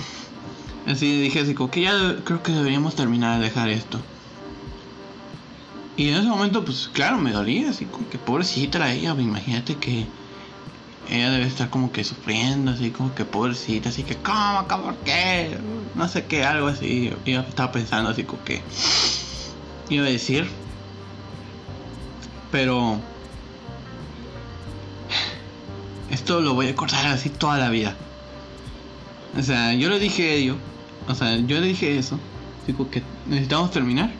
Así 0.90 1.20
dije 1.20 1.40
así 1.40 1.54
como 1.54 1.70
que 1.70 1.82
ya 1.82 2.16
creo 2.24 2.42
que 2.42 2.52
deberíamos 2.52 2.96
terminar 2.96 3.38
de 3.38 3.44
dejar 3.44 3.68
esto. 3.68 4.00
Y 5.96 6.08
en 6.08 6.16
ese 6.16 6.28
momento, 6.28 6.64
pues 6.64 6.88
claro, 6.92 7.18
me 7.18 7.30
dolía, 7.30 7.70
así 7.70 7.84
como 7.84 8.08
que 8.08 8.18
pobrecita 8.18 8.78
la 8.78 8.92
ella, 8.92 9.14
pues, 9.14 9.26
imagínate 9.26 9.76
que 9.76 10.06
ella 11.08 11.30
debe 11.30 11.46
estar 11.46 11.70
como 11.70 11.92
que 11.92 12.02
sufriendo, 12.04 12.72
así 12.72 12.90
como 12.90 13.14
que 13.14 13.24
pobrecita, 13.24 13.90
así 13.90 14.02
que, 14.02 14.16
¿cómo? 14.16 14.66
¿Por 14.66 14.96
qué? 14.98 15.58
No 15.94 16.08
sé 16.08 16.24
qué, 16.24 16.44
algo 16.44 16.68
así. 16.68 17.12
Yo 17.24 17.40
estaba 17.40 17.70
pensando 17.70 18.10
así 18.10 18.24
como 18.24 18.42
que 18.44 18.62
iba 19.90 20.06
a 20.06 20.08
decir. 20.08 20.48
Pero 22.50 22.98
esto 26.10 26.40
lo 26.40 26.54
voy 26.54 26.68
a 26.68 26.74
cortar 26.74 27.06
así 27.06 27.28
toda 27.28 27.58
la 27.58 27.70
vida. 27.70 27.94
O 29.38 29.42
sea, 29.42 29.74
yo 29.74 29.88
le 29.88 30.00
dije 30.00 30.30
a 30.30 30.32
ellos 30.32 30.56
o 31.10 31.14
sea, 31.14 31.36
yo 31.36 31.60
le 31.60 31.68
dije 31.68 31.98
eso. 31.98 32.18
Digo 32.66 32.90
que 32.90 33.02
necesitamos 33.26 33.70
terminar. 33.70 34.10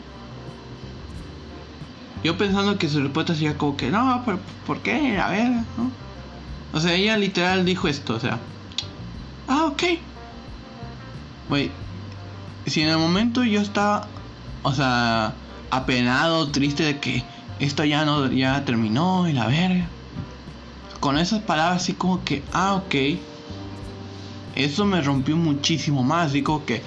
Yo 2.23 2.37
pensando 2.37 2.77
que 2.77 2.89
su 2.89 3.01
respuesta 3.01 3.33
sería 3.33 3.57
como 3.57 3.77
que, 3.77 3.89
no, 3.89 4.23
¿por, 4.25 4.39
¿por 4.67 4.79
qué? 4.79 5.17
A 5.17 5.29
ver, 5.29 5.49
¿no? 5.49 5.91
O 6.73 6.79
sea, 6.79 6.93
ella 6.93 7.17
literal 7.17 7.65
dijo 7.65 7.87
esto, 7.87 8.15
o 8.15 8.19
sea, 8.19 8.39
ah, 9.47 9.65
ok. 9.65 9.83
Güey, 11.49 11.71
si 12.65 12.81
en 12.81 12.89
el 12.89 12.97
momento 12.97 13.43
yo 13.43 13.59
estaba, 13.59 14.07
o 14.63 14.73
sea, 14.73 15.33
apenado, 15.69 16.49
triste 16.49 16.83
de 16.83 16.99
que 16.99 17.23
esto 17.59 17.83
ya 17.83 18.05
no, 18.05 18.31
ya 18.31 18.63
terminó 18.65 19.27
y 19.27 19.33
la 19.33 19.47
verga. 19.47 19.87
Con 20.99 21.17
esas 21.17 21.41
palabras 21.41 21.81
así 21.81 21.93
como 21.93 22.23
que, 22.23 22.43
ah, 22.53 22.75
ok 22.75 22.95
eso 24.55 24.85
me 24.85 25.01
rompió 25.01 25.35
muchísimo 25.37 26.03
más. 26.03 26.33
Digo 26.33 26.65
que, 26.65 26.81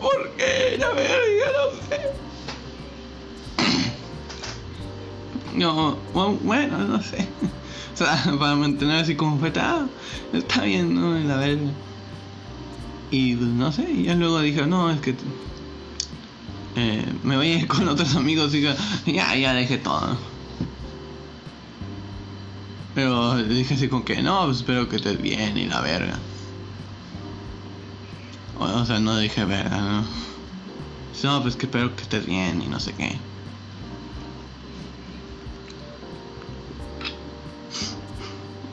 ¿por 0.00 0.30
qué? 0.36 0.76
La 0.78 0.90
verga, 0.90 1.46
no 1.52 1.70
sé. 1.88 2.00
No, 5.56 5.96
bueno, 6.42 6.78
no 6.78 7.02
sé. 7.02 7.26
O 7.94 7.98
sea, 7.98 8.22
para 8.38 8.56
mantener 8.56 8.96
así 8.96 9.14
como 9.14 9.38
fue, 9.38 9.50
ah, 9.56 9.86
está 10.34 10.64
bien, 10.64 10.94
¿no? 10.94 11.18
La 11.18 11.36
verga. 11.36 11.70
Y 13.10 13.36
pues, 13.36 13.48
no 13.48 13.72
sé, 13.72 13.90
y 13.90 14.12
luego 14.14 14.40
dije, 14.40 14.66
no, 14.66 14.90
es 14.90 15.00
que 15.00 15.14
eh, 16.76 17.06
me 17.22 17.36
voy 17.36 17.52
a 17.52 17.54
ir 17.60 17.66
con 17.66 17.88
otros 17.88 18.14
amigos 18.16 18.54
y 18.54 18.60
ya, 18.60 19.34
ya 19.34 19.54
dejé 19.54 19.78
todo. 19.78 20.18
Pero 22.96 23.36
dije 23.36 23.74
así 23.74 23.88
con 23.88 24.04
que 24.04 24.22
no, 24.22 24.46
pues 24.46 24.56
espero 24.56 24.88
que 24.88 24.96
estés 24.96 25.20
bien 25.20 25.58
y 25.58 25.66
la 25.66 25.82
verga. 25.82 26.18
O, 28.58 28.86
sea, 28.86 29.00
no 29.00 29.18
dije 29.18 29.44
verga, 29.44 29.82
¿no? 29.82 30.04
No, 31.22 31.42
pues 31.42 31.56
que 31.56 31.66
espero 31.66 31.94
que 31.94 32.02
estés 32.02 32.24
bien 32.24 32.62
y 32.62 32.68
no 32.68 32.80
sé 32.80 32.94
qué. 32.94 33.18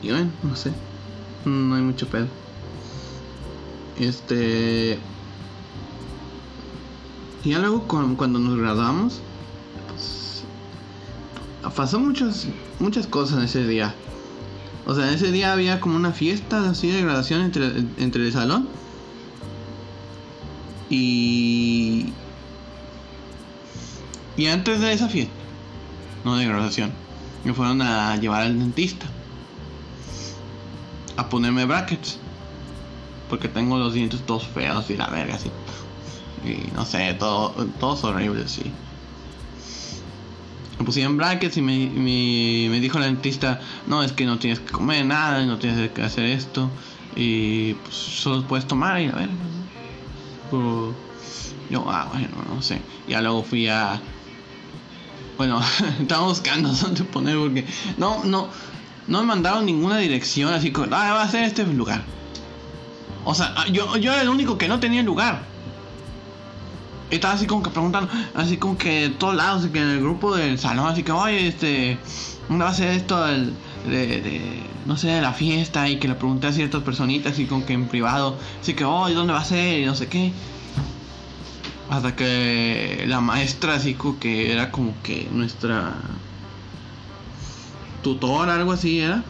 Y 0.02 0.08
bueno, 0.08 0.30
no 0.42 0.56
sé. 0.56 0.72
No 1.44 1.74
hay 1.74 1.82
mucho 1.82 2.08
pedo. 2.08 2.28
Este. 3.98 4.98
Y 7.44 7.50
ya 7.50 7.58
luego 7.58 7.86
cuando 7.86 8.38
nos 8.38 8.56
graduamos, 8.56 9.20
pues, 9.88 10.44
pasó 11.76 12.00
muchas, 12.00 12.46
muchas 12.78 13.06
cosas 13.06 13.36
en 13.36 13.44
ese 13.44 13.66
día. 13.66 13.94
O 14.86 14.94
sea, 14.94 15.10
ese 15.12 15.32
día 15.32 15.52
había 15.52 15.80
como 15.80 15.96
una 15.96 16.12
fiesta 16.12 16.68
así 16.68 16.88
de 16.88 17.02
graduación 17.02 17.40
entre, 17.40 17.66
entre 17.98 18.26
el 18.26 18.32
salón. 18.32 18.68
Y. 20.90 22.12
Y 24.36 24.46
antes 24.46 24.80
de 24.80 24.92
esa 24.92 25.08
fiesta, 25.08 25.32
no 26.24 26.36
de 26.36 26.44
graduación, 26.44 26.92
me 27.44 27.54
fueron 27.54 27.80
a 27.82 28.16
llevar 28.16 28.42
al 28.42 28.58
dentista. 28.58 29.06
A 31.16 31.28
ponerme 31.28 31.64
brackets. 31.64 32.18
Porque 33.30 33.48
tengo 33.48 33.78
los 33.78 33.94
dientes 33.94 34.20
todos 34.26 34.46
feos 34.46 34.90
y 34.90 34.96
la 34.96 35.06
verga 35.06 35.36
así. 35.36 35.50
Y 36.44 36.70
no 36.74 36.84
sé, 36.84 37.14
todo, 37.14 37.50
todos 37.80 38.04
horribles, 38.04 38.50
sí. 38.50 38.70
Me 40.78 40.84
pusieron 40.84 41.16
brackets 41.16 41.56
y 41.56 41.62
me, 41.62 41.88
me, 41.88 42.80
dijo 42.80 42.98
la 42.98 43.06
dentista, 43.06 43.60
no, 43.86 44.02
es 44.02 44.12
que 44.12 44.26
no 44.26 44.38
tienes 44.38 44.60
que 44.60 44.72
comer 44.72 45.06
nada, 45.06 45.44
no 45.46 45.58
tienes 45.58 45.90
que 45.90 46.02
hacer 46.02 46.24
esto. 46.24 46.70
Y 47.14 47.74
pues 47.74 47.94
solo 47.94 48.46
puedes 48.46 48.66
tomar 48.66 49.00
y 49.00 49.06
a 49.06 49.12
ver. 49.12 49.28
yo, 51.70 51.84
ah, 51.88 52.08
bueno, 52.12 52.28
no 52.52 52.60
sé. 52.60 52.80
Ya 53.06 53.20
luego 53.22 53.44
fui 53.44 53.68
a... 53.68 54.00
Bueno, 55.36 55.60
estaba 56.00 56.26
buscando 56.26 56.68
dónde 56.82 57.04
poner 57.04 57.36
porque... 57.36 57.64
No, 57.96 58.24
no, 58.24 58.48
no 59.06 59.20
me 59.20 59.26
mandaron 59.26 59.66
ninguna 59.66 59.98
dirección 59.98 60.52
así 60.52 60.72
como, 60.72 60.86
ah, 60.86 61.14
va 61.14 61.22
a 61.22 61.28
ser 61.28 61.44
este 61.44 61.64
lugar. 61.66 62.02
O 63.24 63.34
sea, 63.34 63.54
yo, 63.70 63.96
yo 63.96 64.12
era 64.12 64.22
el 64.22 64.28
único 64.28 64.58
que 64.58 64.68
no 64.68 64.80
tenía 64.80 65.02
lugar 65.02 65.53
estaba 67.10 67.34
así 67.34 67.46
como 67.46 67.62
que 67.62 67.70
preguntando, 67.70 68.10
así 68.34 68.56
como 68.56 68.76
que 68.76 69.02
de 69.02 69.10
todos 69.10 69.34
lados, 69.34 69.66
que 69.72 69.78
en 69.78 69.90
el 69.90 70.00
grupo 70.00 70.34
del 70.34 70.58
salón, 70.58 70.88
así 70.88 71.02
que, 71.02 71.12
oye, 71.12 71.48
este, 71.48 71.98
¿dónde 72.48 72.64
va 72.64 72.70
a 72.70 72.74
ser 72.74 72.90
esto 72.90 73.24
de, 73.24 73.46
de, 73.86 74.62
no 74.86 74.96
sé, 74.96 75.08
de 75.08 75.22
la 75.22 75.32
fiesta? 75.32 75.88
Y 75.88 75.98
que 75.98 76.08
le 76.08 76.14
pregunté 76.14 76.46
a 76.48 76.52
ciertas 76.52 76.82
personitas, 76.82 77.32
así 77.32 77.46
como 77.46 77.64
que 77.66 77.74
en 77.74 77.86
privado, 77.86 78.36
así 78.60 78.74
que, 78.74 78.84
oye, 78.84 79.14
¿dónde 79.14 79.32
va 79.32 79.40
a 79.40 79.44
ser? 79.44 79.80
Y 79.80 79.86
no 79.86 79.94
sé 79.94 80.08
qué. 80.08 80.32
Hasta 81.90 82.16
que 82.16 83.04
la 83.06 83.20
maestra, 83.20 83.74
así 83.74 83.94
como 83.94 84.18
que 84.18 84.52
era 84.52 84.70
como 84.70 84.94
que 85.02 85.28
nuestra 85.30 85.94
tutora, 88.02 88.54
algo 88.54 88.72
así 88.72 89.00
era. 89.00 89.22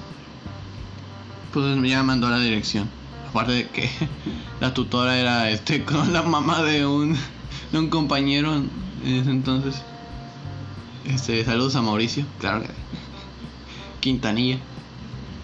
Pues 1.52 1.80
ya 1.82 2.02
mandó 2.02 2.28
la 2.28 2.38
dirección. 2.38 2.88
Aparte 3.28 3.52
de 3.52 3.68
que 3.68 3.90
la 4.60 4.74
tutora 4.74 5.18
era 5.18 5.50
este 5.50 5.84
con 5.86 6.12
la 6.12 6.22
mamá 6.22 6.62
de 6.62 6.86
un 6.86 7.16
un 7.78 7.88
compañero 7.88 8.54
en 8.54 8.70
ese 9.04 9.30
entonces. 9.30 9.82
Este, 11.04 11.44
saludos 11.44 11.74
a 11.76 11.82
Mauricio, 11.82 12.24
claro. 12.38 12.64
Quintanilla. 14.00 14.58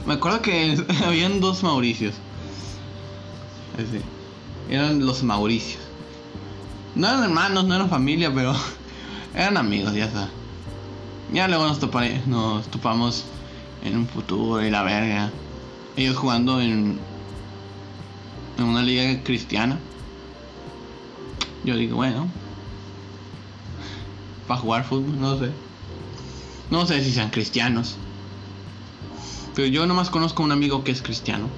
Me 0.06 0.14
acuerdo 0.14 0.40
que 0.40 0.82
habían 1.06 1.40
dos 1.40 1.62
Mauricios. 1.62 2.14
eran 4.68 5.04
los 5.04 5.22
Mauricios. 5.22 5.82
No 6.94 7.08
eran 7.08 7.24
hermanos, 7.24 7.64
no 7.64 7.74
eran 7.74 7.90
familia, 7.90 8.32
pero 8.34 8.54
eran 9.34 9.56
amigos, 9.56 9.94
ya 9.94 10.06
está. 10.06 10.28
Ya 11.32 11.46
luego 11.46 11.66
nos, 11.66 11.80
nos 12.26 12.68
topamos 12.68 13.24
en 13.84 13.96
un 13.96 14.06
futuro 14.06 14.64
y 14.64 14.70
la 14.70 14.82
verga. 14.82 15.30
Ellos 15.96 16.16
jugando 16.16 16.60
en, 16.60 16.98
en 18.58 18.64
una 18.64 18.82
liga 18.82 19.22
cristiana. 19.22 19.78
Yo 21.64 21.76
digo, 21.76 21.96
bueno, 21.96 22.28
para 24.46 24.61
jugar 24.61 24.84
fútbol, 24.84 25.20
no 25.20 25.38
sé. 25.38 25.52
No 26.70 26.86
sé 26.86 27.04
si 27.04 27.12
sean 27.12 27.30
cristianos. 27.30 27.96
Pero 29.54 29.68
yo 29.68 29.86
nomás 29.86 30.11
conozco 30.11 30.42
a 30.42 30.46
un 30.46 30.52
amigo 30.52 30.84
que 30.84 30.92
es 30.92 31.02
cristiano. 31.02 31.48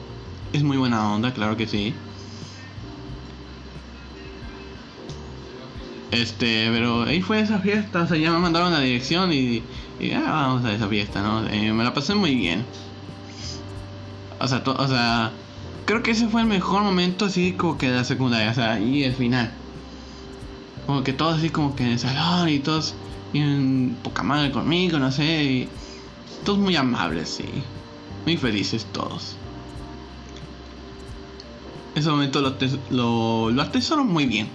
Es 0.52 0.62
muy 0.62 0.76
buena 0.76 1.12
onda, 1.14 1.32
claro 1.32 1.56
que 1.56 1.66
sí. 1.66 1.94
Este, 6.10 6.68
pero 6.70 7.04
ahí 7.04 7.22
fue 7.22 7.40
esa 7.40 7.58
fiesta, 7.60 8.02
o 8.02 8.06
sea, 8.06 8.18
ya 8.18 8.30
me 8.30 8.38
mandaron 8.38 8.70
la 8.70 8.80
dirección 8.80 9.32
y, 9.32 9.62
y 9.98 10.12
ah, 10.12 10.20
vamos 10.26 10.64
a 10.66 10.74
esa 10.74 10.86
fiesta, 10.88 11.22
¿no? 11.22 11.46
Eh, 11.48 11.72
me 11.72 11.84
la 11.84 11.94
pasé 11.94 12.14
muy 12.14 12.34
bien. 12.34 12.66
O 14.38 14.46
sea, 14.46 14.62
o 14.66 14.88
sea, 14.88 15.32
creo 15.86 16.02
que 16.02 16.10
ese 16.10 16.28
fue 16.28 16.42
el 16.42 16.46
mejor 16.46 16.82
momento 16.82 17.24
así 17.24 17.52
como 17.52 17.78
que 17.78 17.88
de 17.88 17.96
la 17.96 18.04
secundaria, 18.04 18.50
o 18.50 18.54
sea, 18.54 18.78
y 18.78 19.04
el 19.04 19.14
final. 19.14 19.61
Como 20.86 21.04
que 21.04 21.12
todos 21.12 21.38
así 21.38 21.50
como 21.50 21.76
que 21.76 21.84
en 21.84 21.90
el 21.90 21.98
salón 21.98 22.48
y 22.48 22.58
todos 22.58 22.94
en 23.34 23.96
poca 24.02 24.22
madre 24.22 24.50
conmigo, 24.50 24.98
no 24.98 25.10
sé. 25.12 25.44
Y 25.44 25.68
todos 26.44 26.58
muy 26.58 26.76
amables, 26.76 27.28
sí. 27.28 27.44
Muy 28.24 28.36
felices 28.36 28.86
todos. 28.92 29.36
Ese 31.94 32.08
momento 32.10 32.40
lo, 32.40 32.56
lo, 32.90 33.50
lo 33.50 33.62
atesoro 33.62 34.04
muy 34.04 34.26
bien. 34.26 34.48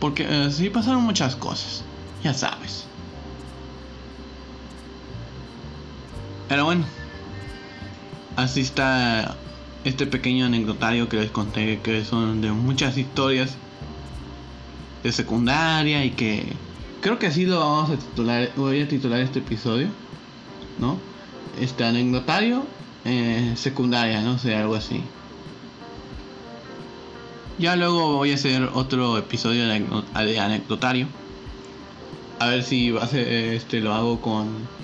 Porque 0.00 0.26
eh, 0.28 0.50
sí 0.50 0.70
pasaron 0.70 1.02
muchas 1.02 1.36
cosas. 1.36 1.84
Ya 2.22 2.34
sabes. 2.34 2.86
Pero 6.48 6.64
bueno. 6.64 6.84
Así 8.36 8.60
está 8.60 9.36
este 9.84 10.06
pequeño 10.06 10.46
anecdotario 10.46 11.08
que 11.08 11.16
les 11.16 11.30
conté 11.30 11.80
que 11.80 12.04
son 12.04 12.42
de 12.42 12.50
muchas 12.52 12.98
historias 12.98 13.56
de 15.06 15.12
secundaria 15.12 16.04
y 16.04 16.10
que 16.10 16.44
creo 17.00 17.18
que 17.18 17.28
así 17.28 17.46
lo 17.46 17.60
vamos 17.60 17.90
a 17.90 17.96
titular, 17.96 18.50
voy 18.56 18.82
a 18.82 18.88
titular 18.88 19.20
este 19.20 19.38
episodio, 19.38 19.86
¿no? 20.78 20.98
Este 21.60 21.84
anecdotario 21.84 22.66
eh, 23.04 23.52
secundaria, 23.56 24.20
no 24.22 24.36
sé, 24.38 24.56
algo 24.56 24.74
así. 24.74 25.00
Ya 27.58 27.76
luego 27.76 28.16
voy 28.16 28.32
a 28.32 28.34
hacer 28.34 28.68
otro 28.74 29.16
episodio 29.16 29.68
de, 29.68 30.38
anecdotario. 30.40 31.06
A 32.40 32.48
ver 32.48 32.64
si 32.64 32.90
va 32.90 33.04
a 33.04 33.06
ser, 33.06 33.28
este 33.28 33.80
lo 33.80 33.94
hago 33.94 34.20
con 34.20 34.76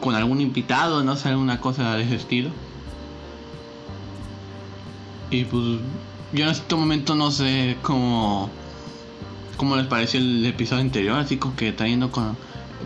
con 0.00 0.14
algún 0.14 0.40
invitado, 0.40 1.04
no 1.04 1.16
sé, 1.16 1.28
alguna 1.28 1.60
cosa 1.60 1.96
de 1.96 2.04
ese 2.04 2.16
estilo. 2.16 2.50
Y 5.30 5.44
pues 5.44 5.80
yo 6.32 6.44
en 6.44 6.50
este 6.50 6.74
momento 6.74 7.14
no 7.14 7.30
sé 7.30 7.76
cómo 7.82 8.50
cómo 9.60 9.76
les 9.76 9.86
pareció 9.88 10.18
el 10.20 10.46
episodio 10.46 10.80
anterior, 10.80 11.18
así 11.18 11.36
como 11.36 11.54
que 11.54 11.70
trayendo 11.70 12.10
con, 12.10 12.34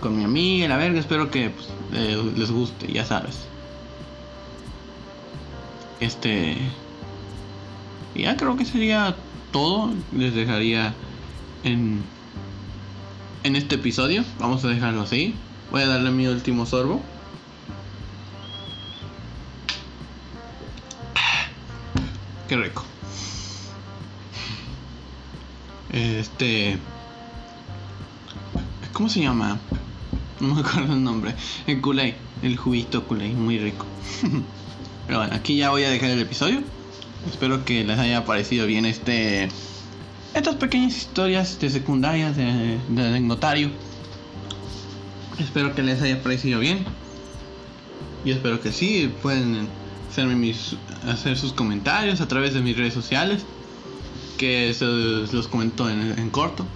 con 0.00 0.16
mi 0.16 0.24
amiga, 0.24 0.66
la 0.66 0.76
verga, 0.76 0.98
espero 0.98 1.30
que 1.30 1.50
pues, 1.50 1.68
les 2.36 2.50
guste, 2.50 2.92
ya 2.92 3.04
sabes. 3.04 3.46
Este... 6.00 6.56
Ya 8.16 8.36
creo 8.36 8.56
que 8.56 8.64
sería 8.64 9.14
todo, 9.52 9.92
les 10.16 10.34
dejaría 10.34 10.92
en, 11.62 12.02
en 13.44 13.54
este 13.54 13.76
episodio, 13.76 14.24
vamos 14.40 14.64
a 14.64 14.68
dejarlo 14.68 15.02
así. 15.02 15.36
Voy 15.70 15.82
a 15.82 15.86
darle 15.86 16.10
mi 16.10 16.26
último 16.26 16.66
sorbo. 16.66 17.00
Qué 22.48 22.56
rico. 22.56 22.84
Este. 25.94 26.76
¿Cómo 28.92 29.08
se 29.08 29.20
llama? 29.20 29.60
No 30.40 30.56
me 30.56 30.60
acuerdo 30.60 30.92
el 30.92 31.04
nombre. 31.04 31.34
El 31.68 31.80
kool 31.80 32.00
El 32.42 32.56
juguito 32.56 33.06
kool 33.06 33.22
muy 33.34 33.58
rico. 33.58 33.86
Pero 35.06 35.20
bueno, 35.20 35.34
aquí 35.34 35.56
ya 35.56 35.70
voy 35.70 35.84
a 35.84 35.90
dejar 35.90 36.10
el 36.10 36.20
episodio. 36.20 36.62
Espero 37.30 37.64
que 37.64 37.84
les 37.84 37.96
haya 37.98 38.24
parecido 38.24 38.66
bien 38.66 38.86
este. 38.86 39.48
Estas 40.34 40.56
pequeñas 40.56 40.96
historias 40.96 41.60
de 41.60 41.70
secundarias 41.70 42.36
de, 42.36 42.76
de 42.88 43.20
notario. 43.20 43.70
Espero 45.38 45.76
que 45.76 45.84
les 45.84 46.02
haya 46.02 46.20
parecido 46.24 46.58
bien. 46.58 46.84
Y 48.24 48.32
espero 48.32 48.60
que 48.60 48.72
sí. 48.72 49.12
Pueden 49.22 49.68
hacerme 50.10 50.34
mis, 50.34 50.74
hacer 51.06 51.38
sus 51.38 51.52
comentarios 51.52 52.20
a 52.20 52.26
través 52.26 52.52
de 52.52 52.62
mis 52.62 52.76
redes 52.76 52.94
sociales 52.94 53.46
que 54.34 54.74
se 54.74 54.84
los 54.84 55.48
comento 55.48 55.88
en, 55.88 56.30
corto. 56.30 56.66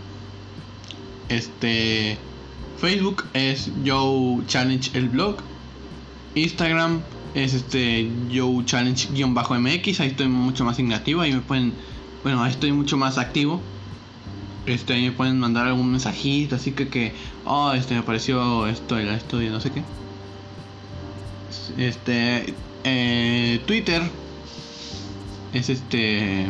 Este 1.29 2.19
Facebook 2.79 3.25
es 3.35 3.71
Joe 3.85 4.45
Challenge 4.47 4.91
el 4.95 5.09
blog. 5.09 5.37
Instagram 6.35 7.03
es 7.35 7.55
este 7.55 8.11
Joe 8.33 8.65
Challenge-MX. 8.65 10.01
Ahí 10.01 10.09
estoy 10.09 10.29
mucho 10.29 10.65
más 10.65 10.79
inactivo. 10.79 11.21
Ahí 11.21 11.33
me 11.33 11.41
pueden. 11.41 11.73
Bueno, 12.23 12.43
ahí 12.43 12.51
estoy 12.51 12.73
mucho 12.73 12.97
más 12.97 13.19
activo. 13.19 13.61
Este, 14.67 14.95
ahí 14.95 15.05
me 15.05 15.13
pueden 15.13 15.39
mandar 15.39 15.67
algún 15.67 15.91
mensajito, 15.91 16.57
así 16.57 16.73
que 16.73 16.89
que. 16.89 17.13
Oh, 17.45 17.73
este 17.73 17.95
me 17.95 18.01
apareció 18.01 18.67
esto 18.67 19.01
y 19.01 19.09
esto 19.09 19.43
y 19.43 19.49
no 19.49 19.61
sé 19.61 19.71
qué. 19.71 19.83
Este. 21.79 22.55
Eh, 22.85 23.61
Twitter. 23.67 24.03
Es 25.53 25.71
este. 25.71 26.47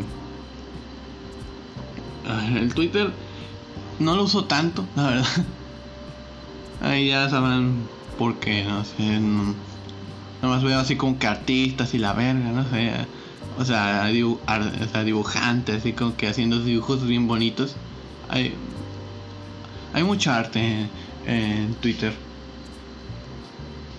El 2.28 2.74
Twitter 2.74 3.10
no 3.98 4.16
lo 4.16 4.24
uso 4.24 4.44
tanto, 4.44 4.84
la 4.96 5.10
verdad. 5.10 5.26
Ahí 6.80 7.08
ya 7.08 7.28
saben 7.28 7.88
por 8.18 8.36
qué, 8.36 8.64
no 8.64 8.84
sé. 8.84 9.20
No, 9.20 9.54
más 10.42 10.62
veo 10.62 10.78
así 10.78 10.96
como 10.96 11.18
que 11.18 11.26
artistas 11.26 11.94
y 11.94 11.98
la 11.98 12.12
verga, 12.12 12.50
no 12.50 12.68
sé. 12.68 12.92
O 13.58 13.64
sea, 13.64 14.06
dibujantes, 14.06 15.76
así 15.76 15.92
como 15.92 16.16
que 16.16 16.28
haciendo 16.28 16.62
dibujos 16.62 17.04
bien 17.06 17.26
bonitos. 17.26 17.74
Hay, 18.28 18.54
hay 19.94 20.04
mucha 20.04 20.36
arte 20.36 20.88
en, 21.26 21.74
Twitter. 21.74 22.14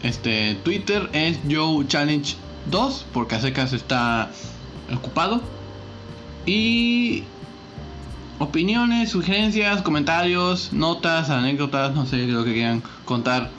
Este, 0.01 0.55
Twitter 0.63 1.09
es 1.11 1.39
Joe 1.49 1.85
Challenge 1.87 2.35
2, 2.71 3.05
porque 3.11 3.35
a 3.35 3.41
secas 3.41 3.73
está 3.73 4.31
ocupado. 4.95 5.41
Y 6.45 7.23
opiniones, 8.39 9.11
sugerencias, 9.11 9.81
comentarios, 9.81 10.71
notas, 10.73 11.29
anécdotas, 11.29 11.93
no 11.93 12.05
sé 12.05 12.25
lo 12.27 12.45
que 12.45 12.53
quieran 12.53 12.81
contar. 13.05 13.49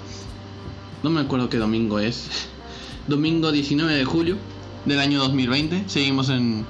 No 1.04 1.10
me 1.10 1.22
acuerdo 1.22 1.50
qué 1.50 1.58
domingo 1.58 2.00
es. 2.00 2.48
Domingo 3.08 3.52
19 3.52 3.94
de 3.94 4.06
julio 4.06 4.38
del 4.86 5.00
año 5.00 5.20
2020. 5.20 5.84
Seguimos 5.88 6.30
en. 6.30 6.66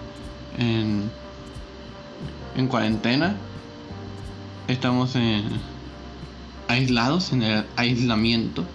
En, 0.58 1.10
en 2.56 2.68
cuarentena. 2.68 3.38
Estamos 4.68 5.16
en. 5.16 5.46
Aislados, 6.68 7.32
en 7.32 7.44
el 7.44 7.66
aislamiento. 7.78 8.66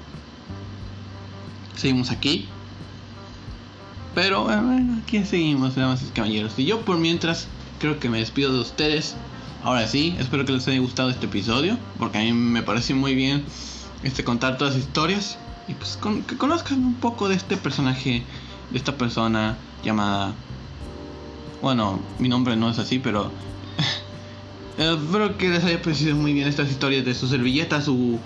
Seguimos 1.76 2.10
aquí. 2.10 2.48
Pero 4.14 4.44
bueno, 4.44 5.00
aquí 5.02 5.24
seguimos, 5.24 5.74
damas 5.74 6.02
y 6.02 6.06
caballeros. 6.10 6.58
Y 6.58 6.64
yo 6.64 6.80
por 6.82 6.98
mientras 6.98 7.48
creo 7.78 7.98
que 7.98 8.08
me 8.08 8.18
despido 8.18 8.52
de 8.52 8.60
ustedes 8.60 9.16
Ahora 9.64 9.88
sí, 9.88 10.14
espero 10.18 10.44
que 10.44 10.52
les 10.52 10.68
haya 10.68 10.78
gustado 10.78 11.08
este 11.08 11.24
episodio, 11.24 11.78
porque 11.98 12.18
a 12.18 12.20
mí 12.20 12.34
me 12.34 12.62
parece 12.62 12.92
muy 12.92 13.14
bien 13.14 13.42
este 14.02 14.22
contar 14.22 14.58
todas 14.58 14.74
las 14.74 14.84
historias 14.84 15.38
y 15.66 15.72
pues 15.72 15.98
que 16.26 16.36
conozcan 16.36 16.84
un 16.84 16.96
poco 16.96 17.30
de 17.30 17.34
este 17.36 17.56
personaje, 17.56 18.22
de 18.70 18.78
esta 18.78 18.98
persona 18.98 19.56
llamada... 19.82 20.34
Bueno, 21.62 21.98
mi 22.18 22.28
nombre 22.28 22.56
no 22.56 22.68
es 22.68 22.78
así, 22.78 22.98
pero... 22.98 23.32
espero 24.76 25.38
que 25.38 25.48
les 25.48 25.64
haya 25.64 25.80
parecido 25.80 26.14
muy 26.14 26.34
bien 26.34 26.46
estas 26.46 26.70
historias 26.70 27.06
de 27.06 27.14
su 27.14 27.26
servilleta, 27.26 27.80
su, 27.80 28.18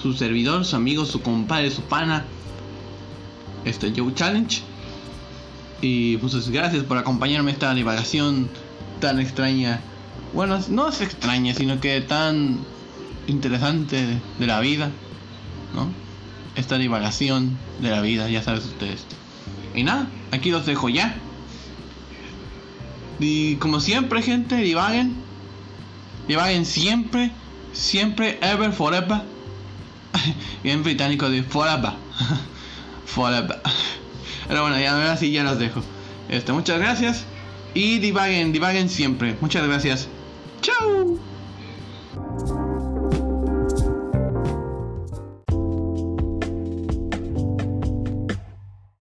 su 0.00 0.12
servidor, 0.12 0.64
su 0.64 0.76
amigo, 0.76 1.04
su 1.04 1.22
compadre, 1.22 1.72
su 1.72 1.82
pana. 1.82 2.24
Este 3.64 3.92
Joe 3.96 4.14
Challenge. 4.14 4.62
Y 5.80 6.18
pues 6.18 6.48
gracias 6.50 6.84
por 6.84 6.98
acompañarme 6.98 7.50
esta 7.50 7.74
divagación 7.74 8.48
tan 9.00 9.18
extraña 9.18 9.80
bueno, 10.32 10.58
no 10.68 10.88
es 10.88 11.00
extraña, 11.00 11.54
sino 11.54 11.80
que 11.80 12.00
tan 12.00 12.58
interesante 13.26 14.18
de 14.38 14.46
la 14.46 14.60
vida, 14.60 14.90
¿no? 15.74 15.90
Esta 16.56 16.78
divagación 16.78 17.56
de 17.80 17.90
la 17.90 18.00
vida, 18.00 18.28
ya 18.28 18.42
sabes 18.42 18.64
ustedes. 18.64 19.04
Y 19.74 19.84
nada, 19.84 20.08
aquí 20.30 20.50
los 20.50 20.66
dejo 20.66 20.88
ya. 20.88 21.14
Y 23.18 23.56
como 23.56 23.80
siempre, 23.80 24.22
gente, 24.22 24.56
divaguen. 24.56 25.14
Divaguen 26.28 26.66
siempre, 26.66 27.30
siempre, 27.72 28.38
ever, 28.42 28.72
forever. 28.72 29.22
Bien 30.62 30.82
británico 30.82 31.30
de 31.30 31.42
forever. 31.42 31.92
forever. 33.06 33.60
Pero 34.48 34.62
bueno, 34.62 34.78
ya 34.78 35.12
así 35.12 35.30
ya 35.30 35.44
los 35.44 35.58
dejo. 35.58 35.82
Este, 36.28 36.52
muchas 36.52 36.78
gracias. 36.78 37.24
Y 37.74 37.98
divaguen, 37.98 38.52
divaguen 38.52 38.88
siempre. 38.88 39.36
Muchas 39.40 39.66
gracias. 39.66 40.08
Tchau! 40.62 41.18